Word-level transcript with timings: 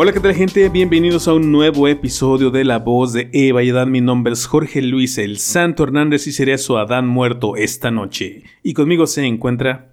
Hola, 0.00 0.12
¿qué 0.12 0.20
tal 0.20 0.32
gente? 0.32 0.68
Bienvenidos 0.68 1.26
a 1.26 1.34
un 1.34 1.50
nuevo 1.50 1.88
episodio 1.88 2.52
de 2.52 2.62
La 2.62 2.78
Voz 2.78 3.12
de 3.12 3.30
Eva 3.32 3.64
y 3.64 3.70
Adán. 3.70 3.90
Mi 3.90 4.00
nombre 4.00 4.32
es 4.32 4.46
Jorge 4.46 4.80
Luis 4.80 5.18
El 5.18 5.38
Santo 5.38 5.82
Hernández 5.82 6.28
y 6.28 6.32
seré 6.32 6.56
su 6.58 6.78
Adán 6.78 7.08
muerto 7.08 7.56
esta 7.56 7.90
noche. 7.90 8.44
Y 8.62 8.74
conmigo 8.74 9.08
se 9.08 9.24
encuentra... 9.24 9.90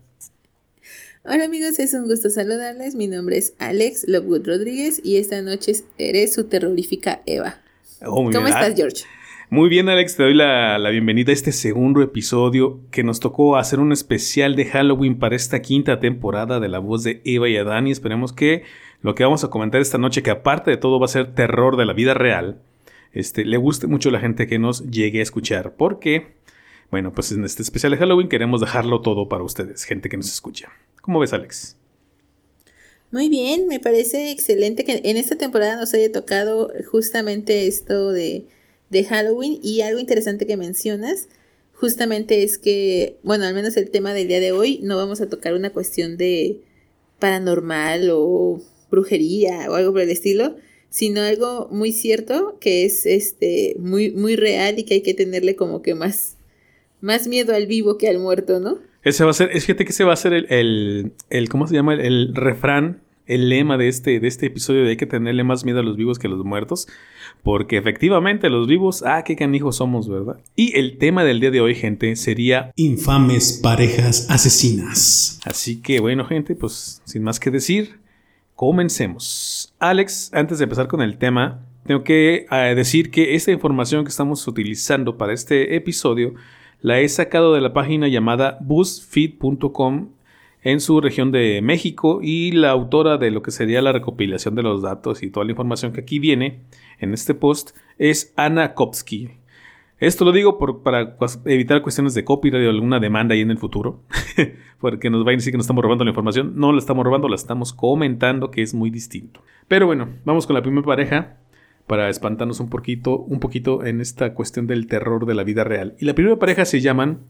Hola 1.24 1.46
amigos, 1.46 1.80
es 1.80 1.96
un 1.96 2.04
gusto 2.04 2.30
saludarles. 2.30 2.94
Mi 2.94 3.08
nombre 3.08 3.40
es 3.40 3.56
Alex 3.58 4.08
Lovewood 4.08 4.46
Rodríguez 4.46 5.02
y 5.04 5.18
esta 5.18 5.42
noche 5.42 5.74
seré 5.98 6.28
su 6.28 6.44
terrorífica 6.44 7.24
Eva. 7.26 7.64
Oh, 8.04 8.26
¿Cómo 8.26 8.30
bien. 8.30 8.46
estás, 8.46 8.76
George? 8.76 9.06
Muy 9.50 9.70
bien, 9.70 9.90
Alex, 9.90 10.18
te 10.18 10.22
doy 10.24 10.36
la, 10.36 10.78
la 10.78 10.92
bienvenida 10.92 11.32
a 11.32 11.34
este 11.34 11.52
segundo 11.52 12.04
episodio 12.04 12.80
que 12.92 13.04
nos 13.04 13.20
tocó 13.20 13.58
hacer 13.58 13.80
un 13.80 13.92
especial 13.92 14.56
de 14.56 14.66
Halloween 14.66 15.18
para 15.18 15.36
esta 15.36 15.64
quinta 15.64 16.00
temporada 16.00 16.60
de 16.60 16.68
La 16.68 16.78
Voz 16.78 17.04
de 17.04 17.24
Eva 17.26 17.50
y 17.50 17.58
Adán 17.58 17.88
y 17.88 17.92
esperemos 17.92 18.34
que 18.34 18.62
lo 19.02 19.16
que 19.16 19.24
vamos 19.24 19.44
a 19.44 19.50
comentar 19.50 19.82
esta 19.82 19.98
noche, 19.98 20.24
que 20.24 20.32
aparte 20.32 20.72
de 20.72 20.78
todo 20.78 21.00
va 21.00 21.06
a 21.06 21.10
ser 21.10 21.36
terror 21.36 21.78
de 21.78 21.86
la 21.86 21.94
vida 21.94 22.14
real, 22.14 22.62
este, 23.14 23.46
le 23.46 23.58
guste 23.58 23.88
mucho 23.88 24.10
a 24.10 24.12
la 24.12 24.20
gente 24.20 24.48
que 24.48 24.60
nos 24.60 24.90
llegue 24.90 25.20
a 25.20 25.24
escuchar, 25.24 25.76
porque, 25.76 26.36
bueno, 26.92 27.14
pues 27.14 27.32
en 27.32 27.46
este 27.46 27.64
especial 27.64 27.92
de 27.92 27.98
Halloween 27.98 28.30
queremos 28.30 28.62
dejarlo 28.62 29.02
todo 29.02 29.30
para 29.30 29.44
ustedes, 29.44 29.84
gente 29.84 30.10
que 30.10 30.18
nos 30.18 30.32
escucha. 30.32 30.70
¿Cómo 31.02 31.20
ves, 31.20 31.34
Alex? 31.34 31.78
Muy 33.12 33.30
bien, 33.30 33.68
me 33.68 33.80
parece 33.80 34.32
excelente 34.32 34.84
que 34.84 35.02
en 35.06 35.16
esta 35.16 35.38
temporada 35.38 35.78
nos 35.78 35.94
haya 35.94 36.12
tocado 36.12 36.72
justamente 36.92 37.68
esto 37.68 38.12
de, 38.12 38.46
de 38.90 39.04
Halloween 39.06 39.60
y 39.64 39.82
algo 39.82 40.00
interesante 40.00 40.46
que 40.46 40.58
mencionas. 40.58 41.30
Justamente 41.74 42.44
es 42.44 42.58
que, 42.58 43.18
bueno, 43.24 43.46
al 43.46 43.54
menos 43.54 43.78
el 43.78 43.90
tema 43.90 44.14
del 44.14 44.28
día 44.28 44.40
de 44.40 44.52
hoy, 44.52 44.80
no 44.84 44.98
vamos 44.98 45.22
a 45.22 45.30
tocar 45.30 45.54
una 45.54 45.70
cuestión 45.70 46.18
de 46.18 46.60
paranormal 47.20 48.10
o 48.12 48.62
brujería 48.90 49.70
o 49.70 49.76
algo 49.76 49.92
por 49.92 50.02
el 50.02 50.10
estilo, 50.10 50.56
sino 50.90 51.22
algo 51.22 51.68
muy 51.72 51.92
cierto 51.92 52.58
que 52.60 52.86
es 52.86 53.06
este 53.06 53.76
muy 53.80 54.12
muy 54.12 54.36
real 54.36 54.80
y 54.80 54.84
que 54.84 54.96
hay 54.96 55.02
que 55.02 55.14
tenerle 55.14 55.56
como 55.56 55.82
que 55.82 55.96
más 55.96 56.38
más 57.02 57.28
miedo 57.28 57.54
al 57.54 57.68
vivo 57.68 57.98
que 57.98 58.08
al 58.08 58.20
muerto, 58.20 58.60
¿no? 58.60 58.80
Ese 59.04 59.24
va 59.24 59.32
a 59.32 59.34
ser, 59.34 59.52
es 59.54 59.66
fíjate 59.66 59.86
que 59.86 59.92
ese 59.92 60.04
va 60.04 60.14
a 60.14 60.18
ser 60.18 60.34
el, 60.34 60.48
el, 60.50 61.12
el 61.30 61.50
¿cómo 61.50 61.68
se 61.68 61.76
llama? 61.76 61.94
El, 61.94 62.02
el 62.02 62.36
refrán, 62.36 63.02
el 63.28 63.50
lema 63.50 63.78
de 63.78 63.88
este, 63.88 64.20
de 64.20 64.28
este 64.28 64.48
episodio 64.48 64.84
de 64.84 64.90
hay 64.90 64.98
que 64.98 65.06
tenerle 65.06 65.44
más 65.44 65.66
miedo 65.66 65.80
a 65.80 65.84
los 65.84 65.98
vivos 65.98 66.18
que 66.18 66.28
a 66.28 66.30
los 66.30 66.44
muertos. 66.44 66.88
Porque 67.44 67.78
efectivamente 67.78 68.50
los 68.50 68.68
vivos, 68.68 69.04
ah, 69.06 69.24
qué 69.24 69.36
canijos 69.36 69.76
somos, 69.76 70.10
¿verdad? 70.10 70.40
Y 70.56 70.76
el 70.78 70.98
tema 70.98 71.24
del 71.24 71.40
día 71.40 71.52
de 71.52 71.62
hoy, 71.62 71.76
gente, 71.76 72.16
sería... 72.16 72.72
Infames 72.76 73.60
parejas 73.62 74.28
asesinas. 74.32 75.40
Así 75.46 75.82
que 75.82 76.00
bueno, 76.00 76.26
gente, 76.26 76.56
pues 76.56 77.02
sin 77.06 77.22
más 77.22 77.40
que 77.40 77.52
decir, 77.52 78.00
comencemos. 78.56 79.74
Alex, 79.80 80.32
antes 80.34 80.58
de 80.58 80.64
empezar 80.64 80.88
con 80.88 81.02
el 81.02 81.18
tema, 81.18 81.66
tengo 81.86 82.04
que 82.04 82.48
eh, 82.50 82.74
decir 82.76 83.12
que 83.12 83.36
esta 83.36 83.52
información 83.52 84.04
que 84.04 84.10
estamos 84.10 84.48
utilizando 84.48 85.18
para 85.18 85.34
este 85.34 85.76
episodio 85.76 86.34
la 86.82 87.00
he 87.00 87.08
sacado 87.10 87.54
de 87.54 87.62
la 87.62 87.74
página 87.74 88.08
llamada 88.08 88.58
BuzzFeed.com 88.62 90.10
en 90.64 90.80
su 90.80 91.00
región 91.00 91.32
de 91.32 91.62
México 91.62 92.20
y 92.24 92.52
la 92.52 92.72
autora 92.72 93.18
de 93.18 93.30
lo 93.30 93.44
que 93.44 93.52
sería 93.52 93.84
la 93.84 93.92
recopilación 93.92 94.56
de 94.56 94.64
los 94.64 94.82
datos 94.82 95.22
y 95.22 95.30
toda 95.30 95.46
la 95.46 95.52
información 95.52 95.94
que 95.94 96.02
aquí 96.02 96.18
viene 96.18 96.62
en 97.00 97.14
este 97.14 97.36
post 97.36 97.78
es 98.00 98.34
Ana 98.36 98.74
Kopsky. 98.74 99.45
Esto 100.00 100.26
lo 100.26 100.34
digo 100.34 100.60
para 100.84 101.16
evitar 101.46 101.82
cuestiones 101.82 102.14
de 102.14 102.26
copyright 102.26 102.68
o 102.68 102.70
alguna 102.70 103.00
demanda 103.00 103.34
ahí 103.34 103.42
en 103.42 103.52
el 103.52 103.58
futuro, 103.58 104.04
porque 104.80 105.10
nos 105.10 105.26
va 105.26 105.32
a 105.32 105.36
decir 105.36 105.52
que 105.52 105.58
nos 105.58 105.66
estamos 105.66 105.84
robando 105.84 106.04
la 106.04 106.12
información. 106.12 106.54
No 106.56 106.74
la 106.74 106.80
estamos 106.80 107.06
robando, 107.06 107.30
la 107.30 107.36
estamos 107.36 107.72
comentando, 107.72 108.52
que 108.52 108.62
es 108.62 108.74
muy 108.74 108.90
distinto. 108.90 109.42
Pero 109.68 109.86
bueno, 109.86 110.10
vamos 110.26 110.48
con 110.48 110.54
la 110.54 110.62
primera 110.62 110.86
pareja 110.86 111.38
para 111.88 112.10
espantarnos 112.10 112.60
un 112.60 112.70
poquito, 112.70 113.20
un 113.20 113.40
poquito 113.40 113.86
en 113.86 114.02
esta 114.02 114.34
cuestión 114.34 114.68
del 114.68 114.88
terror 114.88 115.26
de 115.26 115.36
la 115.36 115.44
vida 115.44 115.64
real. 115.64 115.96
Y 116.00 116.06
la 116.06 116.14
primera 116.14 116.38
pareja 116.38 116.66
se 116.66 116.82
llaman 116.82 117.22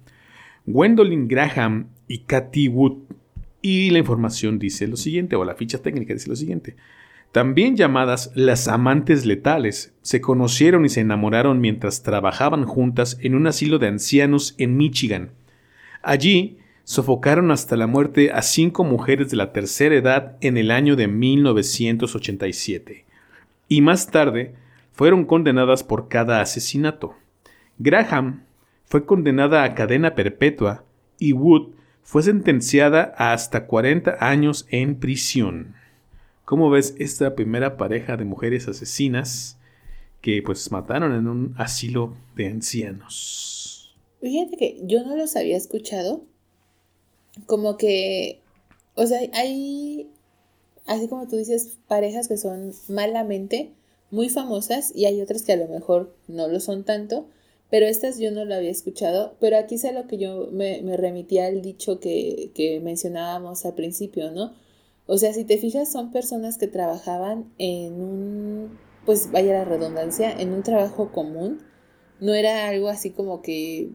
Gwendolyn 0.66 1.28
Graham 1.28 1.90
y 2.08 2.20
Katy 2.20 2.70
Wood. 2.70 2.98
Y 3.62 3.92
la 3.92 4.00
información 4.00 4.58
dice 4.58 4.88
lo 4.88 4.96
siguiente, 4.96 5.36
o 5.36 5.46
la 5.46 5.56
ficha 5.56 5.82
técnica 5.82 6.14
dice 6.14 6.30
lo 6.30 6.36
siguiente. 6.36 6.76
También 7.32 7.76
llamadas 7.76 8.32
las 8.34 8.68
amantes 8.68 9.26
letales, 9.26 9.94
se 10.02 10.22
conocieron 10.22 10.86
y 10.86 10.90
se 10.90 11.02
enamoraron 11.02 11.60
mientras 11.60 12.02
trabajaban 12.04 12.66
juntas 12.66 13.18
en 13.22 13.36
un 13.36 13.48
asilo 13.48 13.78
de 13.78 13.88
ancianos 13.88 14.56
en 14.58 14.78
Michigan. 14.78 15.32
Allí 16.02 16.60
sofocaron 16.86 17.52
hasta 17.52 17.76
la 17.76 17.88
muerte 17.88 18.32
a 18.32 18.42
cinco 18.42 18.84
mujeres 18.84 19.32
de 19.32 19.38
la 19.38 19.52
tercera 19.52 19.96
edad 19.96 20.38
en 20.40 20.56
el 20.56 20.72
año 20.72 20.96
de 20.96 21.08
1987 21.08 23.06
y 23.68 23.82
más 23.82 24.12
tarde 24.12 24.54
fueron 24.94 25.26
condenadas 25.26 25.84
por 25.84 26.08
cada 26.08 26.42
asesinato. 26.42 27.16
Graham 27.80 28.44
fue 28.86 29.06
condenada 29.06 29.64
a 29.64 29.74
cadena 29.74 30.16
perpetua 30.16 30.84
y 31.18 31.34
Wood 31.34 31.74
fue 32.04 32.24
sentenciada 32.24 33.14
a 33.18 33.34
hasta 33.34 33.66
40 33.66 34.18
años 34.20 34.68
en 34.70 34.96
prisión. 34.96 35.76
¿Cómo 36.46 36.70
ves 36.70 36.94
esta 37.00 37.34
primera 37.34 37.76
pareja 37.76 38.18
de 38.18 38.24
mujeres 38.24 38.68
asesinas 38.68 39.58
que 40.22 40.44
pues 40.44 40.72
mataron 40.72 41.16
en 41.16 41.28
un 41.28 41.56
asilo 41.58 42.16
de 42.36 42.46
ancianos? 42.46 43.96
Fíjate 44.22 44.56
que 44.56 44.80
yo 44.84 45.04
no 45.04 45.16
los 45.16 45.36
había 45.36 45.58
escuchado. 45.58 46.22
Como 47.48 47.78
que, 47.78 48.42
o 48.94 49.08
sea, 49.08 49.20
hay, 49.34 50.08
así 50.86 51.08
como 51.08 51.28
tú 51.28 51.36
dices, 51.36 51.80
parejas 51.88 52.28
que 52.28 52.38
son 52.38 52.74
malamente 52.90 53.72
muy 54.12 54.30
famosas 54.30 54.96
y 54.96 55.06
hay 55.06 55.22
otras 55.22 55.42
que 55.42 55.54
a 55.54 55.58
lo 55.58 55.68
mejor 55.68 56.16
no 56.28 56.48
lo 56.48 56.60
son 56.60 56.84
tanto, 56.84 57.28
pero 57.72 57.88
estas 57.88 58.20
yo 58.20 58.30
no 58.30 58.46
lo 58.46 58.54
había 58.54 58.70
escuchado. 58.70 59.36
Pero 59.40 59.58
aquí 59.58 59.76
es 59.76 59.86
a 59.86 59.92
lo 59.92 60.06
que 60.06 60.20
yo 60.20 60.48
me, 60.52 60.84
me 60.84 60.96
remitía 60.96 61.48
al 61.48 61.64
dicho 61.64 62.00
que, 62.00 62.52
que 62.54 62.80
mencionábamos 62.82 63.66
al 63.66 63.74
principio, 63.74 64.30
¿no? 64.30 64.54
O 65.08 65.18
sea, 65.18 65.34
si 65.34 65.46
te 65.46 65.58
fijas, 65.58 65.92
son 65.92 66.12
personas 66.12 66.58
que 66.58 66.68
trabajaban 66.68 67.54
en 67.58 67.94
un, 68.02 68.80
pues 69.06 69.32
vaya 69.32 69.54
la 69.54 69.66
redundancia, 69.66 70.32
en 70.32 70.52
un 70.54 70.64
trabajo 70.64 71.12
común. 71.12 71.62
No 72.20 72.34
era 72.34 72.68
algo 72.68 72.88
así 72.90 73.12
como 73.12 73.42
que 73.42 73.90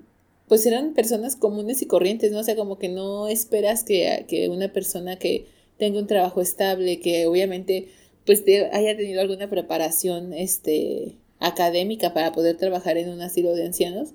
pues 0.48 0.66
eran 0.66 0.94
personas 0.94 1.36
comunes 1.36 1.80
y 1.82 1.86
corrientes, 1.86 2.32
¿no? 2.32 2.40
O 2.40 2.42
sea, 2.44 2.56
como 2.56 2.78
que 2.78 2.88
no 2.88 3.28
esperas 3.28 3.84
que, 3.84 4.24
que 4.28 4.48
una 4.48 4.72
persona 4.72 5.16
que 5.16 5.46
tenga 5.78 6.00
un 6.00 6.06
trabajo 6.08 6.40
estable, 6.40 6.98
que 7.00 7.26
obviamente 7.26 7.88
pues 8.26 8.44
te- 8.44 8.66
haya 8.72 8.96
tenido 8.96 9.20
alguna 9.20 9.48
preparación 9.48 10.32
este, 10.32 11.16
académica 11.38 12.12
para 12.14 12.32
poder 12.32 12.56
trabajar 12.56 12.96
en 12.98 13.10
un 13.10 13.20
asilo 13.20 13.54
de 13.54 13.64
ancianos, 13.66 14.10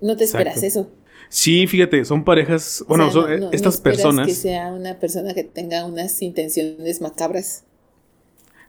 no 0.00 0.16
te 0.16 0.24
esperas 0.24 0.62
eso. 0.62 0.88
Sí, 1.32 1.66
fíjate, 1.68 2.04
son 2.04 2.24
parejas, 2.24 2.82
O 2.82 2.86
bueno, 2.88 3.04
sea, 3.04 3.12
son, 3.12 3.22
no- 3.22 3.28
eh, 3.30 3.38
no- 3.38 3.46
no 3.46 3.52
estas 3.52 3.74
esperas 3.76 3.98
personas... 3.98 4.26
Que 4.26 4.34
sea 4.34 4.66
una 4.72 4.98
persona 4.98 5.32
que 5.32 5.44
tenga 5.44 5.86
unas 5.86 6.20
intenciones 6.22 7.00
macabras. 7.00 7.64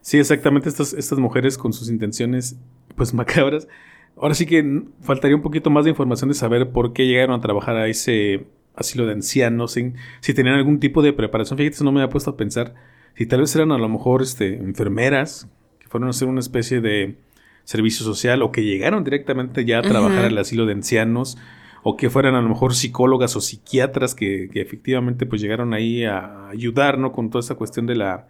Sí, 0.01 0.19
exactamente, 0.19 0.69
estas, 0.69 0.93
estas 0.93 1.17
mujeres 1.19 1.57
con 1.57 1.73
sus 1.73 1.89
intenciones, 1.89 2.55
pues 2.95 3.13
macabras. 3.15 3.67
Ahora 4.15 4.35
sí 4.35 4.45
que 4.45 4.83
faltaría 5.01 5.35
un 5.35 5.41
poquito 5.41 5.69
más 5.71 5.85
de 5.85 5.89
información 5.89 6.29
de 6.29 6.35
saber 6.35 6.69
por 6.69 6.93
qué 6.93 7.07
llegaron 7.07 7.35
a 7.35 7.41
trabajar 7.41 7.75
a 7.77 7.87
ese 7.87 8.45
asilo 8.75 9.05
de 9.07 9.13
ancianos, 9.13 9.75
en- 9.77 9.95
si 10.19 10.33
tenían 10.35 10.55
algún 10.55 10.79
tipo 10.79 11.01
de 11.01 11.13
preparación. 11.13 11.57
Fíjate, 11.57 11.75
eso 11.75 11.83
no 11.83 11.91
me 11.91 12.01
había 12.01 12.11
puesto 12.11 12.29
a 12.29 12.37
pensar. 12.37 12.75
Si 13.17 13.25
tal 13.25 13.41
vez 13.41 13.55
eran 13.55 13.71
a 13.71 13.77
lo 13.79 13.89
mejor 13.89 14.21
este, 14.21 14.53
enfermeras, 14.55 15.47
que 15.79 15.87
fueron 15.87 16.07
a 16.07 16.11
hacer 16.11 16.27
una 16.27 16.39
especie 16.39 16.79
de 16.79 17.17
servicio 17.63 18.05
social, 18.05 18.41
o 18.43 18.51
que 18.51 18.63
llegaron 18.63 19.03
directamente 19.03 19.65
ya 19.65 19.79
a 19.79 19.81
trabajar 19.81 20.19
Ajá. 20.19 20.27
al 20.27 20.37
asilo 20.37 20.65
de 20.67 20.73
ancianos, 20.73 21.37
o 21.83 21.97
que 21.97 22.09
fueran 22.09 22.35
a 22.35 22.41
lo 22.41 22.49
mejor 22.49 22.73
psicólogas 22.75 23.35
o 23.35 23.41
psiquiatras 23.41 24.13
que, 24.15 24.49
que 24.51 24.61
efectivamente 24.61 25.25
pues 25.25 25.41
llegaron 25.41 25.73
ahí 25.73 26.03
a 26.03 26.47
ayudar, 26.49 26.97
¿no? 26.97 27.11
Con 27.11 27.29
toda 27.29 27.39
esa 27.39 27.55
cuestión 27.55 27.85
de 27.87 27.95
la 27.95 28.27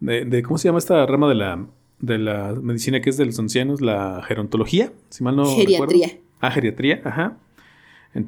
de, 0.00 0.24
de- 0.24 0.42
¿cómo 0.42 0.58
se 0.58 0.68
llama 0.68 0.78
esta 0.78 1.04
rama 1.06 1.28
de 1.28 1.34
la 1.34 1.66
de 2.00 2.18
la 2.18 2.54
medicina 2.62 3.00
que 3.00 3.10
es 3.10 3.16
de 3.16 3.26
los 3.26 3.38
ancianos? 3.40 3.80
La 3.80 4.22
gerontología, 4.26 4.92
si 5.08 5.24
mal 5.24 5.34
no 5.36 5.44
Geriatría. 5.46 6.06
recuerdo. 6.06 6.22
Ah, 6.40 6.50
geriatría, 6.52 7.00
ajá. 7.04 7.36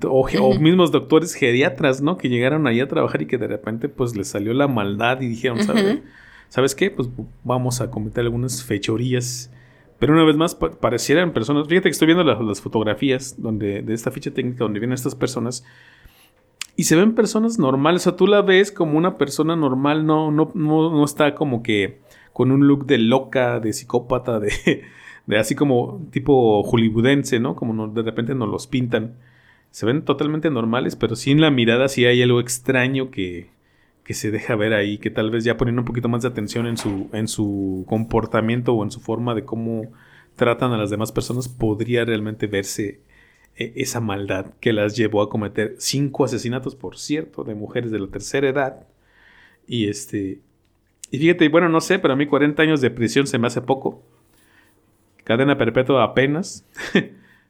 O, 0.09 0.59
mismos 0.59 0.93
doctores 0.93 1.35
geriatras, 1.35 2.01
¿no? 2.03 2.17
Que 2.17 2.29
llegaron 2.29 2.67
ahí 2.67 2.81
a 2.81 2.87
trabajar 2.89 3.23
y 3.23 3.27
que 3.27 3.39
de 3.39 3.47
repente 3.49 3.89
pues 3.89 4.15
les 4.17 4.29
salió 4.29 4.53
la 4.53 4.69
maldad 4.69 5.21
y 5.21 5.27
dijeron, 5.29 5.63
¿sabes? 5.65 6.01
¿sabes 6.49 6.75
qué? 6.75 6.91
Pues 6.91 7.09
vamos 7.45 7.81
a 7.81 7.91
cometer 7.91 8.25
algunas 8.25 8.63
fechorías 8.63 9.51
Pero 10.01 10.15
una 10.15 10.25
vez 10.25 10.37
más, 10.37 10.57
pa- 10.57 10.71
parecieran 10.73 11.33
personas. 11.33 11.69
Fíjate 11.69 11.85
que 11.85 11.91
estoy 11.91 12.07
viendo 12.07 12.25
las, 12.25 12.61
fotografías 12.61 13.41
donde, 13.41 13.83
de 13.83 13.95
esta 13.95 14.11
ficha 14.11 14.33
técnica 14.33 14.65
donde 14.65 14.81
vienen 14.81 14.95
estas 14.95 15.15
personas. 15.15 15.65
Y 16.75 16.85
se 16.85 16.97
ven 16.97 17.15
personas 17.15 17.59
normales. 17.59 18.03
O 18.03 18.05
sea, 18.11 18.17
tú 18.17 18.27
la 18.27 18.41
ves 18.43 18.73
como 18.73 18.97
una 18.99 19.19
persona 19.19 19.55
normal. 19.55 20.07
No, 20.07 20.33
no, 20.33 20.51
no, 20.55 20.91
no 20.91 21.05
está 21.05 21.35
como 21.35 21.63
que 21.63 22.01
con 22.33 22.51
un 22.51 22.67
look 22.67 22.87
de 22.87 22.99
loca, 22.99 23.61
de 23.61 23.73
psicópata, 23.75 24.41
de, 24.41 24.51
de 25.27 25.39
así 25.39 25.55
como 25.55 26.01
tipo 26.11 26.63
hollywoodense, 26.63 27.39
¿no? 27.39 27.55
Como 27.55 27.87
de 27.89 28.03
repente 28.03 28.35
nos 28.35 28.49
los 28.49 28.67
pintan. 28.67 29.17
Se 29.71 29.87
ven 29.87 30.05
totalmente 30.05 30.51
normales, 30.51 30.97
pero 30.97 31.15
sí 31.15 31.31
en 31.31 31.41
la 31.43 31.51
mirada 31.51 31.89
sí 31.89 32.07
hay 32.07 32.23
algo 32.23 32.41
extraño 32.41 33.11
que, 33.11 33.51
que 34.05 34.15
se 34.15 34.31
deja 34.31 34.57
ver 34.57 34.73
ahí, 34.73 34.99
que 34.99 35.11
tal 35.11 35.31
vez 35.31 35.45
ya 35.45 35.57
poniendo 35.57 35.83
un 35.83 35.87
poquito 35.87 36.09
más 36.09 36.23
de 36.23 36.29
atención 36.29 36.67
en 36.67 36.77
su, 36.77 37.09
en 37.13 37.29
su 37.29 37.85
comportamiento 37.89 38.75
o 38.75 38.83
en 38.83 38.91
su 38.91 39.01
forma 39.01 39.35
de 39.35 39.45
cómo 39.45 39.93
tratan 40.37 40.73
a 40.73 40.79
las 40.79 40.91
demás 40.91 41.13
personas, 41.13 41.49
podría 41.49 42.05
realmente 42.05 42.47
verse 42.47 43.01
eh, 43.57 43.73
esa 43.77 44.01
maldad 44.01 44.55
que 44.61 44.73
las 44.73 44.97
llevó 44.97 45.23
a 45.23 45.29
cometer 45.29 45.75
cinco 45.79 46.25
asesinatos, 46.25 46.75
por 46.75 46.97
cierto, 46.97 47.45
de 47.45 47.55
mujeres 47.55 47.91
de 47.91 48.01
la 48.01 48.09
tercera 48.09 48.49
edad. 48.49 48.87
Y 49.67 49.89
este. 49.89 50.41
Y 51.11 51.19
fíjate, 51.19 51.49
bueno, 51.49 51.69
no 51.69 51.81
sé, 51.81 51.99
pero 51.99 52.15
a 52.15 52.17
mí 52.17 52.27
40 52.27 52.63
años 52.63 52.81
de 52.81 52.91
prisión 52.91 53.27
se 53.27 53.39
me 53.39 53.49
hace 53.49 53.61
poco. 53.61 54.03
Cadena 55.25 55.59
perpetua 55.59 56.05
apenas. 56.05 56.65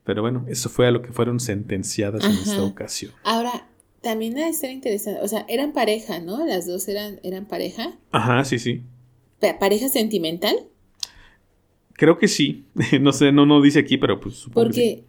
pero 0.04 0.22
bueno, 0.22 0.44
eso 0.48 0.68
fue 0.68 0.88
a 0.88 0.90
lo 0.90 1.02
que 1.02 1.12
fueron 1.12 1.38
sentenciadas 1.40 2.24
en 2.24 2.32
esta 2.32 2.62
ocasión. 2.62 3.12
Ahora, 3.22 3.68
también 4.02 4.38
ha 4.38 4.46
de 4.46 4.52
ser 4.52 4.70
interesante, 4.70 5.20
o 5.22 5.28
sea, 5.28 5.44
eran 5.48 5.72
pareja, 5.72 6.20
¿no? 6.20 6.44
Las 6.46 6.66
dos 6.66 6.88
eran, 6.88 7.20
eran 7.22 7.46
pareja. 7.46 7.98
Ajá, 8.12 8.44
sí, 8.44 8.58
sí. 8.58 8.82
Pa- 9.40 9.58
¿Pareja 9.58 9.88
sentimental? 9.88 10.56
Creo 11.94 12.18
que 12.18 12.28
sí. 12.28 12.64
no 13.00 13.12
sé, 13.12 13.32
no, 13.32 13.46
no 13.46 13.60
dice 13.60 13.78
aquí, 13.80 13.98
pero 13.98 14.20
pues 14.20 14.36
supongo 14.36 14.68
que 14.68 14.72
sí. 14.74 14.80
Porque, 14.80 15.04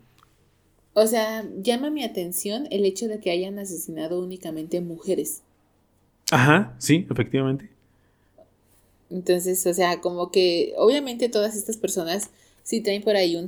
o 0.93 1.07
sea, 1.07 1.45
llama 1.61 1.89
mi 1.89 2.03
atención 2.03 2.67
el 2.71 2.85
hecho 2.85 3.07
de 3.07 3.19
que 3.19 3.31
hayan 3.31 3.59
asesinado 3.59 4.21
únicamente 4.21 4.81
mujeres. 4.81 5.41
Ajá, 6.31 6.75
sí, 6.79 7.07
efectivamente. 7.09 7.69
Entonces, 9.09 9.65
o 9.67 9.73
sea, 9.73 9.99
como 10.01 10.31
que 10.31 10.73
obviamente 10.77 11.27
todas 11.29 11.55
estas 11.55 11.77
personas 11.77 12.29
sí 12.63 12.81
traen 12.81 13.03
por 13.03 13.15
ahí 13.15 13.35
un, 13.35 13.47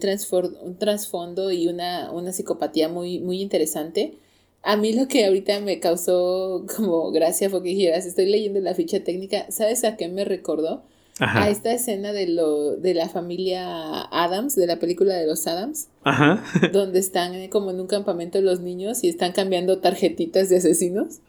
un 0.61 0.77
trasfondo 0.77 1.51
y 1.51 1.67
una, 1.67 2.11
una 2.11 2.33
psicopatía 2.33 2.89
muy, 2.89 3.19
muy 3.19 3.41
interesante. 3.41 4.15
A 4.63 4.77
mí 4.77 4.93
lo 4.93 5.07
que 5.09 5.25
ahorita 5.25 5.59
me 5.59 5.79
causó 5.79 6.65
como 6.75 7.11
gracia 7.11 7.49
fue 7.49 7.61
que 7.61 7.69
dijeras, 7.69 8.05
estoy 8.05 8.25
leyendo 8.27 8.59
la 8.61 8.73
ficha 8.73 9.03
técnica, 9.03 9.45
¿sabes 9.51 9.83
a 9.83 9.97
qué 9.97 10.07
me 10.07 10.23
recordó? 10.25 10.83
Ajá. 11.19 11.43
A 11.43 11.49
esta 11.49 11.71
escena 11.73 12.11
de, 12.11 12.27
lo, 12.27 12.75
de 12.77 12.95
la 12.95 13.07
familia 13.07 14.01
Adams, 14.03 14.55
de 14.55 14.65
la 14.65 14.79
película 14.79 15.15
de 15.15 15.27
los 15.27 15.45
Adams, 15.45 15.89
Ajá. 16.03 16.43
donde 16.73 16.99
están 16.99 17.47
como 17.49 17.69
en 17.69 17.79
un 17.79 17.87
campamento 17.87 18.41
los 18.41 18.61
niños 18.61 19.03
y 19.03 19.09
están 19.09 19.31
cambiando 19.33 19.77
tarjetitas 19.79 20.49
de 20.49 20.57
asesinos. 20.57 21.19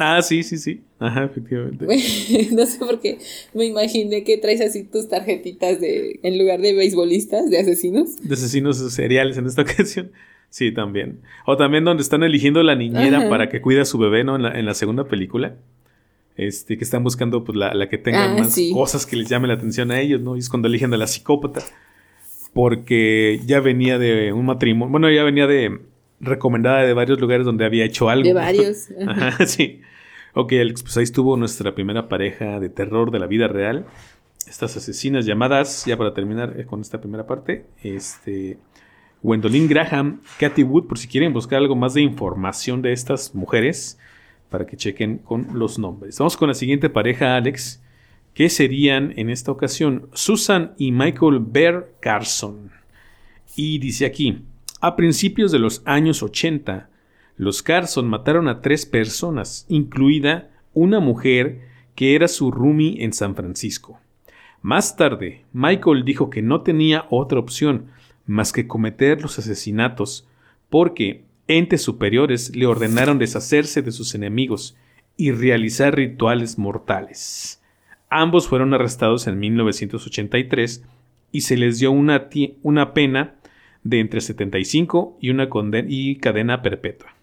ah, 0.00 0.20
sí, 0.22 0.42
sí, 0.42 0.56
sí. 0.58 0.80
Ajá, 0.98 1.24
efectivamente. 1.26 1.86
no 2.52 2.66
sé 2.66 2.78
por 2.78 3.00
qué 3.00 3.18
me 3.54 3.66
imaginé 3.66 4.24
que 4.24 4.36
traes 4.38 4.60
así 4.62 4.82
tus 4.84 5.08
tarjetitas 5.08 5.80
de 5.80 6.18
en 6.22 6.38
lugar 6.38 6.60
de 6.60 6.72
beisbolistas, 6.72 7.50
de 7.50 7.58
asesinos. 7.58 8.16
De 8.22 8.34
asesinos 8.34 8.78
seriales 8.92 9.36
en 9.36 9.46
esta 9.46 9.62
ocasión. 9.70 10.10
Sí, 10.50 10.72
también. 10.72 11.20
O 11.46 11.56
también 11.56 11.84
donde 11.84 12.02
están 12.02 12.22
eligiendo 12.24 12.62
la 12.62 12.74
niñera 12.74 13.28
para 13.28 13.48
que 13.48 13.60
cuide 13.60 13.80
a 13.82 13.84
su 13.84 13.96
bebé, 13.98 14.24
¿no? 14.24 14.36
En 14.36 14.42
la, 14.42 14.58
en 14.58 14.66
la 14.66 14.74
segunda 14.74 15.04
película. 15.04 15.54
Este, 16.36 16.76
que 16.76 16.84
están 16.84 17.04
buscando 17.04 17.44
pues, 17.44 17.56
la, 17.56 17.72
la 17.74 17.88
que 17.88 17.98
tenga 17.98 18.24
Ah, 18.24 18.34
más 18.36 18.52
sí. 18.54 18.72
cosas 18.72 19.06
que 19.06 19.14
les 19.16 19.28
llame 19.28 19.46
la 19.48 19.54
atención 19.54 19.90
a 19.90 20.00
ellos, 20.00 20.20
¿no? 20.20 20.36
Y 20.36 20.40
es 20.40 20.48
cuando 20.48 20.68
eligen 20.68 20.92
a 20.92 20.96
la 20.96 21.06
psicópata. 21.06 21.62
Porque 22.52 23.40
ya 23.46 23.60
venía 23.60 23.98
de 23.98 24.32
un 24.32 24.46
matrimonio. 24.46 24.90
Bueno, 24.90 25.10
ya 25.10 25.22
venía 25.22 25.46
de 25.46 25.80
recomendada 26.18 26.82
de 26.82 26.92
varios 26.94 27.20
lugares 27.20 27.46
donde 27.46 27.64
había 27.64 27.84
hecho 27.84 28.08
algo. 28.10 28.24
De 28.24 28.34
varios. 28.34 28.88
Ajá, 29.06 29.46
sí. 29.46 29.80
Ok, 30.34 30.52
pues 30.82 30.96
ahí 30.96 31.04
estuvo 31.04 31.36
nuestra 31.36 31.74
primera 31.74 32.08
pareja 32.08 32.58
de 32.60 32.68
terror 32.68 33.10
de 33.10 33.18
la 33.18 33.26
vida 33.26 33.48
real. 33.48 33.86
Estas 34.48 34.76
asesinas 34.76 35.26
llamadas, 35.26 35.84
ya 35.86 35.96
para 35.96 36.12
terminar 36.12 36.54
eh, 36.58 36.64
con 36.66 36.80
esta 36.80 37.00
primera 37.00 37.26
parte, 37.26 37.66
este, 37.84 38.58
Gwendolyn 39.22 39.68
Graham, 39.68 40.20
Kathy 40.38 40.62
Wood, 40.62 40.86
por 40.86 40.98
si 40.98 41.08
quieren 41.08 41.32
buscar 41.32 41.58
algo 41.58 41.76
más 41.76 41.94
de 41.94 42.02
información 42.02 42.82
de 42.82 42.92
estas 42.92 43.34
mujeres, 43.34 43.98
para 44.48 44.66
que 44.66 44.76
chequen 44.76 45.18
con 45.18 45.46
los 45.54 45.78
nombres. 45.78 46.18
Vamos 46.18 46.36
con 46.36 46.48
la 46.48 46.54
siguiente 46.54 46.90
pareja, 46.90 47.36
Alex, 47.36 47.82
que 48.34 48.48
serían 48.48 49.12
en 49.16 49.30
esta 49.30 49.52
ocasión 49.52 50.08
Susan 50.12 50.72
y 50.76 50.92
Michael 50.92 51.40
Bear 51.40 51.90
Carson. 52.00 52.70
Y 53.56 53.78
dice 53.78 54.06
aquí, 54.06 54.42
a 54.80 54.96
principios 54.96 55.52
de 55.52 55.58
los 55.58 55.82
años 55.84 56.22
80, 56.22 56.88
los 57.36 57.62
Carson 57.62 58.08
mataron 58.08 58.48
a 58.48 58.60
tres 58.60 58.86
personas, 58.86 59.66
incluida 59.68 60.50
una 60.72 61.00
mujer 61.00 61.60
que 61.94 62.14
era 62.14 62.28
su 62.28 62.50
roomie 62.50 63.04
en 63.04 63.12
San 63.12 63.34
Francisco. 63.34 63.98
Más 64.62 64.96
tarde, 64.96 65.44
Michael 65.52 66.04
dijo 66.04 66.30
que 66.30 66.42
no 66.42 66.62
tenía 66.62 67.06
otra 67.10 67.38
opción 67.38 67.86
más 68.30 68.52
que 68.52 68.66
cometer 68.66 69.20
los 69.20 69.38
asesinatos 69.38 70.26
porque 70.68 71.24
entes 71.48 71.82
superiores 71.82 72.54
le 72.54 72.66
ordenaron 72.66 73.18
deshacerse 73.18 73.82
de 73.82 73.90
sus 73.90 74.14
enemigos 74.14 74.76
y 75.16 75.32
realizar 75.32 75.96
rituales 75.96 76.58
mortales. 76.58 77.60
Ambos 78.08 78.48
fueron 78.48 78.72
arrestados 78.72 79.26
en 79.26 79.38
1983 79.38 80.84
y 81.32 81.40
se 81.42 81.56
les 81.56 81.78
dio 81.78 81.90
una, 81.90 82.28
una 82.62 82.94
pena 82.94 83.34
de 83.82 84.00
entre 84.00 84.20
75 84.20 85.18
y 85.20 85.30
una 85.30 85.48
y 85.88 86.16
cadena 86.16 86.62
perpetua. 86.62 87.14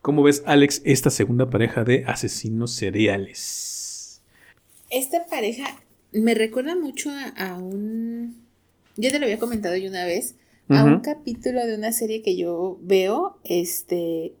¿Cómo 0.00 0.22
ves, 0.22 0.42
Alex, 0.46 0.82
esta 0.84 1.10
segunda 1.10 1.50
pareja 1.50 1.84
de 1.84 2.04
asesinos 2.06 2.72
seriales? 2.72 4.22
Esta 4.90 5.26
pareja 5.26 5.80
me 6.12 6.34
recuerda 6.34 6.76
mucho 6.76 7.10
a 7.36 7.58
un. 7.58 8.47
Ya 8.98 9.10
te 9.10 9.18
lo 9.18 9.24
había 9.24 9.38
comentado 9.38 9.74
yo 9.76 9.88
una 9.88 10.04
vez. 10.04 10.34
A 10.68 10.84
un 10.84 11.00
capítulo 11.00 11.64
de 11.66 11.74
una 11.76 11.92
serie 11.92 12.20
que 12.20 12.36
yo 12.36 12.78
veo. 12.82 13.38
Este. 13.44 14.34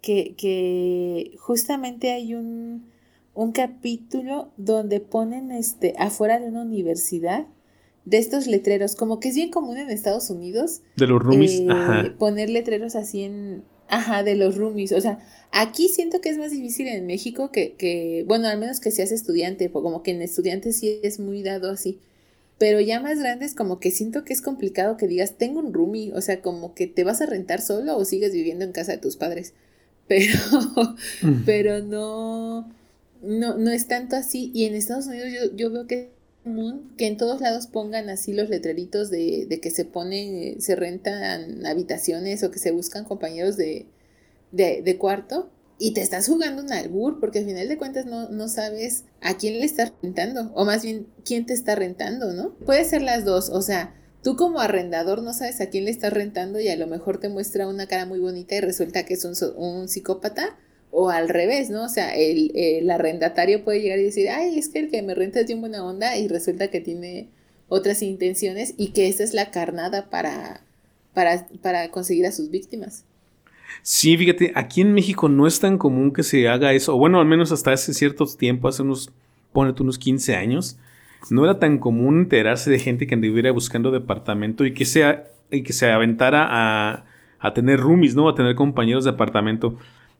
Que, 0.00 0.34
que 0.36 1.32
justamente 1.38 2.10
hay 2.12 2.34
un, 2.34 2.84
un 3.34 3.52
capítulo 3.52 4.50
donde 4.56 5.00
ponen 5.00 5.50
este 5.52 5.94
afuera 5.98 6.38
de 6.40 6.48
una 6.48 6.62
universidad 6.62 7.46
de 8.04 8.18
estos 8.18 8.48
letreros, 8.48 8.96
como 8.96 9.20
que 9.20 9.28
es 9.28 9.36
bien 9.36 9.50
común 9.50 9.78
en 9.78 9.88
Estados 9.90 10.28
Unidos 10.28 10.80
De 10.96 11.06
los 11.06 11.22
roomies. 11.22 11.60
eh, 11.60 11.66
Ajá. 11.70 12.14
poner 12.18 12.50
letreros 12.50 12.96
así 12.96 13.22
en, 13.22 13.62
ajá, 13.88 14.24
de 14.24 14.34
los 14.34 14.56
roomies. 14.56 14.90
O 14.92 15.00
sea, 15.00 15.20
aquí 15.52 15.88
siento 15.88 16.20
que 16.20 16.30
es 16.30 16.38
más 16.38 16.50
difícil 16.50 16.88
en 16.88 17.06
México 17.06 17.52
que, 17.52 17.74
que, 17.74 18.24
bueno, 18.26 18.48
al 18.48 18.58
menos 18.58 18.80
que 18.80 18.90
seas 18.90 19.12
estudiante, 19.12 19.68
porque 19.68 19.84
como 19.84 20.02
que 20.02 20.10
en 20.10 20.22
estudiantes 20.22 20.76
sí 20.78 20.98
es 21.04 21.20
muy 21.20 21.42
dado 21.44 21.70
así. 21.70 22.00
Pero 22.58 22.80
ya 22.80 23.00
más 23.00 23.18
grandes, 23.18 23.54
como 23.54 23.80
que 23.80 23.90
siento 23.90 24.24
que 24.24 24.32
es 24.32 24.42
complicado 24.42 24.96
que 24.96 25.08
digas, 25.08 25.36
tengo 25.38 25.60
un 25.60 25.72
roomie, 25.74 26.12
o 26.14 26.20
sea, 26.20 26.40
como 26.42 26.74
que 26.74 26.86
te 26.86 27.04
vas 27.04 27.20
a 27.20 27.26
rentar 27.26 27.60
solo 27.60 27.96
o 27.96 28.04
sigues 28.04 28.32
viviendo 28.32 28.64
en 28.64 28.72
casa 28.72 28.92
de 28.92 28.98
tus 28.98 29.16
padres. 29.16 29.54
Pero, 30.08 30.38
Mm. 31.22 31.44
pero 31.44 31.80
no, 31.82 32.68
no, 33.22 33.56
no 33.58 33.70
es 33.70 33.88
tanto 33.88 34.16
así. 34.16 34.50
Y 34.54 34.64
en 34.66 34.74
Estados 34.74 35.06
Unidos 35.06 35.28
yo, 35.32 35.56
yo 35.56 35.70
veo 35.70 35.86
que 35.86 35.94
es 35.94 36.08
común 36.44 36.92
que 36.96 37.06
en 37.06 37.16
todos 37.16 37.40
lados 37.40 37.66
pongan 37.68 38.10
así 38.10 38.32
los 38.32 38.48
letreritos 38.50 39.10
de, 39.10 39.46
de 39.48 39.60
que 39.60 39.70
se 39.70 39.84
pone, 39.84 40.56
se 40.60 40.76
rentan 40.76 41.64
habitaciones 41.66 42.42
o 42.42 42.50
que 42.50 42.58
se 42.58 42.72
buscan 42.72 43.04
compañeros 43.04 43.56
de, 43.56 43.86
de, 44.52 44.82
de 44.82 44.98
cuarto. 44.98 45.50
Y 45.84 45.94
te 45.94 46.00
estás 46.00 46.28
jugando 46.28 46.62
un 46.62 46.72
albur, 46.72 47.18
porque 47.18 47.40
al 47.40 47.44
final 47.44 47.66
de 47.66 47.76
cuentas 47.76 48.06
no, 48.06 48.28
no 48.28 48.46
sabes 48.46 49.02
a 49.20 49.36
quién 49.36 49.58
le 49.58 49.64
estás 49.64 49.92
rentando, 50.00 50.52
o 50.54 50.64
más 50.64 50.84
bien 50.84 51.08
quién 51.24 51.44
te 51.44 51.54
está 51.54 51.74
rentando, 51.74 52.32
¿no? 52.32 52.54
Puede 52.54 52.84
ser 52.84 53.02
las 53.02 53.24
dos, 53.24 53.50
o 53.50 53.62
sea, 53.62 53.92
tú 54.22 54.36
como 54.36 54.60
arrendador 54.60 55.24
no 55.24 55.34
sabes 55.34 55.60
a 55.60 55.70
quién 55.70 55.86
le 55.86 55.90
estás 55.90 56.12
rentando 56.12 56.60
y 56.60 56.68
a 56.68 56.76
lo 56.76 56.86
mejor 56.86 57.18
te 57.18 57.28
muestra 57.28 57.66
una 57.66 57.88
cara 57.88 58.06
muy 58.06 58.20
bonita 58.20 58.54
y 58.54 58.60
resulta 58.60 59.04
que 59.04 59.14
es 59.14 59.24
un, 59.24 59.34
un 59.56 59.88
psicópata, 59.88 60.56
o 60.92 61.10
al 61.10 61.28
revés, 61.28 61.68
¿no? 61.68 61.86
O 61.86 61.88
sea, 61.88 62.14
el, 62.14 62.52
el 62.54 62.88
arrendatario 62.88 63.64
puede 63.64 63.80
llegar 63.80 63.98
y 63.98 64.04
decir, 64.04 64.28
ay, 64.28 64.60
es 64.60 64.68
que 64.68 64.78
el 64.78 64.88
que 64.88 65.02
me 65.02 65.16
renta 65.16 65.40
es 65.40 65.48
bien 65.48 65.60
buena 65.60 65.84
onda 65.84 66.16
y 66.16 66.28
resulta 66.28 66.68
que 66.68 66.80
tiene 66.80 67.28
otras 67.68 68.02
intenciones 68.02 68.74
y 68.76 68.92
que 68.92 69.08
esa 69.08 69.24
es 69.24 69.34
la 69.34 69.50
carnada 69.50 70.10
para, 70.10 70.64
para, 71.12 71.48
para 71.60 71.90
conseguir 71.90 72.26
a 72.26 72.30
sus 72.30 72.50
víctimas. 72.50 73.04
Sí, 73.82 74.16
fíjate, 74.16 74.52
aquí 74.54 74.82
en 74.82 74.92
México 74.92 75.28
no 75.28 75.46
es 75.46 75.58
tan 75.60 75.78
común 75.78 76.12
que 76.12 76.22
se 76.22 76.48
haga 76.48 76.72
eso. 76.72 76.96
Bueno, 76.96 77.18
al 77.20 77.26
menos 77.26 77.52
hasta 77.52 77.72
hace 77.72 77.94
cierto 77.94 78.26
tiempo, 78.26 78.68
hace 78.68 78.82
unos, 78.82 79.10
ponete 79.52 79.82
unos 79.82 79.98
15 79.98 80.36
años, 80.36 80.78
no 81.30 81.44
era 81.44 81.58
tan 81.58 81.78
común 81.78 82.20
enterarse 82.20 82.70
de 82.70 82.78
gente 82.78 83.06
que 83.06 83.14
anduviera 83.14 83.50
buscando 83.52 83.90
departamento 83.90 84.66
y 84.66 84.74
que, 84.74 84.84
sea, 84.84 85.24
y 85.50 85.62
que 85.62 85.72
se 85.72 85.90
aventara 85.90 86.46
a, 86.50 87.04
a 87.38 87.54
tener 87.54 87.80
roomies, 87.80 88.14
¿no? 88.14 88.28
A 88.28 88.34
tener 88.34 88.54
compañeros 88.54 89.04
de 89.04 89.10
apartamento. 89.10 89.76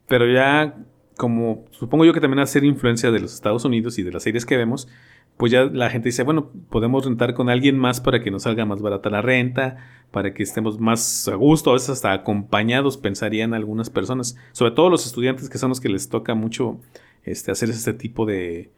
Pero 0.09 0.31
ya, 0.31 0.77
como 1.17 1.65
supongo 1.71 2.05
yo 2.05 2.13
que 2.13 2.21
también 2.21 2.41
a 2.41 2.47
ser 2.47 2.65
influencia 2.65 3.11
de 3.11 3.21
los 3.21 3.35
Estados 3.35 3.65
Unidos 3.65 3.99
y 3.99 4.03
de 4.03 4.13
las 4.13 4.23
series 4.23 4.47
que 4.47 4.57
vemos, 4.57 4.89
pues 5.37 5.51
ya 5.53 5.65
la 5.65 5.91
gente 5.91 6.09
dice, 6.09 6.23
bueno, 6.23 6.51
podemos 6.71 7.05
rentar 7.05 7.35
con 7.35 7.49
alguien 7.49 7.79
más 7.79 8.01
para 8.01 8.23
que 8.23 8.31
nos 8.31 8.45
salga 8.45 8.65
más 8.65 8.81
barata 8.81 9.11
la 9.11 9.23
renta, 9.23 9.79
para 10.11 10.35
que 10.35 10.43
estemos 10.43 10.79
más 10.79 11.27
a 11.29 11.35
gusto, 11.35 11.71
a 11.71 11.75
veces 11.75 11.91
hasta 11.91 12.13
acompañados, 12.13 12.97
pensarían 12.97 13.55
algunas 13.55 13.91
personas, 13.91 14.37
sobre 14.53 14.73
todo 14.73 14.91
los 14.91 15.07
estudiantes 15.07 15.49
que 15.49 15.59
son 15.59 15.71
los 15.71 15.81
que 15.81 15.89
les 15.89 16.09
toca 16.09 16.35
mucho 16.35 16.79
este, 17.25 17.51
hacer 17.51 17.71
este 17.71 17.95
tipo 17.95 18.27
de, 18.27 18.71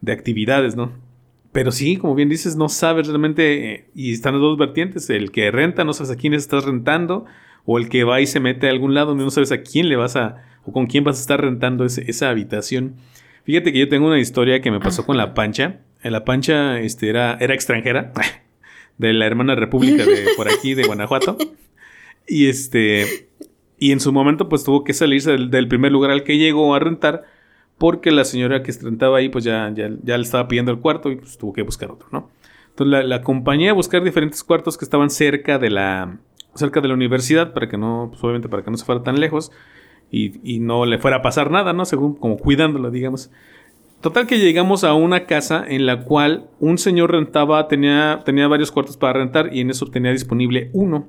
de 0.00 0.12
actividades, 0.12 0.76
¿no? 0.76 0.92
Pero 1.52 1.72
sí, 1.72 1.96
como 1.96 2.14
bien 2.14 2.28
dices, 2.28 2.56
no 2.56 2.68
sabes 2.68 3.08
realmente, 3.08 3.72
eh, 3.72 3.84
y 3.94 4.12
están 4.12 4.34
las 4.34 4.42
dos 4.42 4.56
vertientes, 4.56 5.10
el 5.10 5.32
que 5.32 5.50
renta, 5.50 5.82
no 5.84 5.92
sabes 5.92 6.12
a 6.12 6.16
quién 6.16 6.32
estás 6.32 6.64
rentando, 6.64 7.24
o 7.64 7.78
el 7.78 7.88
que 7.88 8.04
va 8.04 8.20
y 8.20 8.26
se 8.26 8.40
mete 8.40 8.68
a 8.68 8.70
algún 8.70 8.94
lado, 8.94 9.14
no 9.14 9.30
sabes 9.30 9.50
a 9.50 9.62
quién 9.62 9.88
le 9.88 9.96
vas 9.96 10.14
a, 10.14 10.44
o 10.64 10.72
con 10.72 10.86
quién 10.86 11.02
vas 11.02 11.18
a 11.18 11.20
estar 11.20 11.40
rentando 11.40 11.84
esa 11.84 12.30
habitación. 12.30 12.94
Fíjate 13.50 13.72
que 13.72 13.80
yo 13.80 13.88
tengo 13.88 14.06
una 14.06 14.20
historia 14.20 14.60
que 14.60 14.70
me 14.70 14.78
pasó 14.78 15.04
con 15.04 15.16
la 15.16 15.34
pancha. 15.34 15.80
La 16.04 16.24
pancha 16.24 16.78
este, 16.78 17.08
era, 17.08 17.36
era 17.40 17.52
extranjera, 17.52 18.12
de 18.98 19.12
la 19.12 19.26
hermana 19.26 19.56
república 19.56 20.04
de 20.04 20.28
por 20.36 20.48
aquí, 20.48 20.74
de 20.74 20.84
Guanajuato. 20.84 21.36
Y 22.28 22.46
este, 22.46 23.26
y 23.76 23.90
en 23.90 23.98
su 23.98 24.12
momento 24.12 24.48
pues 24.48 24.62
tuvo 24.62 24.84
que 24.84 24.92
salirse 24.92 25.32
del, 25.36 25.66
primer 25.66 25.90
lugar 25.90 26.12
al 26.12 26.22
que 26.22 26.38
llegó 26.38 26.72
a 26.76 26.78
rentar 26.78 27.24
porque 27.76 28.12
la 28.12 28.24
señora 28.24 28.62
que 28.62 28.70
rentaba 28.70 29.18
ahí 29.18 29.28
pues 29.30 29.42
ya, 29.42 29.68
ya, 29.74 29.90
ya, 30.00 30.16
le 30.16 30.22
estaba 30.22 30.46
pidiendo 30.46 30.70
el 30.70 30.78
cuarto 30.78 31.10
y 31.10 31.16
pues 31.16 31.36
tuvo 31.36 31.52
que 31.52 31.62
buscar 31.62 31.90
otro, 31.90 32.06
¿no? 32.12 32.30
Entonces 32.68 32.92
la, 32.92 33.02
la 33.02 33.16
acompañé 33.16 33.70
a 33.70 33.72
buscar 33.72 34.04
diferentes 34.04 34.44
cuartos 34.44 34.78
que 34.78 34.84
estaban 34.84 35.10
cerca 35.10 35.58
de 35.58 35.70
la, 35.70 36.18
cerca 36.54 36.80
de 36.80 36.86
la 36.86 36.94
universidad 36.94 37.52
para 37.52 37.68
que 37.68 37.76
no, 37.76 38.10
pues 38.12 38.22
obviamente 38.22 38.48
para 38.48 38.62
que 38.62 38.70
no 38.70 38.76
se 38.76 38.84
fuera 38.84 39.02
tan 39.02 39.18
lejos 39.18 39.50
y, 40.10 40.58
no 40.60 40.86
le 40.86 40.98
fuera 40.98 41.18
a 41.18 41.22
pasar 41.22 41.50
nada, 41.50 41.72
¿no? 41.72 41.84
Según 41.84 42.14
como 42.14 42.36
cuidándolo, 42.36 42.90
digamos. 42.90 43.30
Total 44.00 44.26
que 44.26 44.38
llegamos 44.38 44.82
a 44.82 44.94
una 44.94 45.26
casa 45.26 45.64
en 45.68 45.86
la 45.86 46.02
cual 46.02 46.48
un 46.58 46.78
señor 46.78 47.12
rentaba, 47.12 47.68
tenía, 47.68 48.22
tenía 48.24 48.48
varios 48.48 48.72
cuartos 48.72 48.96
para 48.96 49.14
rentar 49.14 49.54
y 49.54 49.60
en 49.60 49.70
eso 49.70 49.86
tenía 49.86 50.10
disponible 50.10 50.70
uno. 50.72 51.08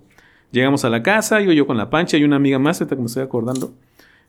Llegamos 0.51 0.83
a 0.83 0.89
la 0.89 1.01
casa, 1.01 1.39
yo 1.39 1.53
yo 1.53 1.65
con 1.65 1.77
la 1.77 1.89
pancha 1.89 2.17
y 2.17 2.23
una 2.23 2.35
amiga 2.35 2.59
más, 2.59 2.81
ahorita 2.81 2.95
que 2.95 3.01
me 3.01 3.07
estoy 3.07 3.23
acordando. 3.23 3.73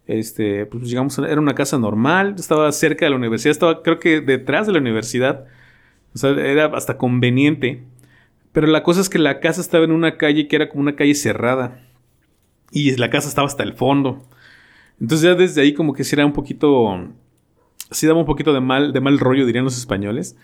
Este, 0.07 0.67
pues 0.67 0.85
llegamos, 0.85 1.19
era 1.19 1.41
una 1.41 1.55
casa 1.55 1.79
normal, 1.79 2.35
estaba 2.39 2.71
cerca 2.73 3.07
de 3.07 3.11
la 3.11 3.17
universidad, 3.17 3.51
estaba 3.51 3.83
creo 3.83 3.99
que 3.99 4.21
detrás 4.21 4.67
de 4.67 4.73
la 4.73 4.79
universidad. 4.79 5.47
O 6.15 6.19
sea, 6.19 6.31
era 6.31 6.67
hasta 6.67 6.97
conveniente. 6.97 7.83
Pero 8.53 8.67
la 8.67 8.83
cosa 8.83 9.01
es 9.01 9.09
que 9.09 9.19
la 9.19 9.41
casa 9.41 9.61
estaba 9.61 9.85
en 9.85 9.93
una 9.93 10.17
calle 10.17 10.47
que 10.47 10.57
era 10.57 10.69
como 10.69 10.83
una 10.83 10.95
calle 10.95 11.15
cerrada. 11.15 11.81
Y 12.71 12.95
la 12.97 13.11
casa 13.11 13.29
estaba 13.29 13.47
hasta 13.47 13.63
el 13.63 13.73
fondo. 13.73 14.23
Entonces 15.03 15.25
ya 15.29 15.35
desde 15.35 15.61
ahí 15.61 15.75
como 15.75 15.93
que 15.93 16.05
sí 16.05 16.15
era 16.15 16.25
un 16.25 16.33
poquito... 16.33 17.09
Sí 17.91 18.07
daba 18.07 18.21
un 18.21 18.25
poquito 18.25 18.55
de 18.55 18.61
mal, 18.61 18.93
de 18.93 19.01
mal 19.01 19.19
rollo, 19.19 19.45
dirían 19.45 19.65
los 19.65 19.77
españoles. 19.77 20.37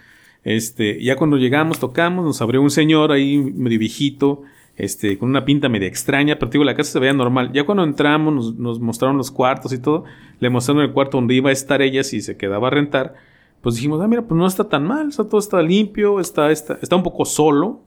Este, 0.42 1.00
ya 1.02 1.14
cuando 1.14 1.36
llegamos, 1.36 1.78
tocamos, 1.78 2.24
nos 2.24 2.42
abrió 2.42 2.60
un 2.60 2.70
señor 2.70 3.12
ahí 3.12 3.38
medio 3.38 3.78
viejito, 3.78 4.42
este, 4.76 5.16
con 5.16 5.30
una 5.30 5.44
pinta 5.44 5.68
media 5.68 5.86
extraña, 5.86 6.38
pero 6.38 6.50
digo, 6.50 6.64
la 6.64 6.74
casa 6.74 6.90
se 6.90 6.98
veía 6.98 7.12
normal. 7.12 7.52
Ya 7.52 7.64
cuando 7.64 7.84
entramos, 7.84 8.56
nos, 8.56 8.80
mostraron 8.80 9.16
los 9.16 9.30
cuartos 9.30 9.72
y 9.72 9.78
todo, 9.78 10.04
le 10.40 10.50
mostraron 10.50 10.82
el 10.82 10.92
cuarto 10.92 11.18
donde 11.18 11.34
iba 11.34 11.50
a 11.50 11.52
estar 11.52 11.80
ella 11.80 12.02
si 12.02 12.20
se 12.20 12.36
quedaba 12.36 12.66
a 12.66 12.70
rentar. 12.70 13.14
Pues 13.60 13.76
dijimos, 13.76 14.00
ah, 14.02 14.08
mira, 14.08 14.22
pues 14.22 14.36
no 14.36 14.46
está 14.46 14.68
tan 14.68 14.84
mal, 14.84 15.14
todo 15.14 15.38
está 15.38 15.62
limpio, 15.62 16.18
está, 16.18 16.50
está, 16.50 16.78
está 16.82 16.96
un 16.96 17.04
poco 17.04 17.24
solo. 17.24 17.66
O 17.66 17.80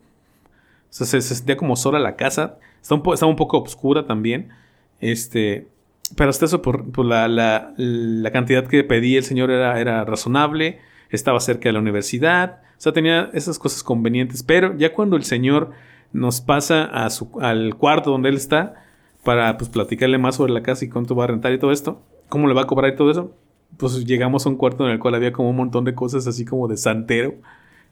sea, 0.90 1.06
se, 1.06 1.22
sentía 1.22 1.58
como 1.58 1.75
sola 1.75 2.00
la 2.00 2.16
casa, 2.16 2.60
está 2.82 2.96
un, 2.96 3.04
estaba 3.13 3.30
un 3.30 3.36
poco 3.36 3.58
oscura 3.60 4.06
también. 4.06 4.50
Este, 5.01 5.68
pero 6.15 6.30
hasta 6.30 6.46
eso, 6.46 6.62
por, 6.62 7.06
la, 7.06 7.27
la, 7.27 8.32
cantidad 8.32 8.65
que 8.68 8.84
pedía 8.84 9.18
el 9.18 9.24
señor 9.24 9.51
era, 9.51 9.80
era 9.80 10.03
razonable, 10.06 10.80
estaba 11.10 11.39
cerca 11.39 11.70
de 11.70 11.74
la 11.74 11.80
universidad, 11.80 12.62
o 12.77 12.82
sea, 12.82 12.94
tenía 12.94 13.30
esas 13.34 13.60
cosas 13.60 13.84
convenientes. 13.84 14.44
Pero 14.44 14.75
ya 14.77 14.94
cuando 14.94 15.15
el 15.15 15.24
señor 15.24 15.72
nos 16.13 16.41
pasa 16.41 16.86
a 16.86 17.10
su, 17.10 17.30
al 17.41 17.75
cuarto 17.75 18.12
donde 18.12 18.30
él 18.30 18.36
está, 18.36 18.86
para 19.24 19.58
pues 19.58 19.70
platicarle 19.70 20.18
más 20.18 20.36
sobre 20.36 20.53
la 20.53 20.63
casa 20.63 20.86
y 20.86 20.89
cuánto 20.89 21.15
va 21.15 21.25
a 21.25 21.27
rentar 21.27 21.53
y 21.53 21.60
todo 21.60 21.72
esto, 21.72 22.01
cómo 22.27 22.48
le 22.48 22.53
va 22.53 22.62
a 22.62 22.68
cobrar 22.68 22.94
y 22.94 22.96
todo 22.96 23.12
eso, 23.12 23.36
pues 23.77 24.06
llegamos 24.06 24.46
a 24.46 24.50
un 24.50 24.56
cuarto 24.56 24.86
en 24.86 24.91
el 24.91 25.00
cual 25.00 25.15
había 25.15 25.32
como 25.32 25.50
un 25.50 25.56
montón 25.56 25.86
de 25.86 25.94
cosas 25.94 26.27
así 26.27 26.46
como 26.46 26.68
de 26.68 26.77
santero 26.77 27.36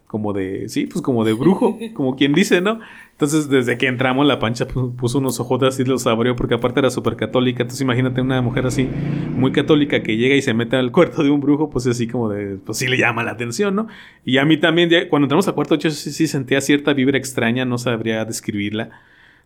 como 0.09 0.33
de, 0.33 0.67
sí, 0.69 0.87
pues 0.87 1.03
como 1.03 1.23
de 1.23 1.33
brujo, 1.33 1.77
como 1.93 2.15
quien 2.15 2.33
dice, 2.33 2.61
¿no? 2.61 2.79
Entonces, 3.11 3.47
desde 3.47 3.77
que 3.77 3.85
entramos, 3.85 4.25
la 4.25 4.39
pancha 4.39 4.65
puso 4.67 5.19
unos 5.19 5.39
ojotas 5.39 5.79
y 5.79 5.85
los 5.85 6.07
abrió, 6.07 6.35
porque 6.35 6.55
aparte 6.55 6.79
era 6.79 6.89
súper 6.89 7.15
católica. 7.15 7.61
Entonces, 7.61 7.81
imagínate 7.81 8.19
una 8.19 8.41
mujer 8.41 8.65
así, 8.65 8.89
muy 9.35 9.51
católica, 9.51 10.01
que 10.01 10.17
llega 10.17 10.33
y 10.33 10.41
se 10.41 10.55
mete 10.55 10.77
al 10.77 10.91
cuarto 10.91 11.21
de 11.21 11.29
un 11.29 11.39
brujo, 11.39 11.69
pues 11.69 11.85
así 11.85 12.07
como 12.07 12.27
de, 12.27 12.55
pues 12.55 12.79
sí 12.79 12.87
le 12.87 12.97
llama 12.97 13.23
la 13.23 13.29
atención, 13.29 13.75
¿no? 13.75 13.87
Y 14.25 14.39
a 14.39 14.45
mí 14.45 14.57
también, 14.57 14.89
cuando 15.11 15.25
entramos 15.25 15.47
al 15.47 15.53
cuarto, 15.53 15.75
yo 15.75 15.91
sí, 15.91 16.11
sí 16.11 16.25
sentía 16.25 16.59
cierta 16.59 16.93
vibra 16.93 17.19
extraña, 17.19 17.63
no 17.65 17.77
sabría 17.77 18.25
describirla. 18.25 18.89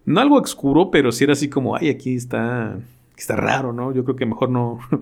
No 0.05 0.21
algo 0.21 0.37
oscuro, 0.37 0.91
pero 0.91 1.11
sí 1.11 1.25
era 1.25 1.33
así 1.33 1.49
como, 1.49 1.75
ay, 1.75 1.89
aquí 1.89 2.15
está, 2.15 2.75
aquí 2.75 3.17
está 3.17 3.35
raro, 3.35 3.73
¿no? 3.73 3.93
Yo 3.93 4.05
creo 4.05 4.15
que 4.15 4.25
mejor 4.25 4.49
no. 4.49 4.79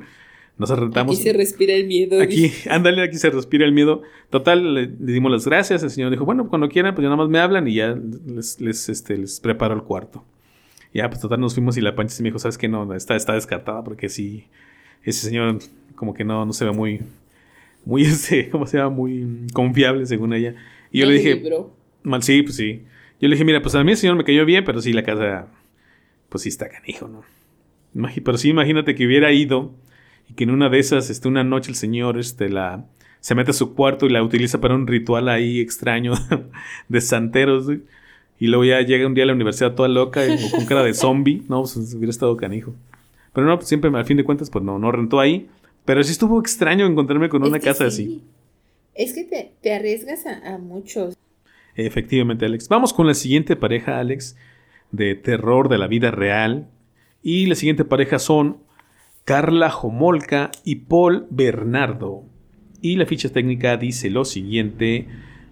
Nos 0.57 0.69
rentamos. 0.69 1.15
Aquí 1.15 1.23
se 1.23 1.33
respira 1.33 1.73
el 1.73 1.87
miedo. 1.87 2.21
Aquí, 2.21 2.51
ándale, 2.69 3.03
aquí 3.03 3.17
se 3.17 3.29
respira 3.29 3.65
el 3.65 3.71
miedo. 3.71 4.03
Total, 4.29 4.73
le, 4.73 4.87
dimos 4.87 5.31
las 5.31 5.45
gracias. 5.45 5.81
El 5.83 5.89
señor 5.89 6.11
dijo, 6.11 6.25
bueno, 6.25 6.49
cuando 6.49 6.69
quieran, 6.69 6.93
pues 6.93 7.03
ya 7.03 7.09
nada 7.09 7.17
más 7.17 7.29
me 7.29 7.39
hablan 7.39 7.67
y 7.67 7.75
ya 7.75 7.97
les, 8.25 8.61
les, 8.61 8.89
este, 8.89 9.17
les 9.17 9.39
preparo 9.39 9.73
el 9.73 9.83
cuarto. 9.83 10.23
Ya, 10.93 11.09
pues 11.09 11.21
total, 11.21 11.39
nos 11.39 11.53
fuimos 11.53 11.77
y 11.77 11.81
la 11.81 11.95
pancha 11.95 12.15
me 12.19 12.29
dijo, 12.29 12.39
¿sabes 12.39 12.57
qué? 12.57 12.67
No, 12.67 12.93
está, 12.93 13.15
está 13.15 13.33
descartada 13.33 13.83
porque 13.83 14.09
sí, 14.09 14.45
ese 15.03 15.25
señor 15.25 15.59
como 15.95 16.13
que 16.13 16.23
no, 16.23 16.45
no 16.45 16.53
se 16.53 16.65
ve 16.65 16.71
muy, 16.71 16.99
muy, 17.85 18.01
este, 18.05 18.49
¿cómo 18.49 18.67
se 18.67 18.77
llama? 18.77 18.89
Muy 18.89 19.47
confiable 19.53 20.05
según 20.05 20.33
ella. 20.33 20.55
Y 20.91 20.99
yo 20.99 21.05
le 21.05 21.13
dije, 21.13 21.41
mal, 22.03 22.23
sí, 22.23 22.41
pues 22.43 22.55
sí. 22.55 22.83
Yo 23.21 23.27
le 23.27 23.35
dije, 23.35 23.45
mira, 23.45 23.61
pues 23.61 23.75
a 23.75 23.83
mí 23.83 23.91
el 23.91 23.97
señor 23.97 24.15
me 24.15 24.23
cayó 24.23 24.45
bien, 24.45 24.63
pero 24.65 24.81
sí, 24.81 24.93
la 24.93 25.03
casa, 25.03 25.47
pues 26.27 26.43
sí 26.43 26.49
está 26.49 26.69
canijo, 26.69 27.07
¿no? 27.07 27.23
Pero 28.23 28.37
sí, 28.37 28.49
imagínate 28.49 28.95
que 28.95 29.05
hubiera 29.05 29.31
ido 29.31 29.71
y 30.31 30.33
que 30.33 30.45
en 30.45 30.51
una 30.51 30.69
de 30.69 30.79
esas, 30.79 31.09
este, 31.09 31.27
una 31.27 31.43
noche 31.43 31.69
el 31.69 31.75
señor 31.75 32.17
este, 32.17 32.47
la, 32.47 32.85
se 33.19 33.35
mete 33.35 33.51
a 33.51 33.53
su 33.53 33.75
cuarto 33.75 34.05
y 34.05 34.09
la 34.09 34.23
utiliza 34.23 34.61
para 34.61 34.75
un 34.75 34.87
ritual 34.87 35.27
ahí 35.27 35.59
extraño 35.59 36.13
de 36.87 37.01
santeros. 37.01 37.67
Y 38.39 38.47
luego 38.47 38.63
ya 38.63 38.81
llega 38.81 39.05
un 39.05 39.13
día 39.13 39.25
a 39.25 39.27
la 39.27 39.33
universidad 39.33 39.75
toda 39.75 39.89
loca 39.89 40.21
o 40.21 40.51
con 40.51 40.65
cara 40.65 40.83
de 40.83 40.93
zombie. 40.93 41.43
No, 41.49 41.61
pues 41.61 41.75
hubiera 41.93 42.09
estado 42.09 42.37
canijo. 42.37 42.73
Pero 43.33 43.45
no, 43.45 43.57
pues, 43.57 43.67
siempre 43.67 43.91
al 43.93 44.05
fin 44.05 44.17
de 44.17 44.23
cuentas, 44.23 44.49
pues 44.49 44.63
no, 44.63 44.79
no 44.79 44.91
rentó 44.91 45.19
ahí. 45.19 45.49
Pero 45.83 46.01
sí 46.03 46.13
estuvo 46.13 46.39
extraño 46.39 46.85
encontrarme 46.85 47.27
con 47.27 47.43
una 47.43 47.59
casa 47.59 47.85
así. 47.85 48.23
Es 48.95 49.13
que 49.13 49.25
te, 49.25 49.51
te 49.61 49.73
arriesgas 49.73 50.25
a, 50.25 50.55
a, 50.55 50.57
muchos. 50.57 51.17
Efectivamente, 51.75 52.45
Alex. 52.45 52.69
Vamos 52.69 52.93
con 52.93 53.05
la 53.05 53.13
siguiente 53.13 53.55
pareja, 53.55 53.99
Alex, 53.99 54.37
de 54.91 55.15
terror 55.15 55.67
de 55.67 55.77
la 55.77 55.87
vida 55.87 56.09
real. 56.09 56.67
Y 57.21 57.47
la 57.47 57.55
siguiente 57.55 57.83
pareja 57.83 58.17
son 58.17 58.57
Carla 59.23 59.69
Jomolka 59.69 60.49
y 60.65 60.75
Paul 60.75 61.27
Bernardo. 61.29 62.23
Y 62.81 62.95
la 62.95 63.05
ficha 63.05 63.29
técnica 63.29 63.77
dice 63.77 64.09
lo 64.09 64.25
siguiente. 64.25 65.07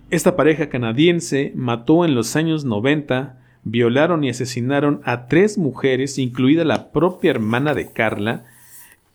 Esta 0.09 0.35
pareja 0.35 0.69
canadiense 0.69 1.51
mató 1.55 2.03
en 2.03 2.15
los 2.15 2.35
años 2.35 2.65
90, 2.65 3.39
violaron 3.63 4.23
y 4.23 4.29
asesinaron 4.29 5.01
a 5.03 5.27
tres 5.27 5.59
mujeres, 5.59 6.17
incluida 6.17 6.65
la 6.65 6.91
propia 6.91 7.29
hermana 7.29 7.75
de 7.75 7.91
Carla. 7.93 8.45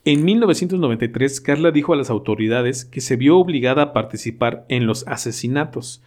En 0.04 0.24
1993, 0.24 1.40
Carla 1.40 1.72
dijo 1.72 1.92
a 1.92 1.96
las 1.96 2.10
autoridades 2.10 2.84
que 2.84 3.00
se 3.00 3.16
vio 3.16 3.38
obligada 3.38 3.82
a 3.82 3.92
participar 3.92 4.64
en 4.68 4.86
los 4.86 5.04
asesinatos, 5.08 6.00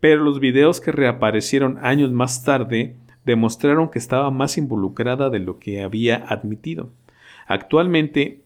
pero 0.00 0.22
los 0.22 0.38
videos 0.38 0.82
que 0.82 0.92
reaparecieron 0.92 1.78
años 1.80 2.12
más 2.12 2.44
tarde 2.44 2.96
demostraron 3.24 3.88
que 3.88 3.98
estaba 3.98 4.30
más 4.30 4.58
involucrada 4.58 5.30
de 5.30 5.38
lo 5.38 5.58
que 5.58 5.82
había 5.82 6.16
admitido. 6.16 6.90
Actualmente, 7.46 8.40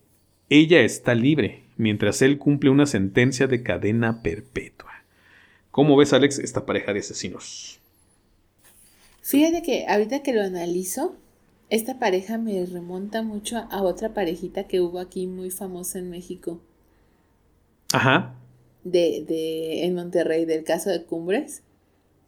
ella 0.49 0.81
está 0.81 1.15
libre, 1.15 1.63
mientras 1.77 2.23
él 2.23 2.39
cumple 2.39 2.71
una 2.71 2.87
sentencia 2.87 3.47
de 3.47 3.63
cadena 3.63 4.23
perpetua. 4.23 4.91
¿Cómo 5.71 5.97
ves, 5.97 6.13
Alex, 6.13 6.39
esta 6.39 6.67
pareja 6.67 6.93
de 6.93 7.01
asesinos? 7.01 7.81
Fíjate 9.23 9.63
que 9.63 9.87
ahorita 9.87 10.23
que 10.23 10.33
lo 10.33 10.43
analizo, 10.43 11.15
esta 11.71 11.99
pareja 11.99 12.37
me 12.37 12.67
remonta 12.67 13.23
mucho 13.23 13.57
a 13.71 13.83
otra 13.83 14.13
parejita 14.13 14.65
que 14.65 14.81
hubo 14.81 14.99
aquí 14.99 15.27
muy 15.27 15.51
famosa 15.51 16.01
en 16.01 16.11
México. 16.11 16.61
Ajá. 17.93 18.35
De, 18.83 19.25
de, 19.27 19.85
en 19.85 19.95
Monterrey, 19.95 20.45
del 20.45 20.65
caso 20.65 20.91
de 20.91 21.05
Cumbres. 21.05 21.63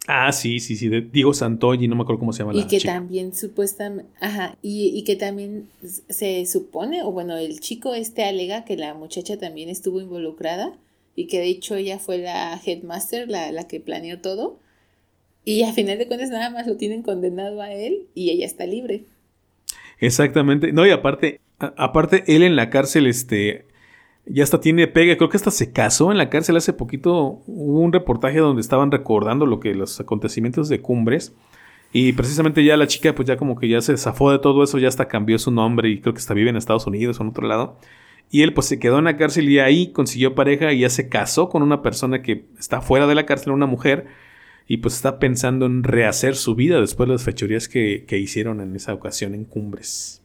Ah, 0.09 0.33
sí, 0.33 0.59
sí, 0.59 0.75
sí, 0.75 0.89
de 0.89 1.01
Diego 1.01 1.33
Santoy, 1.33 1.87
no 1.87 1.95
me 1.95 2.03
acuerdo 2.03 2.19
cómo 2.19 2.33
se 2.33 2.43
llama 2.43 2.59
y 2.59 2.67
que 2.67 2.81
también 2.81 3.35
supuestamente, 3.35 4.11
ajá, 4.21 4.57
y, 4.61 4.89
y, 4.89 5.05
que 5.05 5.15
también 5.15 5.69
se 6.09 6.45
supone, 6.47 7.05
o 7.05 7.13
bueno, 7.13 7.37
el 7.37 7.61
chico 7.61 7.95
este 7.95 8.25
alega 8.25 8.65
que 8.65 8.77
la 8.77 8.95
muchacha 8.95 9.39
también 9.39 9.69
estuvo 9.69 10.01
involucrada 10.01 10.77
y 11.15 11.29
que 11.29 11.39
de 11.39 11.47
hecho 11.47 11.77
ella 11.77 12.01
fue 12.01 12.19
la 12.19 12.61
headmaster, 12.65 13.29
la, 13.29 13.53
la 13.53 13.69
que 13.69 13.79
planeó 13.79 14.21
todo, 14.21 14.59
y 15.45 15.63
a 15.63 15.73
final 15.73 15.99
de 15.99 16.09
cuentas 16.09 16.31
nada 16.31 16.51
más 16.51 16.67
lo 16.67 16.77
tienen 16.77 17.03
condenado 17.03 17.63
a 17.63 17.73
él 17.73 18.09
y 18.15 18.31
ella 18.31 18.47
está 18.47 18.67
libre. 18.67 19.05
Exactamente, 19.99 20.73
no, 20.73 20.85
y 20.85 20.91
aparte, 20.91 21.41
aparte 21.59 22.25
él 22.27 22.43
en 22.43 22.57
la 22.57 22.71
cárcel, 22.71 23.07
este, 23.07 23.67
Ya 24.25 24.45
hasta 24.45 24.61
tiene 24.61 24.87
pega, 24.87 25.17
creo 25.17 25.29
que 25.29 25.37
hasta 25.37 25.51
se 25.51 25.73
casó 25.73 26.13
en 26.13 26.19
la 26.19 26.31
cárcel 26.31 26.57
hace 26.57 26.73
poquito. 26.73 27.43
Hubo 27.47 27.81
un 27.81 27.93
reportaje 27.93 28.39
donde 28.39 28.61
estaban 28.61 28.91
recordando 28.91 29.47
lo 29.47 29.59
que 29.59 29.75
los 29.75 29.99
acontecimientos 30.01 30.69
de 30.69 30.81
Cumbres. 30.81 31.35
Y 31.93 32.13
precisamente 32.13 32.65
ya 32.65 32.77
la 32.77 32.87
chica, 32.87 33.15
pues 33.15 33.29
ya 33.29 33.37
como 33.37 33.59
que 33.59 33.69
ya 33.69 33.81
se 33.81 33.97
zafó 33.99 34.31
de 34.31 34.39
todo 34.39 34.63
eso, 34.63 34.79
ya 34.79 34.89
hasta 34.89 35.09
cambió 35.09 35.39
su 35.39 35.51
nombre 35.51 35.91
y 35.91 36.01
creo 36.01 36.15
que 36.15 36.21
hasta 36.21 36.35
vive 36.35 36.51
en 36.51 36.57
Estados 36.57 36.87
Unidos 36.87 37.21
o 37.21 37.23
en 37.23 37.31
otro 37.31 37.47
lado. 37.47 37.77
Y 38.31 38.43
él 38.43 38.55
pues 38.55 38.67
se 38.67 38.79
quedó 38.79 38.99
en 38.99 39.05
la 39.05 39.19
cárcel 39.19 39.49
y 39.51 39.59
ahí 39.59 39.89
consiguió 39.93 40.35
pareja 40.35 40.73
y 40.73 40.81
ya 40.81 40.89
se 40.89 41.11
casó 41.11 41.51
con 41.51 41.63
una 41.63 41.83
persona 41.83 42.23
que 42.23 42.47
está 42.59 42.81
fuera 42.81 43.07
de 43.07 43.15
la 43.15 43.27
cárcel, 43.27 43.53
una 43.53 43.67
mujer, 43.67 44.07
y 44.67 44.79
pues 44.79 44.95
está 44.95 45.19
pensando 45.19 45.67
en 45.67 45.83
rehacer 45.83 46.35
su 46.35 46.55
vida 46.55 46.81
después 46.81 47.09
de 47.09 47.15
las 47.15 47.25
fechorías 47.25 47.69
que, 47.69 48.07
que 48.07 48.19
hicieron 48.19 48.63
en 48.63 48.75
esa 48.75 48.95
ocasión 48.95 49.35
en 49.35 49.45
Cumbres. 49.45 50.23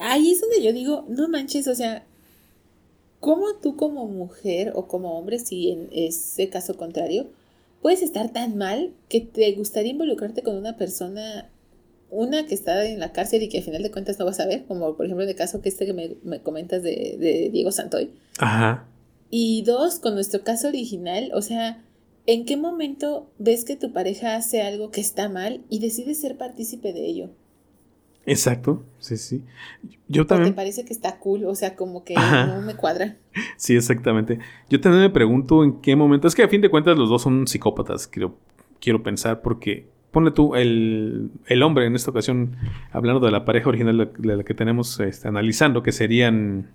Ahí 0.00 0.30
es 0.30 0.40
donde 0.40 0.62
yo 0.62 0.72
digo, 0.72 1.06
no 1.08 1.28
manches, 1.28 1.66
o 1.66 1.74
sea, 1.74 2.06
¿cómo 3.20 3.54
tú 3.62 3.76
como 3.76 4.06
mujer 4.06 4.72
o 4.74 4.86
como 4.86 5.18
hombre, 5.18 5.38
si 5.38 5.70
en 5.70 5.88
ese 5.92 6.48
caso 6.48 6.76
contrario, 6.76 7.26
puedes 7.82 8.02
estar 8.02 8.32
tan 8.32 8.56
mal 8.56 8.92
que 9.08 9.20
te 9.20 9.52
gustaría 9.52 9.92
involucrarte 9.92 10.42
con 10.42 10.56
una 10.56 10.76
persona, 10.76 11.50
una 12.10 12.46
que 12.46 12.54
está 12.54 12.84
en 12.84 13.00
la 13.00 13.12
cárcel 13.12 13.42
y 13.42 13.48
que 13.48 13.58
al 13.58 13.64
final 13.64 13.82
de 13.82 13.90
cuentas 13.90 14.18
no 14.18 14.24
vas 14.24 14.40
a 14.40 14.46
ver, 14.46 14.64
como 14.66 14.96
por 14.96 15.06
ejemplo 15.06 15.24
en 15.24 15.30
el 15.30 15.36
caso 15.36 15.60
que 15.60 15.68
este 15.68 15.86
que 15.86 16.18
me, 16.22 16.40
comentas 16.40 16.82
de, 16.82 17.16
de, 17.18 17.50
Diego 17.50 17.72
Santoy. 17.72 18.10
Ajá. 18.38 18.88
Y 19.30 19.62
dos, 19.62 19.98
con 19.98 20.14
nuestro 20.14 20.42
caso 20.42 20.68
original, 20.68 21.30
o 21.34 21.42
sea, 21.42 21.84
¿en 22.26 22.46
qué 22.46 22.56
momento 22.56 23.30
ves 23.38 23.64
que 23.64 23.76
tu 23.76 23.92
pareja 23.92 24.36
hace 24.36 24.62
algo 24.62 24.90
que 24.90 25.00
está 25.00 25.28
mal 25.28 25.64
y 25.68 25.80
decides 25.80 26.20
ser 26.20 26.38
partícipe 26.38 26.92
de 26.92 27.06
ello? 27.06 27.30
Exacto, 28.28 28.84
sí, 28.98 29.16
sí. 29.16 29.44
Yo 30.06 30.26
también. 30.26 30.52
te 30.52 30.56
parece 30.56 30.84
que 30.84 30.92
está 30.92 31.18
cool, 31.18 31.44
o 31.44 31.54
sea, 31.54 31.74
como 31.74 32.04
que 32.04 32.14
no 32.14 32.60
me 32.62 32.74
cuadra. 32.74 33.16
Sí, 33.56 33.74
exactamente. 33.74 34.38
Yo 34.68 34.80
también 34.80 35.02
me 35.02 35.10
pregunto 35.10 35.64
en 35.64 35.80
qué 35.80 35.96
momento. 35.96 36.28
Es 36.28 36.34
que 36.34 36.42
a 36.42 36.48
fin 36.48 36.60
de 36.60 36.68
cuentas 36.68 36.98
los 36.98 37.08
dos 37.08 37.22
son 37.22 37.46
psicópatas, 37.46 38.06
quiero, 38.06 38.36
quiero 38.80 39.02
pensar, 39.02 39.40
porque 39.42 39.86
ponle 40.10 40.30
tú, 40.30 40.54
el, 40.54 41.30
el 41.46 41.62
hombre 41.62 41.86
en 41.86 41.94
esta 41.94 42.10
ocasión, 42.10 42.56
hablando 42.92 43.24
de 43.24 43.30
la 43.30 43.44
pareja 43.44 43.68
original 43.68 44.12
de 44.18 44.36
la 44.36 44.44
que 44.44 44.54
tenemos 44.54 45.00
este, 45.00 45.28
analizando, 45.28 45.82
que 45.82 45.92
serían 45.92 46.70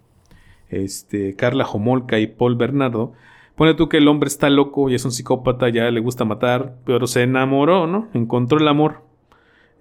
este, 0.70 1.36
Carla 1.36 1.66
Jomolka 1.66 2.20
y 2.20 2.28
Paul 2.28 2.56
Bernardo. 2.56 3.14
Pone 3.56 3.76
tú 3.76 3.88
que 3.88 3.98
el 3.98 4.08
hombre 4.08 4.28
está 4.28 4.50
loco 4.50 4.90
y 4.90 4.96
es 4.96 5.06
un 5.06 5.12
psicópata, 5.12 5.70
ya 5.70 5.92
le 5.92 6.00
gusta 6.00 6.26
matar, 6.26 6.78
pero 6.86 7.06
se 7.06 7.22
enamoró, 7.22 7.86
¿no? 7.86 8.10
Encontró 8.14 8.58
el 8.58 8.68
amor 8.68 9.04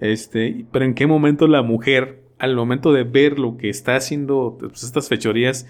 este, 0.02 0.66
pero 0.72 0.84
en 0.84 0.94
qué 0.94 1.06
momento 1.06 1.46
la 1.46 1.62
mujer, 1.62 2.24
al 2.40 2.56
momento 2.56 2.92
de 2.92 3.04
ver 3.04 3.38
lo 3.38 3.56
que 3.56 3.68
está 3.68 3.94
haciendo 3.94 4.58
pues, 4.58 4.82
estas 4.82 5.08
fechorías, 5.08 5.68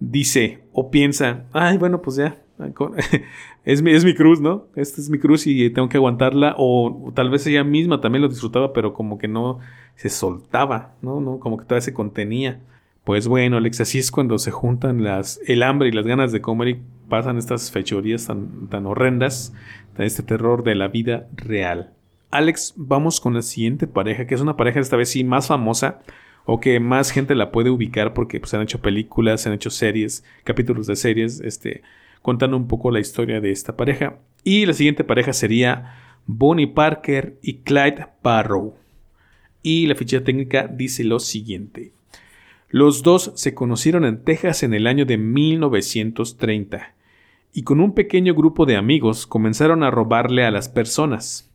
dice 0.00 0.60
o 0.72 0.90
piensa, 0.90 1.44
ay, 1.52 1.76
bueno, 1.76 2.00
pues 2.00 2.16
ya, 2.16 2.38
es 3.66 3.82
mi, 3.82 3.90
es 3.90 4.02
mi 4.02 4.14
cruz, 4.14 4.40
¿no? 4.40 4.68
Esta 4.76 4.98
es 5.02 5.10
mi 5.10 5.18
cruz 5.18 5.46
y 5.46 5.68
tengo 5.68 5.90
que 5.90 5.98
aguantarla. 5.98 6.54
O, 6.56 7.12
tal 7.14 7.28
vez 7.28 7.46
ella 7.46 7.64
misma 7.64 8.00
también 8.00 8.22
lo 8.22 8.28
disfrutaba, 8.28 8.72
pero 8.72 8.94
como 8.94 9.18
que 9.18 9.28
no 9.28 9.58
se 9.94 10.08
soltaba, 10.08 10.94
¿no? 11.02 11.20
¿no? 11.20 11.38
Como 11.38 11.58
que 11.58 11.64
todavía 11.64 11.82
se 11.82 11.92
contenía. 11.92 12.62
Pues 13.04 13.28
bueno, 13.28 13.58
Alex, 13.58 13.82
así 13.82 13.98
es 13.98 14.10
cuando 14.10 14.38
se 14.38 14.52
juntan 14.52 15.04
las, 15.04 15.38
el 15.46 15.62
hambre 15.62 15.90
y 15.90 15.92
las 15.92 16.06
ganas 16.06 16.32
de 16.32 16.40
comer 16.40 16.68
y 16.68 16.82
pasan 17.10 17.36
estas 17.36 17.70
fechorías 17.70 18.26
tan, 18.26 18.68
tan 18.68 18.86
horrendas, 18.86 19.52
este 19.98 20.22
terror 20.22 20.64
de 20.64 20.76
la 20.76 20.88
vida 20.88 21.28
real. 21.36 21.95
Alex, 22.36 22.74
vamos 22.76 23.18
con 23.18 23.32
la 23.32 23.40
siguiente 23.40 23.86
pareja, 23.86 24.26
que 24.26 24.34
es 24.34 24.42
una 24.42 24.58
pareja 24.58 24.78
esta 24.78 24.96
vez 24.96 25.08
sí 25.08 25.24
más 25.24 25.46
famosa 25.46 26.00
o 26.44 26.60
que 26.60 26.78
más 26.80 27.10
gente 27.10 27.34
la 27.34 27.50
puede 27.50 27.70
ubicar 27.70 28.12
porque 28.12 28.40
pues, 28.40 28.52
han 28.52 28.60
hecho 28.60 28.82
películas, 28.82 29.40
se 29.40 29.48
han 29.48 29.54
hecho 29.54 29.70
series, 29.70 30.22
capítulos 30.44 30.86
de 30.86 30.96
series, 30.96 31.40
este, 31.40 31.80
contando 32.20 32.58
un 32.58 32.68
poco 32.68 32.90
la 32.90 33.00
historia 33.00 33.40
de 33.40 33.52
esta 33.52 33.74
pareja. 33.74 34.18
Y 34.44 34.66
la 34.66 34.74
siguiente 34.74 35.02
pareja 35.02 35.32
sería 35.32 35.94
Bonnie 36.26 36.66
Parker 36.66 37.38
y 37.40 37.54
Clyde 37.60 38.06
Barrow. 38.22 38.74
Y 39.62 39.86
la 39.86 39.94
ficha 39.94 40.22
técnica 40.22 40.68
dice 40.68 41.04
lo 41.04 41.20
siguiente. 41.20 41.92
Los 42.68 43.02
dos 43.02 43.32
se 43.34 43.54
conocieron 43.54 44.04
en 44.04 44.22
Texas 44.22 44.62
en 44.62 44.74
el 44.74 44.86
año 44.86 45.06
de 45.06 45.16
1930 45.16 46.94
y 47.54 47.62
con 47.62 47.80
un 47.80 47.94
pequeño 47.94 48.34
grupo 48.34 48.66
de 48.66 48.76
amigos 48.76 49.26
comenzaron 49.26 49.82
a 49.82 49.90
robarle 49.90 50.44
a 50.44 50.50
las 50.50 50.68
personas. 50.68 51.45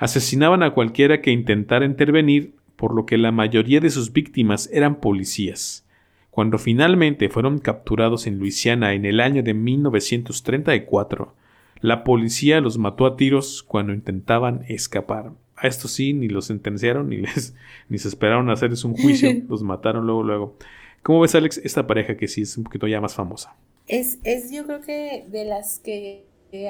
Asesinaban 0.00 0.62
a 0.62 0.72
cualquiera 0.72 1.20
que 1.20 1.30
intentara 1.30 1.84
intervenir, 1.84 2.54
por 2.76 2.94
lo 2.94 3.04
que 3.04 3.18
la 3.18 3.32
mayoría 3.32 3.80
de 3.80 3.90
sus 3.90 4.14
víctimas 4.14 4.70
eran 4.72 4.98
policías. 4.98 5.86
Cuando 6.30 6.56
finalmente 6.56 7.28
fueron 7.28 7.58
capturados 7.58 8.26
en 8.26 8.38
Luisiana 8.38 8.94
en 8.94 9.04
el 9.04 9.20
año 9.20 9.42
de 9.42 9.52
1934, 9.52 11.34
la 11.82 12.02
policía 12.02 12.62
los 12.62 12.78
mató 12.78 13.04
a 13.04 13.16
tiros 13.16 13.62
cuando 13.62 13.92
intentaban 13.92 14.64
escapar. 14.68 15.32
A 15.54 15.66
esto 15.66 15.86
sí, 15.86 16.14
ni 16.14 16.28
los 16.28 16.46
sentenciaron 16.46 17.10
ni 17.10 17.18
les 17.18 17.54
ni 17.90 17.98
se 17.98 18.08
esperaron 18.08 18.48
a 18.48 18.54
hacerles 18.54 18.82
un 18.84 18.94
juicio, 18.94 19.30
los 19.50 19.62
mataron 19.62 20.06
luego 20.06 20.22
luego. 20.22 20.56
¿Cómo 21.02 21.20
ves, 21.20 21.34
Alex, 21.34 21.60
esta 21.62 21.86
pareja 21.86 22.16
que 22.16 22.26
sí 22.26 22.40
es 22.40 22.56
un 22.56 22.64
poquito 22.64 22.86
ya 22.86 23.02
más 23.02 23.14
famosa? 23.14 23.54
Es, 23.86 24.18
es 24.24 24.50
yo 24.50 24.64
creo 24.64 24.80
que 24.80 25.26
de 25.28 25.44
las 25.44 25.78
que 25.78 26.24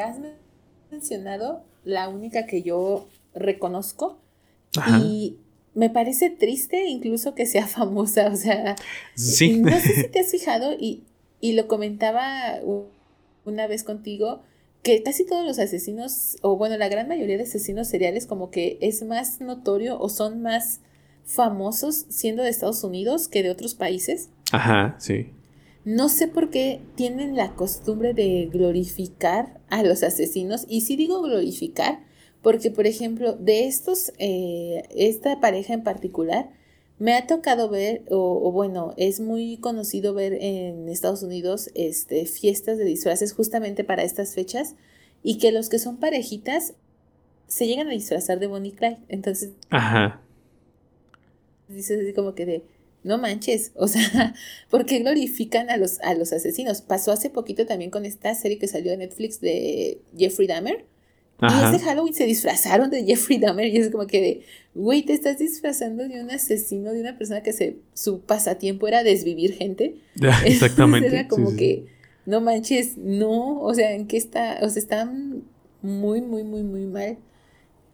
has 0.04 0.18
mencionado, 0.90 1.62
la 1.84 2.08
única 2.08 2.46
que 2.46 2.62
yo 2.62 3.06
reconozco. 3.34 4.18
Y 5.02 5.36
me 5.74 5.90
parece 5.90 6.30
triste 6.30 6.86
incluso 6.86 7.34
que 7.34 7.46
sea 7.46 7.66
famosa, 7.68 8.28
o 8.28 8.36
sea, 8.36 8.74
no 8.74 9.80
sé 9.80 9.94
si 9.94 10.08
te 10.08 10.20
has 10.20 10.30
fijado 10.30 10.72
y, 10.72 11.04
y 11.40 11.52
lo 11.52 11.68
comentaba 11.68 12.60
una 13.44 13.66
vez 13.66 13.84
contigo, 13.84 14.42
que 14.82 15.02
casi 15.02 15.26
todos 15.26 15.44
los 15.44 15.58
asesinos, 15.58 16.38
o 16.42 16.56
bueno, 16.56 16.76
la 16.78 16.88
gran 16.88 17.08
mayoría 17.08 17.36
de 17.36 17.42
asesinos 17.42 17.88
seriales 17.88 18.26
como 18.26 18.50
que 18.50 18.78
es 18.80 19.02
más 19.02 19.40
notorio 19.40 19.98
o 20.00 20.08
son 20.08 20.40
más 20.40 20.80
famosos 21.24 22.06
siendo 22.08 22.42
de 22.42 22.48
Estados 22.48 22.82
Unidos 22.82 23.28
que 23.28 23.42
de 23.42 23.50
otros 23.50 23.74
países. 23.74 24.30
Ajá, 24.52 24.96
sí. 24.98 25.32
No 25.84 26.08
sé 26.08 26.28
por 26.28 26.50
qué 26.50 26.80
tienen 26.94 27.36
la 27.36 27.54
costumbre 27.54 28.14
de 28.14 28.48
glorificar 28.52 29.60
a 29.68 29.82
los 29.82 30.02
asesinos, 30.02 30.66
y 30.68 30.82
si 30.82 30.96
digo 30.96 31.22
glorificar, 31.22 32.00
porque, 32.42 32.70
por 32.70 32.86
ejemplo, 32.86 33.34
de 33.34 33.66
estos, 33.66 34.12
eh, 34.18 34.82
esta 34.90 35.40
pareja 35.40 35.74
en 35.74 35.82
particular, 35.82 36.50
me 36.98 37.14
ha 37.14 37.26
tocado 37.26 37.70
ver, 37.70 38.02
o, 38.10 38.52
bueno, 38.52 38.92
es 38.98 39.20
muy 39.20 39.56
conocido 39.56 40.12
ver 40.12 40.34
en 40.34 40.88
Estados 40.88 41.22
Unidos 41.22 41.70
este, 41.74 42.26
fiestas 42.26 42.76
de 42.76 42.84
disfraces 42.84 43.32
justamente 43.32 43.84
para 43.84 44.02
estas 44.02 44.34
fechas 44.34 44.74
y 45.22 45.38
que 45.38 45.50
los 45.50 45.70
que 45.70 45.78
son 45.78 45.96
parejitas 45.96 46.74
se 47.46 47.66
llegan 47.66 47.88
a 47.88 47.92
disfrazar 47.92 48.38
de 48.38 48.46
Bonnie 48.46 48.72
Clyde. 48.72 48.98
Entonces, 49.08 49.52
Ajá. 49.70 50.20
dices 51.68 52.02
así 52.02 52.12
como 52.12 52.34
que 52.34 52.44
de, 52.44 52.64
no 53.02 53.16
manches, 53.16 53.72
o 53.76 53.88
sea, 53.88 54.34
¿por 54.70 54.84
qué 54.84 54.98
glorifican 54.98 55.70
a 55.70 55.78
los, 55.78 56.00
a 56.00 56.12
los 56.14 56.34
asesinos? 56.34 56.82
Pasó 56.82 57.12
hace 57.12 57.30
poquito 57.30 57.64
también 57.64 57.90
con 57.90 58.04
esta 58.04 58.34
serie 58.34 58.58
que 58.58 58.68
salió 58.68 58.92
en 58.92 58.98
Netflix 58.98 59.40
de 59.40 60.02
Jeffrey 60.16 60.46
Dahmer 60.46 60.84
y 61.42 61.74
ese 61.74 61.84
Halloween 61.84 62.14
se 62.14 62.26
disfrazaron 62.26 62.90
de 62.90 63.04
Jeffrey 63.04 63.38
Dahmer 63.38 63.66
y 63.66 63.78
es 63.78 63.90
como 63.90 64.06
que 64.06 64.20
de, 64.20 64.42
güey, 64.74 65.02
te 65.02 65.12
estás 65.12 65.38
disfrazando 65.38 66.06
de 66.06 66.22
un 66.22 66.30
asesino, 66.30 66.92
de 66.92 67.00
una 67.00 67.16
persona 67.16 67.42
que 67.42 67.52
se, 67.52 67.78
su 67.94 68.20
pasatiempo 68.20 68.86
era 68.88 69.02
desvivir 69.02 69.54
gente. 69.54 69.96
Exactamente. 70.44 71.08
era 71.08 71.28
como 71.28 71.56
que, 71.56 71.86
no 72.26 72.40
manches, 72.40 72.96
no, 72.98 73.60
o 73.60 73.74
sea, 73.74 73.92
¿en 73.94 74.06
qué 74.06 74.16
está? 74.16 74.58
O 74.62 74.68
sea, 74.68 74.80
están 74.80 75.44
muy, 75.82 76.20
muy, 76.20 76.44
muy, 76.44 76.62
muy 76.62 76.86
mal. 76.86 77.18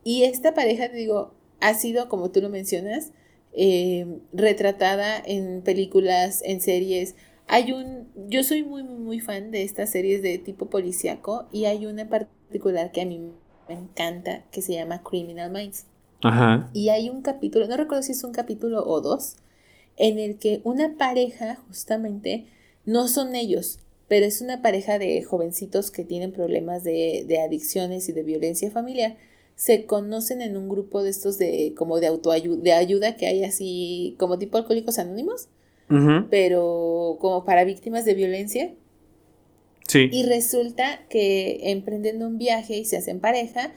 Y 0.02 0.24
esta 0.24 0.54
pareja, 0.54 0.88
te 0.90 0.96
digo, 0.96 1.34
ha 1.60 1.74
sido, 1.74 2.08
como 2.08 2.30
tú 2.30 2.40
lo 2.40 2.48
mencionas, 2.48 3.12
eh, 3.52 4.06
retratada 4.32 5.22
en 5.24 5.62
películas, 5.62 6.42
en 6.44 6.60
series. 6.60 7.14
Hay 7.46 7.72
un, 7.72 8.08
yo 8.28 8.42
soy 8.42 8.62
muy, 8.64 8.82
muy, 8.82 8.98
muy 8.98 9.20
fan 9.20 9.50
de 9.50 9.62
estas 9.62 9.90
series 9.90 10.20
de 10.20 10.38
tipo 10.38 10.68
policíaco 10.68 11.48
y 11.52 11.64
hay 11.64 11.86
una 11.86 12.08
parte 12.08 12.35
particular 12.46 12.92
que 12.92 13.02
a 13.02 13.06
mí 13.06 13.20
me 13.68 13.74
encanta, 13.74 14.44
que 14.50 14.62
se 14.62 14.74
llama 14.74 15.02
Criminal 15.02 15.50
Minds. 15.50 15.86
Ajá. 16.22 16.70
Y 16.72 16.88
hay 16.88 17.10
un 17.10 17.22
capítulo, 17.22 17.66
no 17.66 17.76
recuerdo 17.76 18.02
si 18.02 18.12
es 18.12 18.24
un 18.24 18.32
capítulo 18.32 18.84
o 18.86 19.00
dos, 19.00 19.36
en 19.96 20.18
el 20.18 20.38
que 20.38 20.60
una 20.64 20.96
pareja, 20.96 21.56
justamente, 21.68 22.46
no 22.84 23.08
son 23.08 23.34
ellos, 23.34 23.80
pero 24.08 24.26
es 24.26 24.40
una 24.40 24.62
pareja 24.62 24.98
de 24.98 25.22
jovencitos 25.22 25.90
que 25.90 26.04
tienen 26.04 26.32
problemas 26.32 26.84
de, 26.84 27.24
de 27.26 27.40
adicciones 27.40 28.08
y 28.08 28.12
de 28.12 28.22
violencia 28.22 28.70
familiar. 28.70 29.16
Se 29.56 29.86
conocen 29.86 30.42
en 30.42 30.56
un 30.56 30.68
grupo 30.68 31.02
de 31.02 31.10
estos 31.10 31.38
de 31.38 31.74
como 31.76 31.98
de 31.98 32.06
autoayuda, 32.06 32.62
de 32.62 32.72
ayuda 32.72 33.16
que 33.16 33.26
hay 33.26 33.42
así, 33.42 34.14
como 34.18 34.38
tipo 34.38 34.58
alcohólicos 34.58 34.98
anónimos, 34.98 35.48
pero 36.30 37.16
como 37.20 37.44
para 37.44 37.64
víctimas 37.64 38.04
de 38.04 38.14
violencia. 38.14 38.74
Y 39.94 40.24
resulta 40.24 41.06
que 41.08 41.70
emprenden 41.70 42.22
un 42.22 42.38
viaje 42.38 42.76
y 42.76 42.84
se 42.84 42.96
hacen 42.96 43.20
pareja 43.20 43.72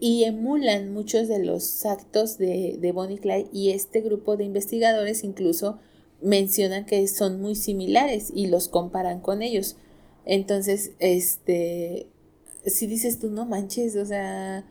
y 0.00 0.24
emulan 0.24 0.92
muchos 0.92 1.28
de 1.28 1.44
los 1.44 1.84
actos 1.84 2.38
de, 2.38 2.76
de 2.78 2.92
Bonnie 2.92 3.18
Clyde 3.18 3.48
y 3.52 3.70
este 3.70 4.00
grupo 4.00 4.36
de 4.36 4.44
investigadores 4.44 5.24
incluso 5.24 5.80
mencionan 6.22 6.84
que 6.84 7.06
son 7.08 7.40
muy 7.40 7.54
similares 7.54 8.32
y 8.34 8.46
los 8.48 8.68
comparan 8.68 9.20
con 9.20 9.42
ellos. 9.42 9.76
Entonces, 10.24 10.92
este, 10.98 12.06
si 12.66 12.86
dices 12.86 13.18
tú, 13.18 13.30
no 13.30 13.46
manches, 13.46 13.96
o 13.96 14.04
sea, 14.04 14.64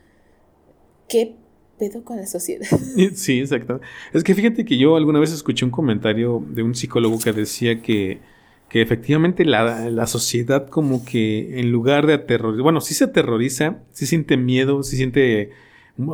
¿qué 1.08 1.36
pedo 1.78 2.04
con 2.04 2.16
la 2.16 2.26
sociedad? 2.26 2.66
Sí, 3.14 3.40
exacto. 3.40 3.80
Es 4.12 4.24
que 4.24 4.34
fíjate 4.34 4.64
que 4.64 4.78
yo 4.78 4.96
alguna 4.96 5.20
vez 5.20 5.32
escuché 5.32 5.64
un 5.64 5.70
comentario 5.70 6.44
de 6.48 6.62
un 6.62 6.74
psicólogo 6.74 7.18
que 7.18 7.32
decía 7.32 7.82
que, 7.82 8.20
que 8.68 8.82
efectivamente 8.82 9.44
la, 9.44 9.90
la 9.90 10.06
sociedad 10.06 10.68
como 10.68 11.04
que 11.04 11.58
en 11.60 11.72
lugar 11.72 12.06
de 12.06 12.14
aterrorizar, 12.14 12.62
bueno, 12.62 12.80
sí 12.80 12.94
se 12.94 13.04
aterroriza, 13.04 13.78
sí 13.92 14.06
siente 14.06 14.36
miedo, 14.36 14.82
sí 14.82 14.96
siente 14.96 15.50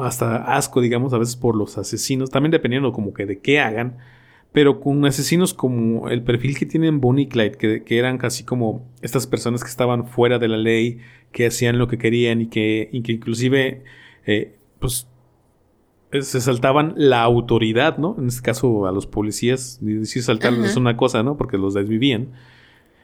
hasta 0.02 0.56
asco, 0.56 0.80
digamos, 0.80 1.12
a 1.12 1.18
veces 1.18 1.36
por 1.36 1.56
los 1.56 1.76
asesinos, 1.78 2.30
también 2.30 2.52
dependiendo 2.52 2.92
como 2.92 3.12
que 3.12 3.26
de 3.26 3.40
qué 3.40 3.60
hagan, 3.60 3.98
pero 4.52 4.80
con 4.80 5.04
asesinos 5.04 5.52
como 5.52 6.08
el 6.08 6.22
perfil 6.22 6.56
que 6.56 6.64
tienen 6.64 7.00
Bonnie 7.00 7.24
y 7.24 7.28
Clyde, 7.28 7.82
que, 7.84 7.98
eran 7.98 8.18
casi 8.18 8.44
como 8.44 8.88
estas 9.02 9.26
personas 9.26 9.62
que 9.62 9.68
estaban 9.68 10.06
fuera 10.06 10.38
de 10.38 10.48
la 10.48 10.56
ley, 10.56 11.00
que 11.32 11.46
hacían 11.46 11.78
lo 11.78 11.88
que 11.88 11.98
querían 11.98 12.40
y 12.40 12.46
que, 12.46 12.88
inclusive, 12.92 13.82
eh, 14.26 14.54
pues, 14.78 15.08
se 16.22 16.40
saltaban 16.40 16.94
la 16.96 17.22
autoridad, 17.22 17.98
¿no? 17.98 18.16
En 18.18 18.29
este 18.29 18.42
caso 18.42 18.87
a 18.87 18.92
los 18.92 19.07
policías, 19.07 19.79
decir 19.81 20.22
saltarles 20.22 20.70
es 20.70 20.77
una 20.77 20.96
cosa, 20.96 21.22
¿no? 21.22 21.37
Porque 21.37 21.59
los 21.59 21.74
desvivían. 21.74 22.29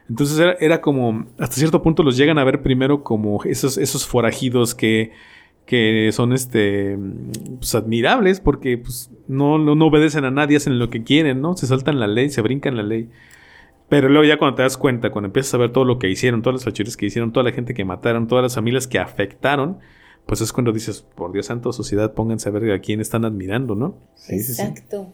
Entonces 0.09 0.39
era, 0.39 0.53
era, 0.61 0.81
como, 0.81 1.27
hasta 1.39 1.57
cierto 1.57 1.83
punto 1.83 2.03
los 2.03 2.17
llegan 2.17 2.39
a 2.39 2.45
ver 2.45 2.63
primero 2.63 3.05
como 3.05 3.43
esos, 3.45 3.79
esos 3.79 4.07
forajidos 4.07 4.75
que 4.75 5.13
que 5.71 6.11
son 6.11 6.33
este 6.33 6.99
pues, 7.59 7.77
admirables 7.77 8.41
porque 8.41 8.77
pues, 8.77 9.09
no, 9.29 9.57
no, 9.57 9.87
obedecen 9.87 10.25
a 10.25 10.33
nadie, 10.33 10.57
hacen 10.57 10.81
lo 10.81 10.91
que 10.91 11.05
quieren, 11.05 11.41
¿no? 11.41 11.57
Se 11.57 11.69
saltan 11.69 12.01
la 12.01 12.09
ley, 12.09 12.29
se 12.29 12.43
brincan 12.43 12.77
la 12.77 12.83
ley. 12.83 13.09
Pero 13.89 14.09
luego 14.09 14.25
ya 14.25 14.37
cuando 14.37 14.57
te 14.57 14.63
das 14.63 14.77
cuenta, 14.77 15.11
cuando 15.11 15.27
empiezas 15.27 15.55
a 15.55 15.59
ver 15.59 15.71
todo 15.71 15.85
lo 15.85 16.01
que 16.01 16.11
hicieron, 16.11 16.43
todas 16.43 16.55
las 16.55 16.65
fechorías 16.65 16.97
que 16.97 17.07
hicieron, 17.07 17.33
toda 17.33 17.45
la 17.45 17.53
gente 17.53 17.73
que 17.73 17.85
mataron, 17.85 18.27
todas 18.27 18.43
las 18.43 18.57
familias 18.57 18.89
que 18.89 18.99
afectaron, 18.99 19.79
pues 20.27 20.41
es 20.41 20.53
cuando 20.53 20.73
dices, 20.73 21.03
por 21.03 21.33
Dios 21.33 21.47
santo, 21.47 21.73
sociedad, 21.73 22.15
pónganse 22.15 22.49
a 22.49 22.53
ver 22.53 22.71
a 22.73 22.81
quién 22.81 23.01
están 23.01 23.25
admirando, 23.25 23.75
¿no? 23.75 23.99
Exacto. 24.29 25.13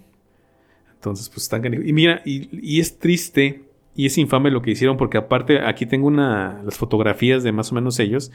Entonces, 0.94 1.28
pues 1.28 1.44
están... 1.44 1.64
Y 1.64 1.92
mira, 1.92 2.22
y, 2.24 2.48
y, 2.52 2.80
es 2.80 2.98
triste 2.98 3.64
y 3.94 4.06
es 4.06 4.18
infame 4.18 4.50
lo 4.50 4.62
que 4.62 4.72
hicieron 4.72 4.96
porque 4.96 5.18
aparte 5.18 5.60
aquí 5.60 5.86
tengo 5.86 6.06
una, 6.06 6.62
las 6.64 6.76
fotografías 6.76 7.42
de 7.42 7.52
más 7.52 7.72
o 7.72 7.74
menos 7.74 7.98
ellos 7.98 8.30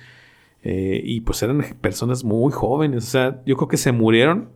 eh, 0.63 1.01
y 1.03 1.21
pues 1.21 1.41
eran 1.41 1.63
personas 1.81 2.23
muy 2.23 2.51
jóvenes, 2.51 3.03
o 3.05 3.07
sea, 3.07 3.41
yo 3.47 3.57
creo 3.57 3.67
que 3.67 3.77
se 3.77 3.91
murieron 3.91 4.49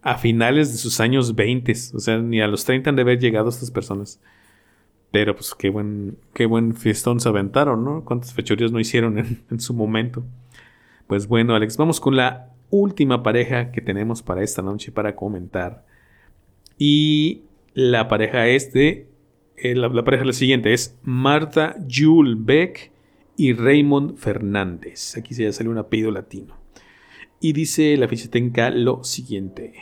a 0.00 0.16
finales 0.16 0.72
de 0.72 0.78
sus 0.78 1.00
años 1.00 1.34
20, 1.34 1.72
o 1.94 1.98
sea, 1.98 2.18
ni 2.18 2.40
a 2.40 2.46
los 2.46 2.64
30 2.64 2.90
han 2.90 2.96
de 2.96 3.02
haber 3.02 3.18
llegado 3.18 3.50
estas 3.50 3.70
personas. 3.70 4.20
Pero 5.10 5.36
pues 5.36 5.54
qué 5.54 5.68
buen, 5.68 6.16
qué 6.32 6.46
buen 6.46 6.74
fiestón 6.74 7.20
se 7.20 7.28
aventaron, 7.28 7.84
¿no? 7.84 8.04
¿Cuántas 8.04 8.32
fechorías 8.32 8.72
no 8.72 8.80
hicieron 8.80 9.18
en, 9.18 9.42
en, 9.50 9.60
su 9.60 9.74
momento? 9.74 10.24
Pues 11.06 11.28
bueno, 11.28 11.54
Alex, 11.54 11.76
vamos 11.76 12.00
con 12.00 12.16
la 12.16 12.50
última 12.70 13.22
pareja 13.22 13.70
que 13.70 13.80
tenemos 13.80 14.22
para 14.22 14.42
esta 14.42 14.62
noche 14.62 14.90
para 14.90 15.14
comentar. 15.14 15.84
Y 16.78 17.42
la 17.74 18.08
pareja 18.08 18.48
es 18.48 18.72
de, 18.72 19.08
eh, 19.56 19.74
la, 19.74 19.90
pareja 20.02 20.22
es 20.22 20.26
la 20.26 20.32
siguiente, 20.32 20.72
es 20.72 20.98
Marta 21.02 21.76
Jules 21.88 22.36
Beck 22.38 22.90
y 23.36 23.52
Raymond 23.52 24.16
Fernández. 24.16 25.16
Aquí 25.16 25.34
se 25.34 25.44
ya 25.44 25.52
sale 25.52 25.68
un 25.68 25.78
apellido 25.78 26.10
latino. 26.10 26.56
Y 27.38 27.52
dice 27.52 27.96
la 27.96 28.08
ficha 28.08 28.70
lo 28.70 29.04
siguiente. 29.04 29.74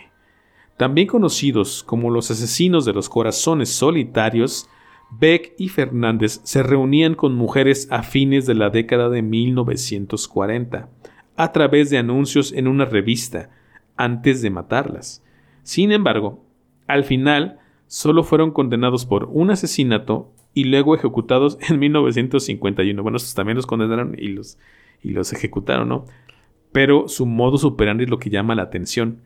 También 0.77 1.07
conocidos 1.07 1.85
como 1.85 2.11
los 2.11 2.31
asesinos 2.33 2.85
de 2.85 2.93
los 2.93 3.09
corazones 3.09 3.69
solitarios, 3.69 4.69
Beck 5.13 5.55
y 5.57 5.69
Fernández 5.69 6.41
se 6.43 6.63
reunían 6.63 7.15
con 7.15 7.35
mujeres 7.37 7.87
a 7.91 8.03
fines 8.03 8.47
de 8.47 8.55
la 8.55 8.71
década 8.71 9.09
de 9.09 9.23
1940 9.23 10.89
a 11.37 11.53
través 11.53 11.91
de 11.91 11.99
anuncios 11.99 12.53
en 12.53 12.69
una 12.69 12.85
revista 12.85 13.51
antes 13.97 14.43
de 14.43 14.51
matarlas. 14.51 15.23
Sin 15.63 15.93
embargo, 15.93 16.45
al 16.87 17.05
final 17.05 17.59
solo 17.87 18.25
fueron 18.25 18.51
condenados 18.51 19.07
por 19.07 19.29
un 19.31 19.51
asesinato 19.51 20.33
y 20.55 20.65
luego 20.65 20.95
ejecutados 20.95 21.59
en 21.69 21.79
1951. 21.79 23.03
Bueno, 23.03 23.19
también 23.35 23.57
los 23.57 23.67
condenaron 23.67 24.17
y 24.19 24.29
los, 24.29 24.59
y 25.03 25.11
los 25.11 25.33
ejecutaron, 25.33 25.89
¿no? 25.89 26.05
Pero 26.73 27.09
su 27.09 27.27
modo 27.27 27.59
superando 27.59 28.03
es 28.03 28.11
lo 28.11 28.19
que 28.19 28.31
llama 28.31 28.55
la 28.55 28.63
atención. 28.63 29.21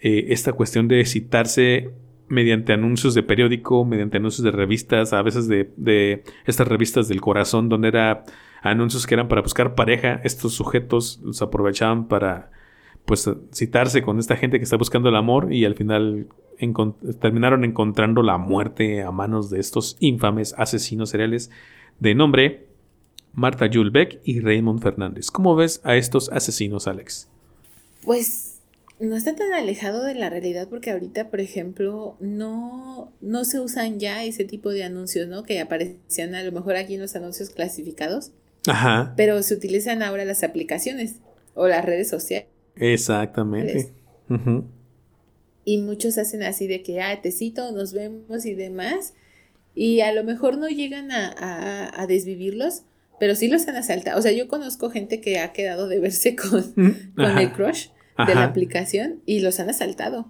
Eh, 0.00 0.26
esta 0.32 0.52
cuestión 0.52 0.88
de 0.88 1.04
citarse 1.04 1.92
mediante 2.32 2.72
anuncios 2.72 3.12
de 3.12 3.22
periódico, 3.22 3.84
mediante 3.84 4.16
anuncios 4.16 4.42
de 4.42 4.52
revistas, 4.52 5.12
a 5.12 5.20
veces 5.20 5.48
de, 5.48 6.24
estas 6.46 6.66
revistas 6.66 7.06
del 7.06 7.20
corazón, 7.20 7.68
donde 7.68 7.88
era 7.88 8.24
anuncios 8.62 9.06
que 9.06 9.12
eran 9.12 9.28
para 9.28 9.42
buscar 9.42 9.74
pareja, 9.74 10.18
estos 10.24 10.54
sujetos 10.54 11.20
los 11.22 11.42
aprovechaban 11.42 12.08
para 12.08 12.50
pues 13.04 13.28
citarse 13.52 14.00
con 14.00 14.18
esta 14.18 14.36
gente 14.36 14.56
que 14.56 14.64
está 14.64 14.78
buscando 14.78 15.10
el 15.10 15.16
amor 15.16 15.52
y 15.52 15.66
al 15.66 15.74
final 15.74 16.28
terminaron 17.20 17.64
encontrando 17.64 18.22
la 18.22 18.38
muerte 18.38 19.02
a 19.02 19.10
manos 19.10 19.50
de 19.50 19.60
estos 19.60 19.98
infames 20.00 20.54
asesinos 20.56 21.10
seriales 21.10 21.50
de 21.98 22.14
nombre 22.14 22.66
Marta 23.34 23.68
Julbeck 23.70 24.20
y 24.24 24.40
Raymond 24.40 24.80
Fernández. 24.80 25.30
¿Cómo 25.30 25.54
ves 25.54 25.82
a 25.84 25.96
estos 25.96 26.30
asesinos, 26.30 26.86
Alex? 26.86 27.28
Pues 28.04 28.51
no 29.02 29.16
está 29.16 29.34
tan 29.34 29.52
alejado 29.52 30.04
de 30.04 30.14
la 30.14 30.30
realidad 30.30 30.68
porque 30.68 30.92
ahorita, 30.92 31.28
por 31.28 31.40
ejemplo, 31.40 32.16
no, 32.20 33.12
no 33.20 33.44
se 33.44 33.58
usan 33.58 33.98
ya 33.98 34.24
ese 34.24 34.44
tipo 34.44 34.70
de 34.70 34.84
anuncios, 34.84 35.26
¿no? 35.26 35.42
Que 35.42 35.60
aparecían 35.60 36.36
a 36.36 36.42
lo 36.44 36.52
mejor 36.52 36.76
aquí 36.76 36.94
en 36.94 37.00
los 37.00 37.16
anuncios 37.16 37.50
clasificados. 37.50 38.30
Ajá. 38.68 39.12
Pero 39.16 39.42
se 39.42 39.54
utilizan 39.54 40.04
ahora 40.04 40.24
las 40.24 40.44
aplicaciones 40.44 41.16
o 41.54 41.66
las 41.66 41.84
redes 41.84 42.08
sociales. 42.08 42.48
Exactamente. 42.76 43.92
Y 45.64 45.78
muchos 45.78 46.16
hacen 46.16 46.44
así 46.44 46.68
de 46.68 46.84
que, 46.84 47.00
ah, 47.00 47.20
te 47.20 47.32
cito, 47.32 47.72
nos 47.72 47.92
vemos 47.92 48.46
y 48.46 48.54
demás. 48.54 49.14
Y 49.74 50.00
a 50.00 50.12
lo 50.12 50.22
mejor 50.22 50.58
no 50.58 50.68
llegan 50.68 51.10
a, 51.10 51.90
a, 51.92 52.06
desvivirlos, 52.06 52.82
pero 53.18 53.34
sí 53.34 53.48
los 53.48 53.66
han 53.66 53.76
asaltado. 53.76 54.18
O 54.18 54.22
sea, 54.22 54.32
yo 54.32 54.46
conozco 54.46 54.90
gente 54.90 55.20
que 55.20 55.40
ha 55.40 55.52
quedado 55.52 55.88
de 55.88 55.98
verse 55.98 56.36
con, 56.36 56.62
con 57.16 57.38
el 57.38 57.52
crush 57.52 57.88
de 58.18 58.34
la 58.34 58.44
aplicación 58.44 59.20
y 59.26 59.40
los 59.40 59.60
han 59.60 59.70
asaltado. 59.70 60.26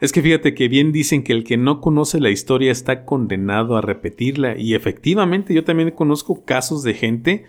Es 0.00 0.12
que 0.12 0.22
fíjate 0.22 0.54
que 0.54 0.68
bien 0.68 0.92
dicen 0.92 1.22
que 1.22 1.32
el 1.32 1.44
que 1.44 1.56
no 1.56 1.80
conoce 1.80 2.20
la 2.20 2.30
historia 2.30 2.72
está 2.72 3.04
condenado 3.04 3.76
a 3.76 3.80
repetirla. 3.80 4.56
Y 4.56 4.74
efectivamente 4.74 5.54
yo 5.54 5.64
también 5.64 5.90
conozco 5.90 6.44
casos 6.44 6.82
de 6.82 6.94
gente 6.94 7.46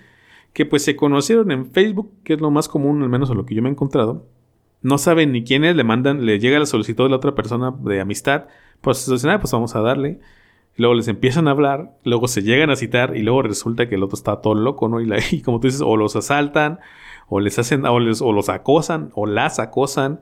que 0.53 0.65
pues 0.65 0.83
se 0.83 0.95
conocieron 0.95 1.51
en 1.51 1.71
Facebook, 1.71 2.11
que 2.23 2.33
es 2.33 2.41
lo 2.41 2.51
más 2.51 2.67
común, 2.67 3.01
al 3.03 3.09
menos 3.09 3.29
a 3.29 3.33
lo 3.33 3.45
que 3.45 3.55
yo 3.55 3.61
me 3.61 3.69
he 3.69 3.71
encontrado, 3.71 4.27
no 4.81 4.97
saben 4.97 5.31
ni 5.31 5.43
quién 5.43 5.63
es, 5.63 5.75
le 5.75 5.83
mandan, 5.83 6.25
le 6.25 6.39
llega 6.39 6.59
la 6.59 6.65
solicitud 6.65 7.03
de 7.03 7.09
la 7.09 7.17
otra 7.17 7.35
persona 7.35 7.71
de 7.83 7.99
amistad, 7.99 8.45
pues 8.81 9.09
dicen, 9.09 9.29
ah, 9.29 9.39
pues 9.39 9.51
vamos 9.51 9.75
a 9.75 9.81
darle. 9.81 10.19
Luego 10.77 10.93
les 10.93 11.09
empiezan 11.09 11.47
a 11.47 11.51
hablar, 11.51 11.97
luego 12.05 12.29
se 12.29 12.41
llegan 12.41 12.69
a 12.69 12.77
citar 12.77 13.17
y 13.17 13.21
luego 13.21 13.41
resulta 13.41 13.89
que 13.89 13.95
el 13.95 14.03
otro 14.03 14.15
está 14.15 14.39
todo 14.41 14.55
loco, 14.55 14.87
¿no? 14.87 15.01
Y, 15.01 15.41
como 15.43 15.59
tú 15.59 15.67
dices, 15.67 15.81
o 15.81 15.97
los 15.97 16.15
asaltan, 16.15 16.79
o 17.29 17.39
les 17.39 17.57
hacen, 17.59 17.85
o, 17.85 17.99
les, 17.99 18.21
o 18.21 18.31
los 18.33 18.49
acosan, 18.49 19.11
o 19.13 19.25
las 19.25 19.59
acosan. 19.59 20.19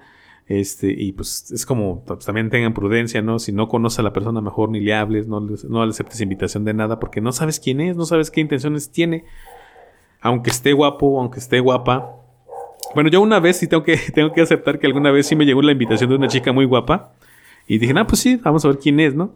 Este, 0.48 0.94
y 0.98 1.12
pues 1.12 1.52
es 1.52 1.66
como, 1.66 2.06
pues, 2.06 2.26
también 2.26 2.50
tengan 2.50 2.74
prudencia, 2.74 3.22
¿no? 3.22 3.40
Si 3.40 3.52
no 3.52 3.68
conoces 3.68 4.00
a 4.00 4.04
la 4.04 4.14
persona, 4.14 4.40
mejor 4.42 4.70
ni 4.70 4.80
le 4.80 4.94
hables, 4.94 5.28
no, 5.28 5.40
no 5.42 5.86
le 5.86 5.90
aceptes 5.90 6.22
invitación 6.22 6.64
de 6.64 6.74
nada, 6.74 7.00
porque 7.00 7.20
no 7.20 7.32
sabes 7.32 7.60
quién 7.60 7.82
es, 7.82 7.98
no 7.98 8.06
sabes 8.06 8.32
qué 8.32 8.42
intenciones 8.42 8.92
tiene. 8.92 9.26
Aunque 10.22 10.50
esté 10.50 10.74
guapo, 10.74 11.20
aunque 11.20 11.40
esté 11.40 11.60
guapa, 11.60 12.18
bueno, 12.96 13.10
yo 13.10 13.22
una 13.22 13.40
vez 13.40 13.58
sí 13.58 13.68
tengo 13.68 13.84
que, 13.84 13.98
tengo 14.14 14.32
que 14.32 14.42
aceptar 14.42 14.80
que 14.80 14.88
alguna 14.88 15.12
vez 15.12 15.28
sí 15.28 15.36
me 15.36 15.46
llegó 15.46 15.62
la 15.62 15.72
invitación 15.72 16.10
de 16.10 16.16
una 16.16 16.28
chica 16.28 16.52
muy 16.52 16.66
guapa. 16.66 17.14
Y 17.68 17.80
dije, 17.80 17.94
ah, 17.98 18.08
pues 18.08 18.22
sí, 18.22 18.38
vamos 18.38 18.64
a 18.64 18.70
ver 18.70 18.80
quién 18.80 19.00
es, 19.00 19.14
¿no? 19.14 19.34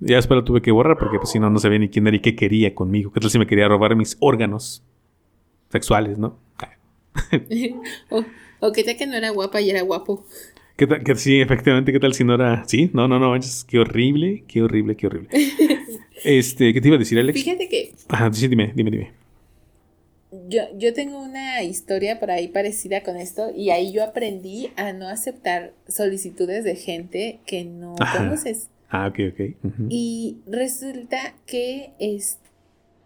Ya 0.00 0.16
después 0.16 0.36
lo 0.36 0.44
tuve 0.44 0.62
que 0.62 0.70
borrar 0.70 0.96
porque 0.96 1.18
pues 1.18 1.30
si 1.30 1.40
no, 1.40 1.50
no 1.50 1.58
sabía 1.58 1.80
ni 1.80 1.88
quién 1.88 2.06
era 2.06 2.16
y 2.16 2.20
qué 2.20 2.36
quería 2.36 2.72
conmigo. 2.74 3.12
¿Qué 3.12 3.18
tal 3.18 3.30
si 3.30 3.38
me 3.38 3.48
quería 3.48 3.66
robar 3.66 3.96
mis 3.96 4.16
órganos 4.20 4.84
sexuales, 5.70 6.18
no? 6.18 6.36
o, 8.10 8.24
o 8.60 8.72
qué 8.72 8.84
tal 8.84 8.96
que 8.96 9.06
no 9.06 9.14
era 9.14 9.30
guapa 9.30 9.60
y 9.60 9.70
era 9.70 9.82
guapo. 9.82 10.26
¿Qué 10.76 10.86
tal? 10.86 11.02
Que, 11.02 11.14
sí, 11.16 11.40
efectivamente, 11.40 11.92
¿qué 11.92 12.00
tal 12.00 12.14
si 12.14 12.24
no 12.24 12.34
era...? 12.34 12.64
Sí, 12.66 12.90
no, 12.92 13.08
no, 13.08 13.18
no, 13.18 13.34
qué 13.66 13.78
horrible, 13.78 14.44
qué 14.46 14.62
horrible, 14.62 14.96
qué 14.96 15.06
horrible. 15.08 15.28
este, 16.24 16.72
¿qué 16.72 16.80
te 16.80 16.88
iba 16.88 16.96
a 16.96 17.00
decir, 17.00 17.18
Alex? 17.18 17.42
Fíjate 17.42 17.68
que... 17.68 17.94
Ajá, 18.08 18.32
sí, 18.32 18.46
dime, 18.46 18.72
dime, 18.74 18.90
dime 18.90 19.18
yo, 20.48 20.62
yo 20.76 20.92
tengo 20.92 21.20
una 21.20 21.62
historia 21.62 22.20
por 22.20 22.30
ahí 22.30 22.48
parecida 22.48 23.02
con 23.02 23.16
esto 23.16 23.50
y 23.54 23.70
ahí 23.70 23.92
yo 23.92 24.04
aprendí 24.04 24.70
a 24.76 24.92
no 24.92 25.08
aceptar 25.08 25.72
solicitudes 25.88 26.64
de 26.64 26.76
gente 26.76 27.40
que 27.46 27.64
no 27.64 27.94
conoces. 28.16 28.68
Ah, 28.90 29.06
ok, 29.08 29.18
ok. 29.32 29.40
Y 29.88 30.38
resulta 30.46 31.34
que 31.46 31.92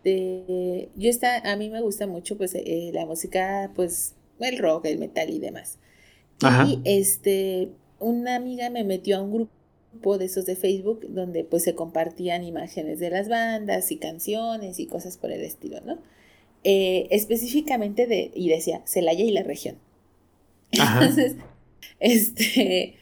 este, 0.02 0.88
yo 0.96 1.10
está, 1.10 1.38
a 1.50 1.56
mí 1.56 1.70
me 1.70 1.80
gusta 1.80 2.06
mucho 2.06 2.36
pues 2.36 2.54
eh, 2.54 2.90
la 2.92 3.06
música, 3.06 3.70
pues 3.74 4.14
el 4.40 4.58
rock, 4.58 4.86
el 4.86 4.98
metal 4.98 5.30
y 5.30 5.38
demás. 5.38 5.78
Y 6.66 6.80
este, 6.84 7.70
una 8.00 8.34
amiga 8.34 8.68
me 8.68 8.82
metió 8.82 9.16
a 9.18 9.22
un 9.22 9.48
grupo 9.92 10.18
de 10.18 10.24
esos 10.24 10.44
de 10.44 10.56
Facebook 10.56 11.06
donde 11.08 11.44
pues 11.44 11.62
se 11.62 11.76
compartían 11.76 12.42
imágenes 12.42 12.98
de 12.98 13.10
las 13.10 13.28
bandas 13.28 13.92
y 13.92 13.96
canciones 13.96 14.80
y 14.80 14.86
cosas 14.86 15.18
por 15.18 15.30
el 15.30 15.42
estilo, 15.42 15.80
¿no? 15.82 15.98
Eh, 16.64 17.06
específicamente 17.10 18.08
de, 18.08 18.32
y 18.34 18.48
decía, 18.48 18.82
Celaya 18.86 19.24
y 19.24 19.30
la 19.30 19.44
región. 19.44 19.76
Entonces, 20.72 21.36
este, 22.00 22.96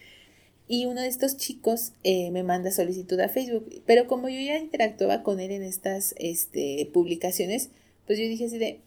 y 0.72 0.87
uno 0.87 1.00
de 1.00 1.09
estos 1.09 1.37
chicos 1.37 1.94
eh, 2.04 2.30
me 2.30 2.44
manda 2.44 2.70
solicitud 2.70 3.18
a 3.18 3.28
Facebook, 3.28 3.83
pero 3.87 4.06
como 4.06 4.28
yo 4.28 4.38
ya 4.40 4.56
interactuaba 4.56 5.24
con 5.24 5.40
él 5.40 5.50
en 5.50 5.64
estas 5.64 6.14
este, 6.16 6.88
publicaciones, 6.94 7.70
pues 8.06 8.20
yo 8.20 8.24
dije 8.26 8.44
así 8.44 8.56
de, 8.56 8.80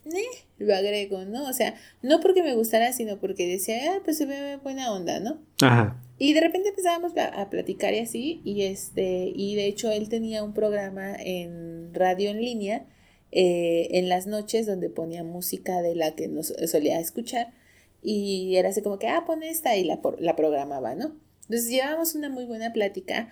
lo 0.60 0.74
agrego, 0.74 1.26
¿no? 1.26 1.46
O 1.46 1.52
sea, 1.52 1.76
no 2.02 2.22
porque 2.22 2.42
me 2.42 2.56
gustara, 2.56 2.94
sino 2.94 3.20
porque 3.20 3.50
decía, 3.50 3.96
ah, 3.96 4.02
pues 4.06 4.18
se 4.18 4.26
ve 4.26 4.60
buena 4.64 4.94
onda, 4.94 5.20
¿no? 5.20 5.42
Ajá. 5.62 6.02
Y 6.18 6.32
de 6.32 6.40
repente 6.40 6.70
empezábamos 6.70 7.12
a, 7.18 7.50
platicar 7.50 7.94
y 7.94 8.00
así, 8.00 8.40
y 8.46 8.62
este, 8.62 9.34
y 9.36 9.56
de 9.56 9.66
hecho 9.66 9.92
él 9.92 10.08
tenía 10.08 10.42
un 10.42 10.54
programa 10.54 11.14
en 11.20 11.94
radio 11.94 12.30
en 12.30 12.40
línea, 12.40 12.86
eh, 13.34 13.90
en 13.92 14.08
las 14.08 14.26
noches 14.26 14.66
donde 14.66 14.90
ponía 14.90 15.26
música 15.26 15.82
de 15.82 15.96
la 15.96 16.16
que 16.16 16.30
nos 16.30 16.54
solía 16.66 17.02
escuchar, 17.02 17.52
y 18.02 18.56
era 18.56 18.70
así 18.70 18.82
como 18.82 19.00
que, 19.00 19.10
ah, 19.10 19.26
pone 19.28 19.50
esta 19.50 19.76
y 19.76 19.84
la, 19.84 20.00
la 20.20 20.38
programaba, 20.38 20.96
¿no? 20.96 21.22
Entonces 21.44 21.70
llevábamos 21.70 22.16
una 22.16 22.30
muy 22.30 22.46
buena 22.46 22.74
plática 22.74 23.30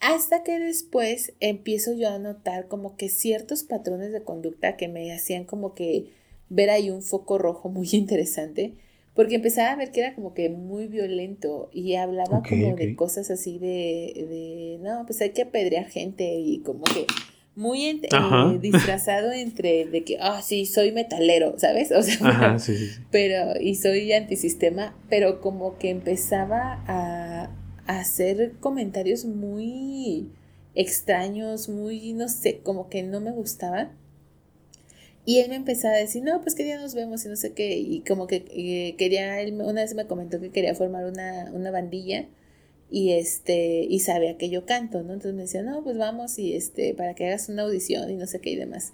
hasta 0.00 0.42
que 0.42 0.58
después 0.58 1.32
empiezo 1.40 1.94
yo 1.94 2.10
a 2.10 2.18
notar 2.18 2.68
como 2.68 2.96
que 2.96 3.08
ciertos 3.08 3.62
patrones 3.62 4.12
de 4.12 4.22
conducta 4.22 4.76
que 4.76 4.88
me 4.88 5.12
hacían 5.12 5.44
como 5.44 5.74
que 5.74 6.10
ver 6.50 6.70
ahí 6.70 6.90
un 6.90 7.02
foco 7.02 7.38
rojo 7.38 7.68
muy 7.68 7.88
interesante, 7.92 8.74
porque 9.14 9.36
empezaba 9.36 9.72
a 9.72 9.76
ver 9.76 9.92
que 9.92 10.00
era 10.00 10.14
como 10.14 10.34
que 10.34 10.50
muy 10.50 10.88
violento 10.88 11.70
y 11.72 11.94
hablaba 11.94 12.42
como 12.42 12.74
de 12.74 12.96
cosas 12.96 13.30
así 13.30 13.58
de, 13.58 14.12
de, 14.28 14.78
no, 14.82 15.06
pues 15.06 15.20
hay 15.20 15.30
que 15.30 15.42
apedrear 15.42 15.86
gente 15.86 16.34
y 16.34 16.58
como 16.60 16.84
que 16.84 17.06
muy 17.56 17.86
eh, 17.86 18.00
disfrazado 18.60 19.32
entre 19.32 19.86
de 19.86 20.04
que, 20.04 20.18
ah, 20.20 20.42
sí, 20.42 20.66
soy 20.66 20.92
metalero, 20.92 21.54
¿sabes? 21.58 21.92
O 21.96 22.02
sea, 22.02 22.56
pero, 23.10 23.60
y 23.60 23.74
soy 23.76 24.12
antisistema, 24.12 24.96
pero 25.08 25.40
como 25.40 25.78
que 25.78 25.90
empezaba 25.90 26.82
a 26.86 27.50
hacer 27.86 28.52
comentarios 28.60 29.24
muy 29.24 30.28
extraños, 30.74 31.68
muy, 31.68 32.12
no 32.12 32.28
sé, 32.28 32.60
como 32.62 32.88
que 32.88 33.02
no 33.02 33.20
me 33.20 33.30
gustaban. 33.30 33.92
Y 35.26 35.38
él 35.38 35.48
me 35.48 35.56
empezaba 35.56 35.94
a 35.94 35.98
decir, 35.98 36.22
no, 36.22 36.42
pues 36.42 36.54
que 36.54 36.64
día 36.64 36.78
nos 36.78 36.94
vemos 36.94 37.24
y 37.24 37.28
no 37.28 37.36
sé 37.36 37.52
qué. 37.52 37.78
Y 37.78 38.00
como 38.00 38.26
que 38.26 38.44
eh, 38.50 38.94
quería, 38.98 39.40
él 39.40 39.54
una 39.54 39.80
vez 39.80 39.94
me 39.94 40.06
comentó 40.06 40.38
que 40.38 40.50
quería 40.50 40.74
formar 40.74 41.06
una, 41.06 41.50
una 41.52 41.70
bandilla 41.70 42.26
y 42.90 43.12
este, 43.12 43.86
y 43.88 44.00
sabía 44.00 44.36
que 44.36 44.50
yo 44.50 44.66
canto, 44.66 45.02
¿no? 45.02 45.14
Entonces 45.14 45.34
me 45.34 45.42
decía, 45.42 45.62
no, 45.62 45.82
pues 45.82 45.96
vamos 45.98 46.38
y 46.38 46.54
este, 46.54 46.94
para 46.94 47.14
que 47.14 47.26
hagas 47.26 47.48
una 47.48 47.62
audición 47.62 48.10
y 48.10 48.14
no 48.14 48.26
sé 48.26 48.40
qué 48.40 48.50
y 48.50 48.56
demás. 48.56 48.92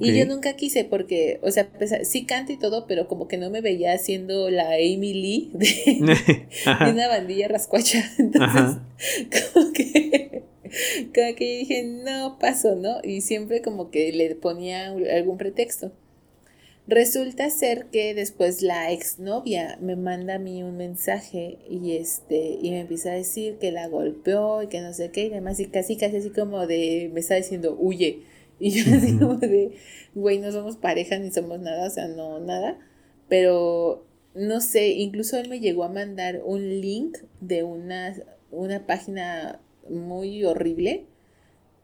Y 0.00 0.18
yo 0.18 0.26
nunca 0.26 0.54
quise 0.54 0.84
porque, 0.84 1.38
o 1.42 1.50
sea, 1.50 1.70
sí 2.02 2.24
canto 2.24 2.52
y 2.52 2.58
todo, 2.58 2.86
pero 2.86 3.08
como 3.08 3.28
que 3.28 3.38
no 3.38 3.50
me 3.50 3.60
veía 3.60 3.92
haciendo 3.92 4.50
la 4.50 4.72
Amy 4.72 5.14
Lee 5.14 5.50
de, 5.54 6.48
una 6.90 7.08
bandilla 7.08 7.48
rascuacha. 7.48 8.04
Entonces, 8.18 8.76
como 9.54 9.72
que, 9.72 10.42
como 11.14 11.34
que 11.36 11.58
dije, 11.58 11.84
no, 11.84 12.38
paso, 12.38 12.76
¿no? 12.76 12.98
Y 13.02 13.22
siempre 13.22 13.62
como 13.62 13.90
que 13.90 14.12
le 14.12 14.34
ponía 14.34 14.88
algún 14.88 15.38
pretexto. 15.38 15.92
Resulta 16.88 17.48
ser 17.50 17.86
que 17.86 18.14
después 18.14 18.62
la 18.62 18.90
exnovia 18.90 19.78
me 19.80 19.94
manda 19.94 20.36
a 20.36 20.38
mí 20.38 20.62
un 20.62 20.76
mensaje 20.76 21.58
y 21.68 21.92
este 21.96 22.58
y 22.60 22.70
me 22.70 22.80
empieza 22.80 23.10
a 23.10 23.14
decir 23.14 23.58
que 23.58 23.70
la 23.70 23.86
golpeó 23.88 24.62
y 24.62 24.68
que 24.68 24.80
no 24.80 24.92
sé 24.94 25.10
qué 25.10 25.26
y 25.26 25.28
demás 25.28 25.60
y 25.60 25.66
casi 25.66 25.96
casi 25.96 26.16
así 26.16 26.30
como 26.30 26.66
de 26.66 27.10
me 27.12 27.20
está 27.20 27.34
diciendo 27.34 27.76
huye 27.78 28.22
Y 28.60 28.70
yo 28.70 28.94
así 28.94 29.16
como 29.16 29.36
de, 29.36 29.76
güey, 30.14 30.38
no 30.38 30.50
somos 30.50 30.76
pareja 30.76 31.18
ni 31.18 31.30
somos 31.30 31.60
nada, 31.60 31.86
o 31.86 31.90
sea, 31.90 32.08
no, 32.08 32.40
nada. 32.40 32.78
Pero, 33.28 34.04
no 34.34 34.60
sé, 34.60 34.88
incluso 34.88 35.36
él 35.38 35.48
me 35.48 35.60
llegó 35.60 35.84
a 35.84 35.88
mandar 35.88 36.40
un 36.44 36.80
link 36.80 37.18
de 37.40 37.62
una, 37.62 38.14
una 38.50 38.86
página 38.86 39.60
muy 39.88 40.44
horrible 40.44 41.06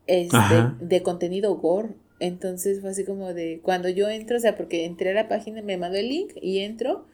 este, 0.06 0.54
de 0.80 1.02
contenido 1.02 1.54
gore. 1.56 1.90
Entonces 2.20 2.81
fue 2.81 2.90
así 2.90 3.05
como 3.05 3.35
de, 3.35 3.61
cuando 3.62 3.88
yo 3.88 4.09
entro, 4.09 4.37
o 4.37 4.40
sea, 4.40 4.57
porque 4.57 4.85
entré 4.85 5.11
a 5.11 5.14
la 5.14 5.29
página, 5.29 5.62
me 5.62 5.77
mandó 5.77 5.98
el 5.98 6.09
link 6.09 6.33
y 6.40 6.61
entro 6.61 7.07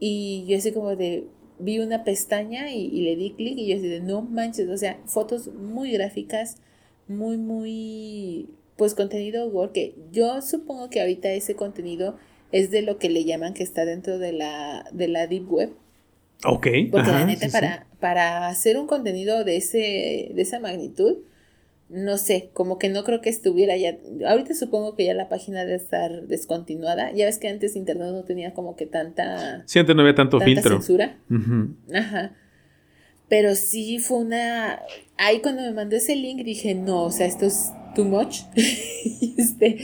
y 0.00 0.44
yo 0.48 0.56
así 0.56 0.72
como 0.72 0.96
de, 0.96 1.24
vi 1.58 1.78
una 1.80 2.04
pestaña 2.04 2.70
y, 2.70 2.86
y 2.86 3.02
le 3.02 3.16
di 3.16 3.32
clic 3.32 3.58
y 3.58 3.68
yo 3.68 3.76
así 3.76 3.88
de, 3.88 4.00
no 4.00 4.22
manches, 4.22 4.68
o 4.68 4.76
sea, 4.76 5.00
fotos 5.06 5.48
muy 5.52 5.92
gráficas, 5.92 6.56
muy, 7.08 7.36
muy 7.36 8.48
pues 8.76 8.94
contenido 8.94 9.50
gore, 9.50 9.72
que 9.72 9.94
yo 10.12 10.40
supongo 10.40 10.88
que 10.88 11.00
ahorita 11.00 11.30
ese 11.32 11.56
contenido 11.56 12.16
es 12.52 12.70
de 12.70 12.82
lo 12.82 12.98
que 12.98 13.10
le 13.10 13.24
llaman 13.24 13.52
que 13.52 13.64
está 13.64 13.84
dentro 13.84 14.18
de 14.18 14.32
la, 14.32 14.88
de 14.92 15.08
la 15.08 15.26
Deep 15.26 15.52
Web. 15.52 15.72
Ok. 16.44 16.68
Porque 16.90 17.10
la 17.10 17.26
neta, 17.26 17.48
para, 17.48 17.86
para 17.98 18.46
hacer 18.46 18.78
un 18.78 18.86
contenido 18.86 19.44
de, 19.44 19.56
ese, 19.56 20.30
de 20.32 20.42
esa 20.42 20.60
magnitud, 20.60 21.18
no 21.88 22.18
sé, 22.18 22.50
como 22.52 22.78
que 22.78 22.90
no 22.90 23.04
creo 23.04 23.20
que 23.20 23.30
estuviera 23.30 23.76
ya. 23.76 23.96
Ahorita 24.26 24.54
supongo 24.54 24.94
que 24.94 25.06
ya 25.06 25.14
la 25.14 25.28
página 25.28 25.64
debe 25.64 25.76
estar 25.76 26.26
descontinuada. 26.26 27.12
Ya 27.12 27.24
ves 27.24 27.38
que 27.38 27.48
antes 27.48 27.76
internet 27.76 28.08
no 28.12 28.24
tenía 28.24 28.52
como 28.52 28.76
que 28.76 28.86
tanta. 28.86 29.62
Sí, 29.66 29.78
antes 29.78 29.96
no 29.96 30.02
había 30.02 30.14
tanto 30.14 30.40
filtro. 30.40 30.76
censura. 30.76 31.18
Ajá. 31.94 32.34
Pero 33.28 33.54
sí 33.54 33.98
fue 33.98 34.18
una. 34.18 34.80
Ahí 35.16 35.40
cuando 35.40 35.62
me 35.62 35.72
mandó 35.72 35.96
ese 35.96 36.14
link 36.16 36.42
dije, 36.44 36.74
no, 36.74 37.04
o 37.04 37.10
sea, 37.10 37.26
esto 37.26 37.46
es 37.46 37.72
too 37.94 38.04
much. 38.04 38.40
este, 39.38 39.78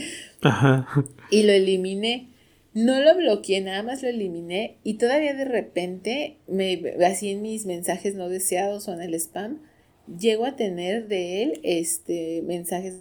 Y 1.31 1.43
lo 1.43 1.53
eliminé. 1.53 2.29
No 2.73 2.99
lo 2.99 3.15
bloqueé, 3.15 3.61
nada 3.61 3.83
más 3.83 4.03
lo 4.03 4.09
eliminé. 4.09 4.77
Y 4.83 4.95
todavía 4.95 5.33
de 5.33 5.45
repente, 5.45 6.37
me, 6.47 6.93
así 7.05 7.31
en 7.31 7.41
mis 7.41 7.65
mensajes 7.65 8.15
no 8.15 8.27
deseados 8.27 8.87
o 8.87 8.93
en 8.93 9.01
el 9.01 9.13
spam, 9.15 9.61
llego 10.07 10.45
a 10.45 10.55
tener 10.55 11.07
de 11.07 11.43
él 11.43 11.59
este 11.63 12.43
mensajes 12.45 12.95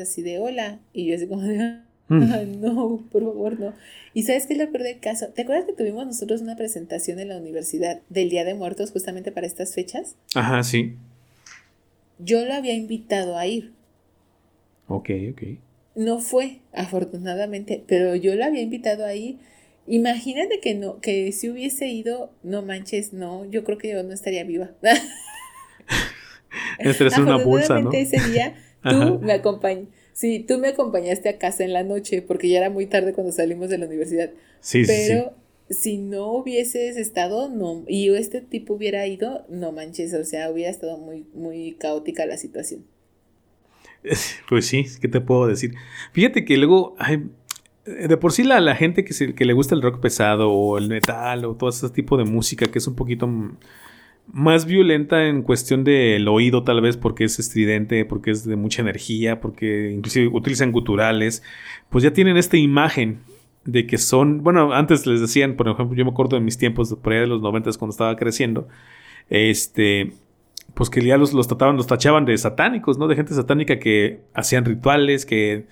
así 0.00 0.22
de 0.22 0.38
hola. 0.38 0.78
Y 0.92 1.06
yo 1.06 1.16
así 1.16 1.26
como 1.26 1.42
de, 1.42 1.78
mm. 2.08 2.60
no, 2.60 3.04
por 3.10 3.22
favor, 3.22 3.58
no. 3.58 3.74
Y 4.14 4.22
sabes 4.24 4.46
qué 4.46 4.54
es 4.54 4.58
lo 4.58 4.70
peor 4.70 4.84
del 4.84 5.00
caso. 5.00 5.28
¿Te 5.28 5.42
acuerdas 5.42 5.66
que 5.66 5.72
tuvimos 5.72 6.06
nosotros 6.06 6.40
una 6.40 6.56
presentación 6.56 7.18
en 7.18 7.28
la 7.28 7.36
universidad 7.36 8.00
del 8.08 8.30
Día 8.30 8.44
de 8.44 8.54
Muertos 8.54 8.92
justamente 8.92 9.32
para 9.32 9.46
estas 9.46 9.74
fechas? 9.74 10.16
Ajá, 10.34 10.62
sí. 10.62 10.96
Yo 12.18 12.44
lo 12.44 12.54
había 12.54 12.74
invitado 12.74 13.36
a 13.36 13.46
ir. 13.46 13.72
Ok, 14.88 15.10
ok. 15.32 15.42
No 15.94 16.20
fue, 16.20 16.58
afortunadamente, 16.72 17.82
pero 17.86 18.14
yo 18.14 18.34
la 18.34 18.46
había 18.46 18.62
invitado 18.62 19.04
ahí. 19.04 19.38
Imagínate 19.86 20.60
que 20.60 20.74
no, 20.74 21.00
que 21.00 21.32
si 21.32 21.50
hubiese 21.50 21.88
ido, 21.88 22.32
no 22.42 22.62
manches, 22.62 23.12
no, 23.12 23.44
yo 23.50 23.64
creo 23.64 23.78
que 23.78 23.90
yo 23.90 24.02
no 24.02 24.12
estaría 24.12 24.44
viva. 24.44 24.70
Esta 26.82 27.06
es 27.06 27.18
una 27.18 27.36
bolsa, 27.36 27.80
¿no? 27.80 27.92
ese 27.92 28.18
día 28.30 28.54
tú 28.82 29.20
me 29.20 29.32
acompañaste. 29.32 29.92
Sí, 30.12 30.44
tú 30.46 30.58
me 30.58 30.68
acompañaste 30.68 31.28
a 31.28 31.38
casa 31.38 31.64
en 31.64 31.72
la 31.72 31.84
noche 31.84 32.20
porque 32.22 32.48
ya 32.48 32.58
era 32.58 32.70
muy 32.70 32.86
tarde 32.86 33.12
cuando 33.14 33.32
salimos 33.32 33.70
de 33.70 33.78
la 33.78 33.86
universidad. 33.86 34.30
Sí, 34.60 34.82
Pero 34.86 35.34
sí, 35.68 35.74
si 35.74 35.98
no 35.98 36.32
hubieses 36.32 36.96
estado, 36.96 37.48
no, 37.48 37.84
y 37.88 38.10
este 38.14 38.40
tipo 38.40 38.74
hubiera 38.74 39.06
ido, 39.06 39.46
no 39.48 39.72
manches, 39.72 40.12
o 40.14 40.24
sea, 40.24 40.50
hubiera 40.50 40.70
estado 40.70 40.98
muy, 40.98 41.26
muy 41.34 41.76
caótica 41.78 42.26
la 42.26 42.36
situación. 42.36 42.84
Pues 44.48 44.66
sí, 44.66 44.84
¿qué 45.00 45.08
te 45.08 45.20
puedo 45.20 45.46
decir? 45.46 45.74
Fíjate 46.12 46.44
que 46.44 46.56
luego, 46.56 46.96
de 47.86 48.16
por 48.16 48.32
sí 48.32 48.42
la, 48.42 48.60
la 48.60 48.74
gente 48.74 49.04
que, 49.04 49.34
que, 49.34 49.44
le 49.44 49.52
gusta 49.52 49.74
el 49.74 49.82
rock 49.82 50.00
pesado 50.00 50.50
o 50.50 50.76
el 50.76 50.88
metal 50.88 51.44
o 51.44 51.54
todo 51.54 51.70
ese 51.70 51.88
tipo 51.90 52.16
de 52.16 52.24
música 52.24 52.66
que 52.66 52.78
es 52.78 52.86
un 52.86 52.96
poquito 52.96 53.28
más 54.32 54.64
violenta 54.64 55.26
en 55.28 55.42
cuestión 55.42 55.84
del 55.84 56.26
oído 56.26 56.64
tal 56.64 56.80
vez 56.80 56.96
porque 56.96 57.24
es 57.24 57.38
estridente, 57.38 58.04
porque 58.04 58.30
es 58.30 58.44
de 58.44 58.56
mucha 58.56 58.82
energía, 58.82 59.40
porque 59.40 59.92
inclusive 59.92 60.28
utilizan 60.28 60.72
guturales, 60.72 61.42
pues 61.90 62.02
ya 62.02 62.12
tienen 62.12 62.36
esta 62.36 62.56
imagen 62.56 63.20
de 63.64 63.86
que 63.86 63.98
son, 63.98 64.42
bueno, 64.42 64.72
antes 64.72 65.06
les 65.06 65.20
decían, 65.20 65.54
por 65.54 65.68
ejemplo, 65.68 65.94
yo 65.94 66.04
me 66.04 66.10
acuerdo 66.10 66.36
de 66.36 66.42
mis 66.42 66.58
tiempos, 66.58 66.94
por 67.00 67.12
allá 67.12 67.22
de 67.22 67.28
los 67.28 67.42
noventas 67.42 67.78
cuando 67.78 67.92
estaba 67.92 68.16
creciendo, 68.16 68.68
este, 69.28 70.12
pues 70.74 70.90
que 70.90 71.02
ya 71.02 71.16
los, 71.16 71.32
los 71.32 71.46
trataban, 71.46 71.76
los 71.76 71.86
tachaban 71.86 72.24
de 72.24 72.36
satánicos, 72.38 72.98
¿no? 72.98 73.08
De 73.08 73.16
gente 73.16 73.34
satánica 73.34 73.78
que 73.78 74.22
hacían 74.34 74.64
rituales, 74.64 75.26
que, 75.26 75.66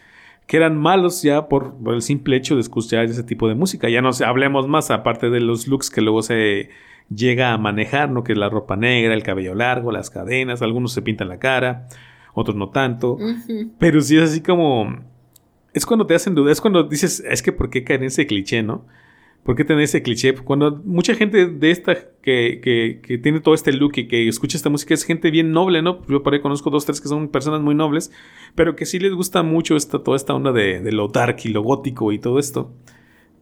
que 0.46 0.56
eran 0.56 0.76
malos 0.76 1.22
ya 1.22 1.48
por, 1.48 1.76
el 1.86 2.02
simple 2.02 2.36
hecho 2.36 2.54
de 2.54 2.60
escuchar 2.60 3.06
ese 3.06 3.24
tipo 3.24 3.48
de 3.48 3.54
música. 3.54 3.88
Ya 3.88 4.02
no 4.02 4.10
hablemos 4.24 4.68
más, 4.68 4.90
aparte 4.90 5.30
de 5.30 5.40
los 5.40 5.66
looks 5.66 5.90
que 5.90 6.00
luego 6.00 6.22
se 6.22 6.70
llega 7.14 7.52
a 7.52 7.58
manejar, 7.58 8.10
¿no? 8.10 8.24
Que 8.24 8.32
es 8.32 8.38
la 8.38 8.48
ropa 8.48 8.76
negra, 8.76 9.14
el 9.14 9.22
cabello 9.22 9.54
largo, 9.54 9.92
las 9.92 10.10
cadenas, 10.10 10.62
algunos 10.62 10.92
se 10.92 11.02
pintan 11.02 11.28
la 11.28 11.38
cara, 11.38 11.88
otros 12.34 12.56
no 12.56 12.70
tanto. 12.70 13.18
Pero 13.78 14.00
sí 14.00 14.16
es 14.16 14.30
así 14.30 14.40
como... 14.40 14.98
Es 15.72 15.86
cuando 15.86 16.06
te 16.06 16.14
hacen 16.14 16.34
duda, 16.34 16.50
es 16.50 16.60
cuando 16.60 16.82
dices, 16.84 17.22
es 17.28 17.42
que 17.42 17.52
¿por 17.52 17.70
qué 17.70 17.84
caer 17.84 18.00
en 18.00 18.06
ese 18.06 18.26
cliché, 18.26 18.62
no? 18.62 18.86
¿Por 19.44 19.56
qué 19.56 19.64
tener 19.64 19.82
ese 19.84 20.02
cliché? 20.02 20.34
Cuando 20.34 20.82
mucha 20.84 21.14
gente 21.14 21.46
de 21.46 21.70
esta 21.70 21.94
que, 22.22 22.60
que, 22.62 23.00
que 23.02 23.18
tiene 23.18 23.40
todo 23.40 23.54
este 23.54 23.72
look 23.72 23.92
y 23.96 24.06
que 24.06 24.28
escucha 24.28 24.56
esta 24.56 24.68
música 24.68 24.92
es 24.92 25.04
gente 25.04 25.30
bien 25.30 25.52
noble, 25.52 25.80
¿no? 25.80 26.04
Yo 26.08 26.22
por 26.22 26.34
ahí 26.34 26.40
conozco 26.40 26.70
dos, 26.70 26.84
tres 26.84 27.00
que 27.00 27.08
son 27.08 27.28
personas 27.28 27.62
muy 27.62 27.74
nobles, 27.74 28.12
pero 28.54 28.76
que 28.76 28.84
sí 28.84 28.98
les 28.98 29.14
gusta 29.14 29.42
mucho 29.42 29.76
esta, 29.76 30.02
toda 30.02 30.16
esta 30.16 30.34
onda 30.34 30.52
de, 30.52 30.80
de 30.80 30.92
lo 30.92 31.08
dark 31.08 31.38
y 31.44 31.48
lo 31.48 31.62
gótico 31.62 32.12
y 32.12 32.18
todo 32.18 32.38
esto. 32.38 32.74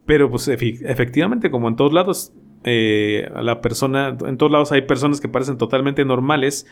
Pero 0.06 0.30
pues 0.30 0.46
efectivamente, 0.48 1.50
como 1.50 1.66
en 1.68 1.76
todos 1.76 1.92
lados, 1.92 2.32
eh, 2.64 3.30
a 3.34 3.42
la 3.42 3.60
persona, 3.60 4.16
en 4.26 4.36
todos 4.36 4.52
lados 4.52 4.72
hay 4.72 4.82
personas 4.82 5.20
que 5.20 5.28
parecen 5.28 5.58
totalmente 5.58 6.04
normales 6.04 6.66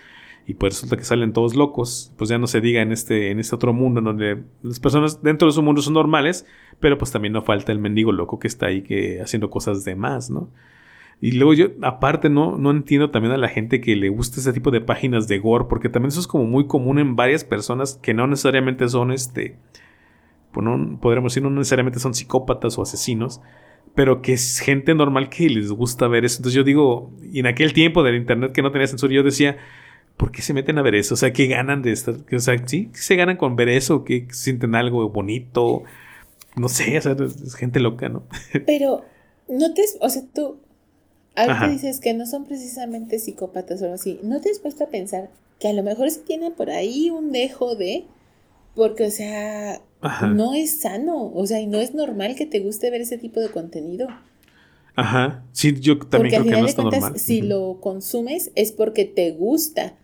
y 0.46 0.54
pues 0.54 0.74
resulta 0.74 0.96
que 0.96 1.04
salen 1.04 1.32
todos 1.32 1.56
locos, 1.56 2.12
pues 2.16 2.30
ya 2.30 2.38
no 2.38 2.46
se 2.46 2.60
diga 2.60 2.80
en 2.80 2.92
este, 2.92 3.30
en 3.30 3.40
este 3.40 3.54
otro 3.54 3.72
mundo 3.72 3.98
en 3.98 4.04
donde 4.04 4.44
las 4.62 4.78
personas 4.78 5.22
dentro 5.22 5.48
de 5.48 5.52
su 5.52 5.62
mundo 5.62 5.82
son 5.82 5.94
normales, 5.94 6.46
pero 6.78 6.98
pues 6.98 7.10
también 7.10 7.32
no 7.32 7.42
falta 7.42 7.72
el 7.72 7.80
mendigo 7.80 8.12
loco 8.12 8.38
que 8.38 8.46
está 8.46 8.66
ahí 8.66 8.82
que 8.82 9.20
haciendo 9.20 9.50
cosas 9.50 9.84
de 9.84 9.96
más, 9.96 10.30
¿no? 10.30 10.50
Y 11.20 11.32
luego 11.32 11.54
yo, 11.54 11.68
aparte, 11.82 12.28
no, 12.28 12.58
no 12.58 12.70
entiendo 12.70 13.10
también 13.10 13.32
a 13.32 13.38
la 13.38 13.48
gente 13.48 13.80
que 13.80 13.96
le 13.96 14.10
gusta 14.10 14.38
ese 14.38 14.52
tipo 14.52 14.70
de 14.70 14.82
páginas 14.82 15.26
de 15.28 15.38
gore, 15.38 15.64
porque 15.68 15.88
también 15.88 16.08
eso 16.08 16.20
es 16.20 16.26
como 16.26 16.44
muy 16.44 16.66
común 16.66 16.98
en 16.98 17.16
varias 17.16 17.42
personas 17.42 17.98
que 18.02 18.12
no 18.12 18.26
necesariamente 18.26 18.88
son 18.88 19.10
este, 19.12 19.56
pues 20.52 20.66
podríamos 21.00 21.32
decir, 21.32 21.42
no 21.42 21.50
necesariamente 21.50 22.00
son 22.00 22.14
psicópatas 22.14 22.78
o 22.78 22.82
asesinos, 22.82 23.40
pero 23.96 24.22
que 24.22 24.34
es 24.34 24.60
gente 24.60 24.94
normal 24.94 25.30
que 25.30 25.48
les 25.48 25.72
gusta 25.72 26.06
ver 26.06 26.24
eso. 26.24 26.36
Entonces 26.38 26.54
yo 26.54 26.62
digo, 26.62 27.10
y 27.32 27.40
en 27.40 27.46
aquel 27.46 27.72
tiempo 27.72 28.04
del 28.04 28.14
internet 28.14 28.52
que 28.52 28.62
no 28.62 28.70
tenía 28.70 28.86
censura, 28.86 29.12
yo 29.12 29.22
decía, 29.22 29.56
¿por 30.18 30.30
qué 30.30 30.42
se 30.42 30.52
meten 30.52 30.78
a 30.78 30.82
ver 30.82 30.94
eso? 30.94 31.14
O 31.14 31.16
sea, 31.16 31.32
¿qué 31.32 31.46
ganan 31.46 31.82
de 31.82 31.92
estar? 31.92 32.14
O 32.14 32.38
sea, 32.38 32.56
¿sí? 32.68 32.90
¿Qué 32.92 32.98
se 32.98 33.16
ganan 33.16 33.38
con 33.38 33.56
ver 33.56 33.70
eso? 33.70 34.04
¿Qué 34.04 34.28
sienten 34.30 34.74
algo 34.74 35.08
bonito? 35.08 35.82
No 36.56 36.68
sé, 36.68 36.98
o 36.98 37.00
sea, 37.00 37.16
es 37.18 37.54
gente 37.54 37.80
loca, 37.80 38.10
¿no? 38.10 38.24
Pero, 38.66 39.02
no 39.48 39.72
te, 39.72 39.82
o 40.00 40.10
sea, 40.10 40.22
tú, 40.32 40.58
ahorita 41.34 41.68
dices 41.68 41.98
que 41.98 42.12
no 42.12 42.26
son 42.26 42.44
precisamente 42.44 43.18
psicópatas 43.18 43.80
o 43.80 43.84
algo 43.84 43.94
así, 43.94 44.20
¿no 44.22 44.42
te 44.42 44.50
has 44.50 44.58
puesto 44.58 44.84
a 44.84 44.88
pensar 44.88 45.30
que 45.58 45.68
a 45.68 45.72
lo 45.72 45.82
mejor 45.82 46.10
se 46.10 46.20
tienen 46.20 46.52
por 46.52 46.68
ahí 46.68 47.08
un 47.08 47.32
dejo 47.32 47.76
de 47.76 48.04
porque, 48.74 49.04
o 49.04 49.10
sea, 49.10 49.80
no 50.34 50.54
es 50.54 50.80
sano, 50.80 51.32
o 51.34 51.46
sea, 51.46 51.60
y 51.60 51.66
no 51.66 51.80
es 51.80 51.94
normal 51.94 52.36
que 52.36 52.46
te 52.46 52.60
guste 52.60 52.90
ver 52.90 53.00
ese 53.00 53.18
tipo 53.18 53.40
de 53.40 53.48
contenido. 53.48 54.08
Ajá, 54.94 55.44
sí, 55.52 55.78
yo 55.78 55.98
también 55.98 56.42
creo 56.42 56.54
que 56.54 56.60
no 56.60 56.66
está 56.66 56.82
normal. 56.82 57.18
Si 57.18 57.42
lo 57.42 57.80
consumes 57.80 58.50
es 58.54 58.72
porque 58.72 59.04
te 59.04 59.32
gusta, 59.32 59.94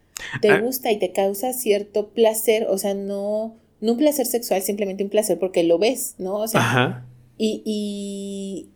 te 0.41 0.51
ah. 0.51 0.61
gusta 0.61 0.93
y 0.93 0.99
te 0.99 1.13
causa 1.13 1.53
cierto 1.53 2.09
placer, 2.09 2.67
o 2.69 2.77
sea, 2.79 2.95
no, 2.95 3.57
no 3.81 3.93
un 3.93 3.99
placer 3.99 4.27
sexual, 4.27 4.61
simplemente 4.63 5.03
un 5.03 5.11
placer 5.11 5.39
porque 5.39 5.63
lo 5.63 5.79
ves, 5.79 6.15
¿no? 6.19 6.37
O 6.37 6.49
sea, 6.49 6.61
Ajá. 6.61 7.07
Y, 7.39 7.63
y, 7.65 8.69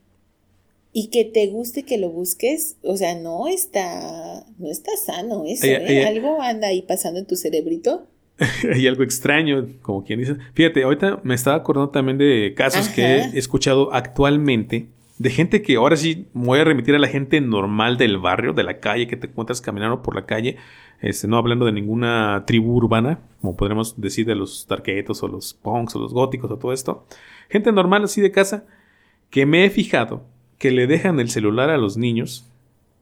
y 0.93 1.09
que 1.09 1.25
te 1.25 1.47
guste 1.49 1.83
que 1.83 1.99
lo 1.99 2.11
busques, 2.11 2.77
o 2.83 2.97
sea, 2.97 3.15
no 3.15 3.47
está, 3.47 4.47
no 4.59 4.71
está 4.71 4.93
sano 4.97 5.45
eso, 5.45 5.67
¿eh? 5.67 6.07
Algo 6.07 6.41
anda 6.41 6.69
ahí 6.69 6.83
pasando 6.83 7.21
en 7.21 7.27
tu 7.27 7.37
cerebrito 7.37 8.07
hay 8.73 8.87
algo 8.87 9.03
extraño, 9.03 9.67
como 9.83 10.05
quien 10.05 10.21
dice. 10.21 10.37
Fíjate, 10.55 10.83
ahorita 10.83 11.21
me 11.23 11.35
estaba 11.35 11.57
acordando 11.57 11.91
también 11.91 12.19
de 12.19 12.55
casos 12.57 12.89
que 12.89 13.03
he 13.03 13.39
escuchado 13.39 13.93
actualmente 13.93 14.89
de 15.19 15.31
gente 15.31 15.63
que 15.63 15.77
ahora 15.77 15.97
sí 15.97 16.27
voy 16.35 16.61
a 16.61 16.65
remitir 16.65 16.95
a 16.95 16.99
la 16.99 17.09
gente 17.09 17.41
normal 17.41 17.97
del 17.97 18.19
barrio, 18.19 18.53
de 18.53 18.65
la 18.65 18.81
calle, 18.81 19.07
que 19.07 19.17
te 19.17 19.29
encuentras 19.29 19.61
caminando 19.61 20.03
por 20.03 20.15
la 20.15 20.27
calle, 20.27 20.57
este, 21.01 21.27
no 21.27 21.39
hablando 21.39 21.65
de 21.65 21.73
ninguna 21.73 22.45
tribu 22.47 22.75
urbana, 22.75 23.21
como 23.41 23.57
podremos 23.57 23.99
decir 24.01 24.27
de 24.27 24.35
los 24.35 24.67
tarquetos 24.67 25.23
o 25.23 25.29
los 25.29 25.55
punks 25.55 25.97
o 25.97 26.01
los 26.01 26.13
góticos 26.13 26.51
o 26.51 26.59
todo 26.59 26.73
esto. 26.73 27.07
Gente 27.49 27.73
normal 27.73 28.05
así 28.05 28.21
de 28.21 28.31
casa, 28.31 28.67
que 29.31 29.47
me 29.47 29.65
he 29.65 29.71
fijado 29.71 30.25
que 30.59 30.71
le 30.71 30.87
dejan 30.87 31.21
el 31.21 31.31
celular 31.31 31.71
a 31.71 31.79
los 31.79 31.97
niños 31.97 32.51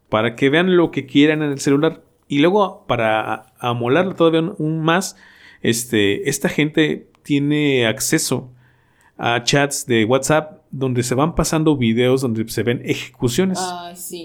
para 0.09 0.37
que 0.37 0.51
vean 0.51 0.77
lo 0.77 0.91
que 0.91 1.07
quieran 1.07 1.43
en 1.43 1.51
el 1.51 1.61
celular 1.61 2.03
y 2.29 2.39
luego, 2.39 2.85
para 2.87 3.47
amolarlo 3.59 4.15
todavía 4.15 4.53
un 4.59 4.81
más, 4.83 5.17
este, 5.63 6.29
esta 6.29 6.49
gente 6.49 7.09
tiene 7.23 7.87
acceso 7.87 8.51
a 9.17 9.43
chats 9.43 9.87
de 9.87 10.05
WhatsApp 10.05 10.64
donde 10.77 11.05
se 11.05 11.15
van 11.15 11.37
pasando 11.37 11.77
videos 11.77 12.21
donde 12.21 12.49
se 12.49 12.65
ven 12.65 12.83
ejecuciones. 12.85 13.61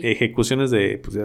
Ejecuciones 0.01 0.71
de, 0.71 0.97
pues, 0.97 1.15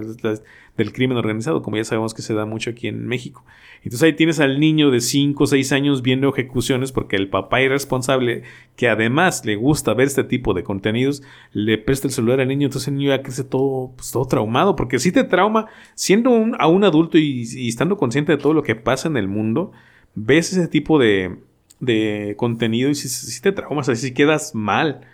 del 0.76 0.92
crimen 0.92 1.16
organizado, 1.16 1.62
como 1.62 1.78
ya 1.78 1.84
sabemos 1.84 2.12
que 2.12 2.20
se 2.20 2.34
da 2.34 2.44
mucho 2.44 2.68
aquí 2.68 2.88
en 2.88 3.06
México. 3.06 3.42
Entonces 3.78 4.02
ahí 4.02 4.12
tienes 4.12 4.38
al 4.38 4.60
niño 4.60 4.90
de 4.90 5.00
5 5.00 5.42
o 5.42 5.46
6 5.46 5.72
años 5.72 6.02
viendo 6.02 6.28
ejecuciones 6.28 6.92
porque 6.92 7.16
el 7.16 7.30
papá 7.30 7.62
irresponsable, 7.62 8.42
que 8.76 8.88
además 8.88 9.46
le 9.46 9.56
gusta 9.56 9.94
ver 9.94 10.08
este 10.08 10.24
tipo 10.24 10.52
de 10.52 10.62
contenidos, 10.62 11.22
le 11.52 11.78
presta 11.78 12.06
el 12.06 12.12
celular 12.12 12.40
al 12.40 12.48
niño, 12.48 12.66
entonces 12.66 12.88
el 12.88 12.96
niño 12.96 13.08
ya 13.08 13.22
crece 13.22 13.44
todo, 13.44 13.92
pues, 13.96 14.10
todo 14.10 14.26
traumado, 14.26 14.76
porque 14.76 14.98
si 14.98 15.10
te 15.10 15.24
trauma, 15.24 15.68
siendo 15.94 16.30
un, 16.30 16.54
a 16.58 16.66
un 16.66 16.84
adulto 16.84 17.16
y, 17.16 17.48
y 17.50 17.68
estando 17.68 17.96
consciente 17.96 18.32
de 18.32 18.38
todo 18.38 18.52
lo 18.52 18.62
que 18.62 18.74
pasa 18.74 19.08
en 19.08 19.16
el 19.16 19.28
mundo, 19.28 19.72
ves 20.14 20.52
ese 20.52 20.68
tipo 20.68 20.98
de 20.98 21.38
de 21.80 22.34
contenido 22.36 22.90
y 22.90 22.94
si, 22.94 23.40
te 23.40 23.52
traumas, 23.52 23.88
así 23.88 24.12
quedas 24.12 24.54
mal. 24.54 25.06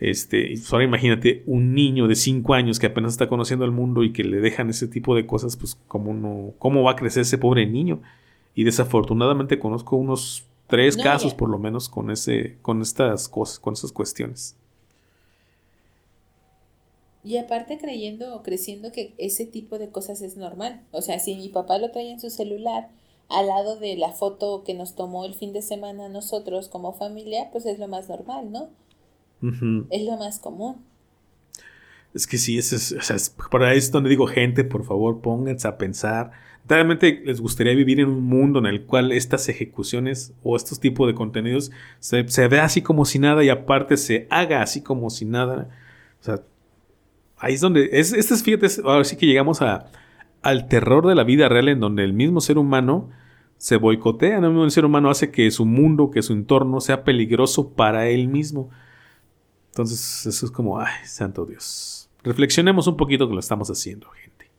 Este, 0.00 0.54
ahora 0.72 0.84
imagínate 0.84 1.42
un 1.46 1.74
niño 1.74 2.08
de 2.08 2.14
5 2.14 2.54
años 2.54 2.78
que 2.78 2.86
apenas 2.86 3.12
está 3.12 3.28
conociendo 3.28 3.66
el 3.66 3.70
mundo 3.70 4.02
y 4.02 4.14
que 4.14 4.24
le 4.24 4.40
dejan 4.40 4.70
ese 4.70 4.88
tipo 4.88 5.14
de 5.14 5.26
cosas, 5.26 5.58
pues 5.58 5.78
cómo 5.88 6.14
no, 6.14 6.54
cómo 6.58 6.82
va 6.82 6.92
a 6.92 6.96
crecer 6.96 7.22
ese 7.22 7.36
pobre 7.36 7.66
niño. 7.66 8.00
Y 8.54 8.64
desafortunadamente 8.64 9.58
conozco 9.58 9.96
unos 9.96 10.46
tres 10.68 10.96
casos 10.96 11.34
por 11.34 11.50
lo 11.50 11.58
menos 11.58 11.90
con 11.90 12.10
ese, 12.10 12.56
con 12.62 12.80
estas 12.80 13.28
cosas, 13.28 13.58
con 13.58 13.74
esas 13.74 13.92
cuestiones. 13.92 14.56
Y 17.22 17.36
aparte 17.36 17.76
creyendo 17.76 18.34
o 18.34 18.42
creciendo 18.42 18.92
que 18.92 19.12
ese 19.18 19.44
tipo 19.44 19.78
de 19.78 19.90
cosas 19.90 20.22
es 20.22 20.38
normal. 20.38 20.80
O 20.92 21.02
sea, 21.02 21.18
si 21.18 21.36
mi 21.36 21.50
papá 21.50 21.76
lo 21.76 21.90
trae 21.90 22.10
en 22.10 22.20
su 22.20 22.30
celular 22.30 22.88
al 23.28 23.48
lado 23.48 23.76
de 23.76 23.96
la 23.96 24.12
foto 24.12 24.64
que 24.64 24.72
nos 24.72 24.94
tomó 24.94 25.26
el 25.26 25.34
fin 25.34 25.52
de 25.52 25.60
semana 25.60 26.08
nosotros 26.08 26.68
como 26.68 26.94
familia, 26.94 27.50
pues 27.52 27.66
es 27.66 27.78
lo 27.78 27.86
más 27.86 28.08
normal, 28.08 28.50
¿no? 28.50 28.70
Es 29.42 30.04
lo 30.04 30.16
más 30.18 30.38
común. 30.38 30.76
Es 32.12 32.26
que 32.26 32.38
sí, 32.38 32.58
es, 32.58 32.72
es, 32.72 32.92
o 32.92 33.00
sea, 33.00 33.16
por 33.50 33.62
ahí 33.62 33.78
es 33.78 33.92
donde 33.92 34.10
digo, 34.10 34.26
gente, 34.26 34.64
por 34.64 34.84
favor, 34.84 35.20
pónganse 35.20 35.68
a 35.68 35.78
pensar. 35.78 36.32
Realmente 36.68 37.22
les 37.24 37.40
gustaría 37.40 37.74
vivir 37.74 38.00
en 38.00 38.08
un 38.08 38.24
mundo 38.24 38.58
en 38.58 38.66
el 38.66 38.84
cual 38.84 39.12
estas 39.12 39.48
ejecuciones 39.48 40.34
o 40.42 40.56
estos 40.56 40.80
tipos 40.80 41.06
de 41.06 41.14
contenidos 41.14 41.70
se, 42.00 42.26
se 42.28 42.48
vea 42.48 42.64
así 42.64 42.82
como 42.82 43.04
si 43.04 43.18
nada 43.18 43.42
y 43.44 43.48
aparte 43.48 43.96
se 43.96 44.26
haga 44.30 44.62
así 44.62 44.82
como 44.82 45.08
si 45.10 45.24
nada. 45.24 45.68
O 46.20 46.24
sea, 46.24 46.42
ahí 47.38 47.54
es 47.54 47.60
donde. 47.60 47.90
Es, 47.92 48.12
este 48.12 48.34
es, 48.34 48.42
fíjate, 48.42 48.66
ahora 48.84 49.04
sí 49.04 49.16
que 49.16 49.26
llegamos 49.26 49.62
a, 49.62 49.86
al 50.42 50.68
terror 50.68 51.06
de 51.06 51.14
la 51.14 51.24
vida 51.24 51.48
real 51.48 51.68
en 51.68 51.80
donde 51.80 52.04
el 52.04 52.12
mismo 52.12 52.40
ser 52.40 52.58
humano 52.58 53.08
se 53.56 53.76
boicotea, 53.76 54.40
¿no? 54.40 54.64
El 54.64 54.70
ser 54.70 54.84
humano 54.84 55.10
hace 55.10 55.30
que 55.30 55.50
su 55.50 55.64
mundo, 55.66 56.10
que 56.10 56.22
su 56.22 56.32
entorno 56.32 56.80
sea 56.80 57.04
peligroso 57.04 57.70
para 57.70 58.08
él 58.08 58.28
mismo. 58.28 58.70
Entonces, 59.70 60.26
eso 60.26 60.46
es 60.46 60.52
como, 60.52 60.78
ay, 60.78 60.92
santo 61.06 61.46
Dios. 61.46 62.08
Reflexionemos 62.22 62.86
un 62.86 62.96
poquito 62.96 63.28
que 63.28 63.34
lo 63.34 63.40
estamos 63.40 63.70
haciendo, 63.70 64.08
gente. 64.10 64.50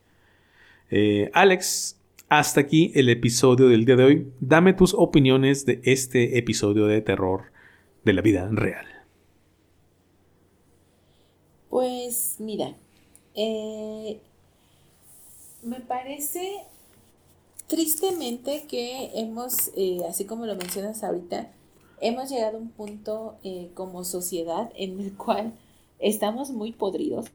Eh, 0.90 1.30
Alex, 1.32 1.96
hasta 2.28 2.60
aquí 2.60 2.92
el 2.94 3.08
episodio 3.08 3.68
del 3.68 3.84
día 3.84 3.96
de 3.96 4.04
hoy. 4.04 4.32
Dame 4.40 4.72
tus 4.72 4.94
opiniones 4.94 5.66
de 5.66 5.80
este 5.84 6.38
episodio 6.38 6.86
de 6.86 7.02
terror 7.02 7.52
de 8.04 8.12
la 8.14 8.22
vida 8.22 8.48
real. 8.50 8.86
Pues 11.68 12.36
mira, 12.38 12.74
eh, 13.34 14.18
me 15.62 15.80
parece 15.80 16.64
tristemente 17.66 18.64
que 18.68 19.10
hemos, 19.14 19.70
eh, 19.76 20.00
así 20.08 20.24
como 20.24 20.46
lo 20.46 20.56
mencionas 20.56 21.04
ahorita, 21.04 21.50
hemos 22.02 22.28
llegado 22.28 22.58
a 22.58 22.60
un 22.60 22.70
punto 22.70 23.38
eh, 23.44 23.70
como 23.74 24.04
sociedad 24.04 24.70
en 24.74 25.00
el 25.00 25.16
cual 25.16 25.54
estamos 25.98 26.50
muy 26.50 26.72
podridos, 26.72 27.26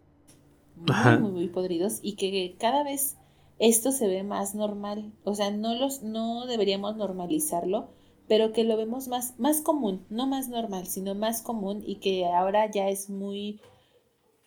muy, 0.75 1.17
muy, 1.19 1.31
muy, 1.31 1.47
podridos 1.47 1.99
y 2.03 2.13
que 2.13 2.55
cada 2.59 2.83
vez 2.83 3.15
esto 3.59 3.91
se 3.91 4.07
ve 4.07 4.23
más 4.23 4.53
normal. 4.53 5.11
O 5.23 5.33
sea, 5.33 5.49
no, 5.51 5.73
los, 5.73 6.03
no 6.03 6.45
deberíamos 6.45 6.97
normalizarlo, 6.97 7.87
pero 8.27 8.51
que 8.51 8.65
lo 8.65 8.77
vemos 8.77 9.07
más, 9.07 9.39
más 9.39 9.61
común, 9.61 10.05
no 10.09 10.27
más 10.27 10.49
normal, 10.49 10.85
sino 10.85 11.15
más 11.15 11.41
común 11.41 11.81
y 11.85 11.95
que 11.95 12.27
ahora 12.27 12.69
ya 12.69 12.89
es 12.89 13.09
muy, 13.09 13.61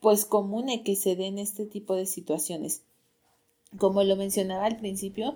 pues 0.01 0.27
común 0.27 0.67
que 0.85 0.97
se 0.97 1.17
den 1.17 1.39
este 1.39 1.65
tipo 1.65 1.97
de 1.97 2.07
situaciones. 2.07 2.83
Como 3.79 4.05
lo 4.05 4.17
mencionaba 4.17 4.67
al 4.67 4.77
principio, 4.77 5.35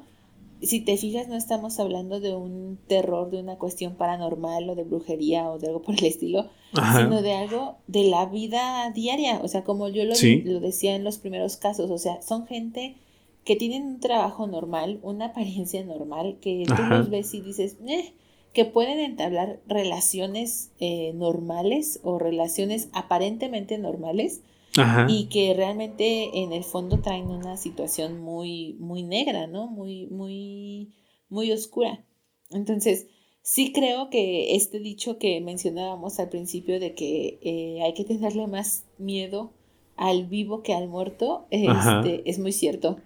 si 0.62 0.80
te 0.80 0.96
fijas, 0.96 1.28
no 1.28 1.36
estamos 1.36 1.78
hablando 1.78 2.20
de 2.20 2.34
un 2.34 2.78
terror, 2.86 3.30
de 3.30 3.40
una 3.40 3.56
cuestión 3.56 3.94
paranormal 3.94 4.68
o 4.70 4.74
de 4.74 4.84
brujería 4.84 5.50
o 5.50 5.58
de 5.58 5.68
algo 5.68 5.82
por 5.82 5.94
el 5.94 6.04
estilo, 6.04 6.48
sino 6.72 7.22
de 7.22 7.32
algo 7.34 7.76
de 7.86 8.04
la 8.04 8.26
vida 8.26 8.90
diaria. 8.94 9.40
O 9.42 9.48
sea, 9.48 9.64
como 9.64 9.88
yo 9.88 10.04
lo, 10.04 10.14
lo, 10.44 10.60
decía 10.60 10.96
en 10.96 11.04
los 11.04 11.18
primeros 11.18 11.56
casos, 11.56 11.90
o 11.90 11.98
sea, 11.98 12.22
son 12.22 12.46
gente 12.46 12.96
que 13.44 13.56
tienen 13.56 13.84
un 13.84 14.00
trabajo 14.00 14.46
normal, 14.46 15.00
una 15.02 15.26
apariencia 15.26 15.84
normal, 15.84 16.38
que 16.40 16.64
tú 16.66 16.82
los 16.82 17.10
ves 17.10 17.34
y 17.34 17.40
dices, 17.42 17.76
eh, 17.86 18.14
que 18.54 18.64
pueden 18.64 19.00
entablar 19.00 19.60
relaciones 19.66 20.70
eh, 20.78 21.12
normales 21.14 22.00
o 22.02 22.18
relaciones 22.18 22.88
aparentemente 22.92 23.76
normales 23.76 24.40
Ajá. 24.76 25.06
y 25.08 25.26
que 25.26 25.54
realmente 25.54 26.42
en 26.42 26.52
el 26.52 26.64
fondo 26.64 27.00
traen 27.00 27.26
una 27.26 27.56
situación 27.56 28.20
muy, 28.20 28.74
muy 28.80 29.02
negra, 29.02 29.46
¿no? 29.46 29.68
Muy, 29.68 30.06
muy, 30.08 30.92
muy 31.28 31.52
oscura. 31.52 32.04
Entonces, 32.50 33.06
sí 33.42 33.72
creo 33.72 34.10
que 34.10 34.56
este 34.56 34.80
dicho 34.80 35.18
que 35.18 35.40
mencionábamos 35.40 36.18
al 36.18 36.28
principio 36.28 36.80
de 36.80 36.94
que 36.94 37.38
eh, 37.42 37.82
hay 37.84 37.94
que 37.94 38.04
tenerle 38.04 38.46
más 38.46 38.84
miedo 38.98 39.52
al 39.96 40.26
vivo 40.26 40.62
que 40.62 40.74
al 40.74 40.88
muerto, 40.88 41.46
este, 41.50 42.28
es 42.28 42.38
muy 42.38 42.52
cierto. 42.52 42.98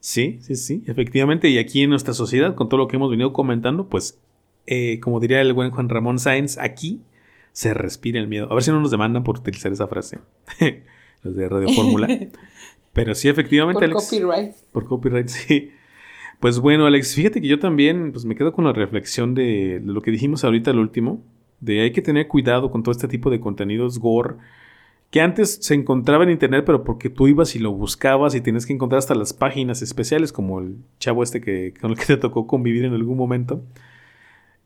Sí, 0.00 0.38
sí, 0.40 0.56
sí, 0.56 0.82
efectivamente. 0.86 1.50
Y 1.50 1.58
aquí 1.58 1.82
en 1.82 1.90
nuestra 1.90 2.14
sociedad, 2.14 2.54
con 2.54 2.68
todo 2.68 2.78
lo 2.78 2.88
que 2.88 2.96
hemos 2.96 3.10
venido 3.10 3.32
comentando, 3.34 3.88
pues, 3.88 4.18
eh, 4.66 5.00
como 5.00 5.20
diría 5.20 5.42
el 5.42 5.52
buen 5.52 5.70
Juan 5.70 5.90
Ramón 5.90 6.18
Sáenz, 6.18 6.56
aquí 6.56 7.00
se 7.52 7.74
respira 7.74 8.18
el 8.18 8.28
miedo. 8.28 8.50
A 8.50 8.54
ver 8.54 8.62
si 8.62 8.70
no 8.70 8.80
nos 8.80 8.90
demandan 8.90 9.24
por 9.24 9.38
utilizar 9.38 9.72
esa 9.72 9.88
frase. 9.88 10.18
Los 11.22 11.36
de 11.36 11.48
Radio 11.48 11.68
Fórmula. 11.70 12.08
Pero 12.92 13.14
sí, 13.14 13.28
efectivamente, 13.28 13.80
Por 13.80 13.84
Alex. 13.84 14.10
copyright. 14.10 14.52
Por 14.72 14.84
copyright, 14.86 15.28
sí. 15.28 15.70
Pues 16.40 16.58
bueno, 16.58 16.86
Alex, 16.86 17.14
fíjate 17.14 17.40
que 17.40 17.48
yo 17.48 17.58
también 17.58 18.12
pues, 18.12 18.24
me 18.24 18.34
quedo 18.34 18.52
con 18.52 18.64
la 18.64 18.72
reflexión 18.72 19.34
de, 19.34 19.80
de 19.80 19.92
lo 19.92 20.00
que 20.00 20.10
dijimos 20.10 20.42
ahorita 20.44 20.70
al 20.70 20.78
último, 20.78 21.22
de 21.60 21.82
hay 21.82 21.92
que 21.92 22.02
tener 22.02 22.28
cuidado 22.28 22.70
con 22.70 22.82
todo 22.82 22.92
este 22.92 23.08
tipo 23.08 23.30
de 23.30 23.40
contenidos 23.40 23.98
gore, 23.98 24.36
que 25.10 25.20
antes 25.20 25.58
se 25.60 25.74
encontraba 25.74 26.24
en 26.24 26.30
internet, 26.30 26.62
pero 26.64 26.84
porque 26.84 27.10
tú 27.10 27.26
ibas 27.26 27.56
y 27.56 27.58
lo 27.58 27.72
buscabas 27.72 28.34
y 28.34 28.40
tienes 28.40 28.64
que 28.64 28.72
encontrar 28.72 29.00
hasta 29.00 29.14
las 29.14 29.32
páginas 29.32 29.82
especiales, 29.82 30.32
como 30.32 30.60
el 30.60 30.76
chavo 30.98 31.22
este 31.22 31.40
que, 31.40 31.74
con 31.80 31.90
el 31.90 31.98
que 31.98 32.06
te 32.06 32.16
tocó 32.16 32.46
convivir 32.46 32.84
en 32.84 32.94
algún 32.94 33.18
momento. 33.18 33.62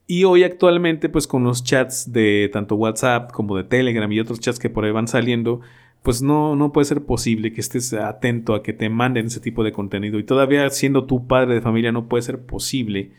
Y 0.06 0.24
hoy 0.24 0.42
actualmente, 0.44 1.08
pues 1.08 1.26
con 1.26 1.44
los 1.44 1.64
chats 1.64 2.12
de 2.12 2.50
tanto 2.52 2.76
WhatsApp 2.76 3.32
como 3.32 3.56
de 3.56 3.64
Telegram 3.64 4.10
y 4.12 4.20
otros 4.20 4.38
chats 4.38 4.58
que 4.58 4.68
por 4.68 4.84
ahí 4.84 4.90
van 4.92 5.08
saliendo, 5.08 5.62
pues 6.04 6.20
no, 6.20 6.54
no 6.54 6.70
puede 6.70 6.84
ser 6.84 7.06
posible 7.06 7.54
que 7.54 7.62
estés 7.62 7.94
atento 7.94 8.54
a 8.54 8.62
que 8.62 8.74
te 8.74 8.90
manden 8.90 9.24
ese 9.24 9.40
tipo 9.40 9.64
de 9.64 9.72
contenido. 9.72 10.18
Y 10.18 10.24
todavía 10.24 10.68
siendo 10.68 11.06
tu 11.06 11.26
padre 11.26 11.54
de 11.54 11.62
familia, 11.62 11.92
no 11.92 12.10
puede 12.10 12.22
ser 12.22 12.40
posible 12.42 13.12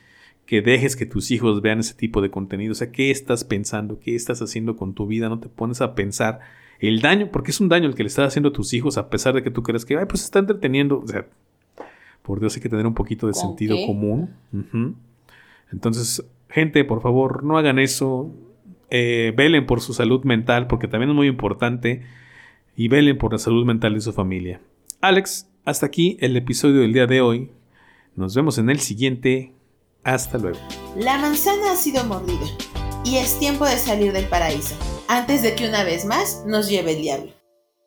que 0.46 0.62
dejes 0.62 0.96
que 0.96 1.08
tus 1.08 1.32
hijos 1.32 1.64
vean 1.64 1.80
ese 1.80 1.96
tipo 1.96 2.22
de 2.22 2.30
contenido. 2.30 2.74
O 2.74 2.76
sea, 2.76 2.92
¿qué 2.92 3.10
estás 3.10 3.44
pensando? 3.44 4.00
¿Qué 4.00 4.14
estás 4.14 4.40
haciendo 4.44 4.76
con 4.76 4.94
tu 4.94 5.08
vida? 5.08 5.30
No 5.30 5.40
te 5.40 5.50
pones 5.50 5.82
a 5.82 5.96
pensar 5.96 6.42
el 6.80 7.02
daño, 7.02 7.30
porque 7.32 7.50
es 7.50 7.60
un 7.60 7.70
daño 7.70 7.88
el 7.88 7.96
que 7.96 8.04
le 8.04 8.08
estás 8.08 8.28
haciendo 8.28 8.50
a 8.50 8.54
tus 8.54 8.72
hijos, 8.76 9.00
a 9.00 9.10
pesar 9.10 9.34
de 9.34 9.42
que 9.42 9.50
tú 9.50 9.64
creas 9.64 9.84
que, 9.84 9.98
ay, 9.98 10.06
pues 10.06 10.20
se 10.20 10.26
está 10.26 10.38
entreteniendo. 10.38 11.00
O 11.00 11.08
sea, 11.08 11.26
por 12.22 12.40
Dios 12.40 12.56
hay 12.56 12.62
que 12.62 12.70
tener 12.70 12.86
un 12.86 12.94
poquito 12.94 13.26
de 13.26 13.34
¿Con 13.34 13.42
sentido 13.42 13.78
qué? 13.78 13.86
común. 13.88 14.30
Entonces, 15.72 16.24
gente, 16.50 16.86
por 16.86 17.02
favor, 17.02 17.44
no 17.44 17.58
hagan 17.58 17.80
eso. 17.80 18.32
Eh, 18.92 19.34
velen 19.36 19.66
por 19.66 19.82
su 19.82 19.96
salud 19.96 20.24
mental, 20.24 20.68
porque 20.68 20.88
también 20.88 21.10
es 21.10 21.16
muy 21.16 21.26
importante. 21.26 22.04
Y 22.76 22.88
velen 22.88 23.18
por 23.18 23.32
la 23.32 23.40
salud 23.40 23.66
mental 23.66 23.94
de 23.94 24.02
su 24.02 24.14
familia. 24.14 24.62
Alex, 25.02 25.48
hasta 25.64 25.86
aquí 25.86 26.18
el 26.20 26.36
episodio 26.36 26.82
del 26.82 26.94
día 26.94 27.08
de 27.08 27.22
hoy. 27.22 27.52
Nos 28.16 28.36
vemos 28.36 28.58
en 28.58 28.70
el 28.70 28.80
siguiente. 28.80 29.54
Hasta 30.04 30.38
luego. 30.38 30.60
La 30.96 31.18
manzana 31.18 31.72
ha 31.72 31.76
sido 31.76 32.04
mordida 32.06 32.46
y 33.04 33.18
es 33.18 33.40
tiempo 33.40 33.66
de 33.66 33.78
salir 33.78 34.14
del 34.14 34.26
paraíso, 34.26 34.76
antes 35.08 35.42
de 35.42 35.56
que 35.56 35.68
una 35.68 35.84
vez 35.84 36.06
más 36.06 36.44
nos 36.46 36.70
lleve 36.70 36.94
el 36.94 37.02
diablo. 37.02 37.35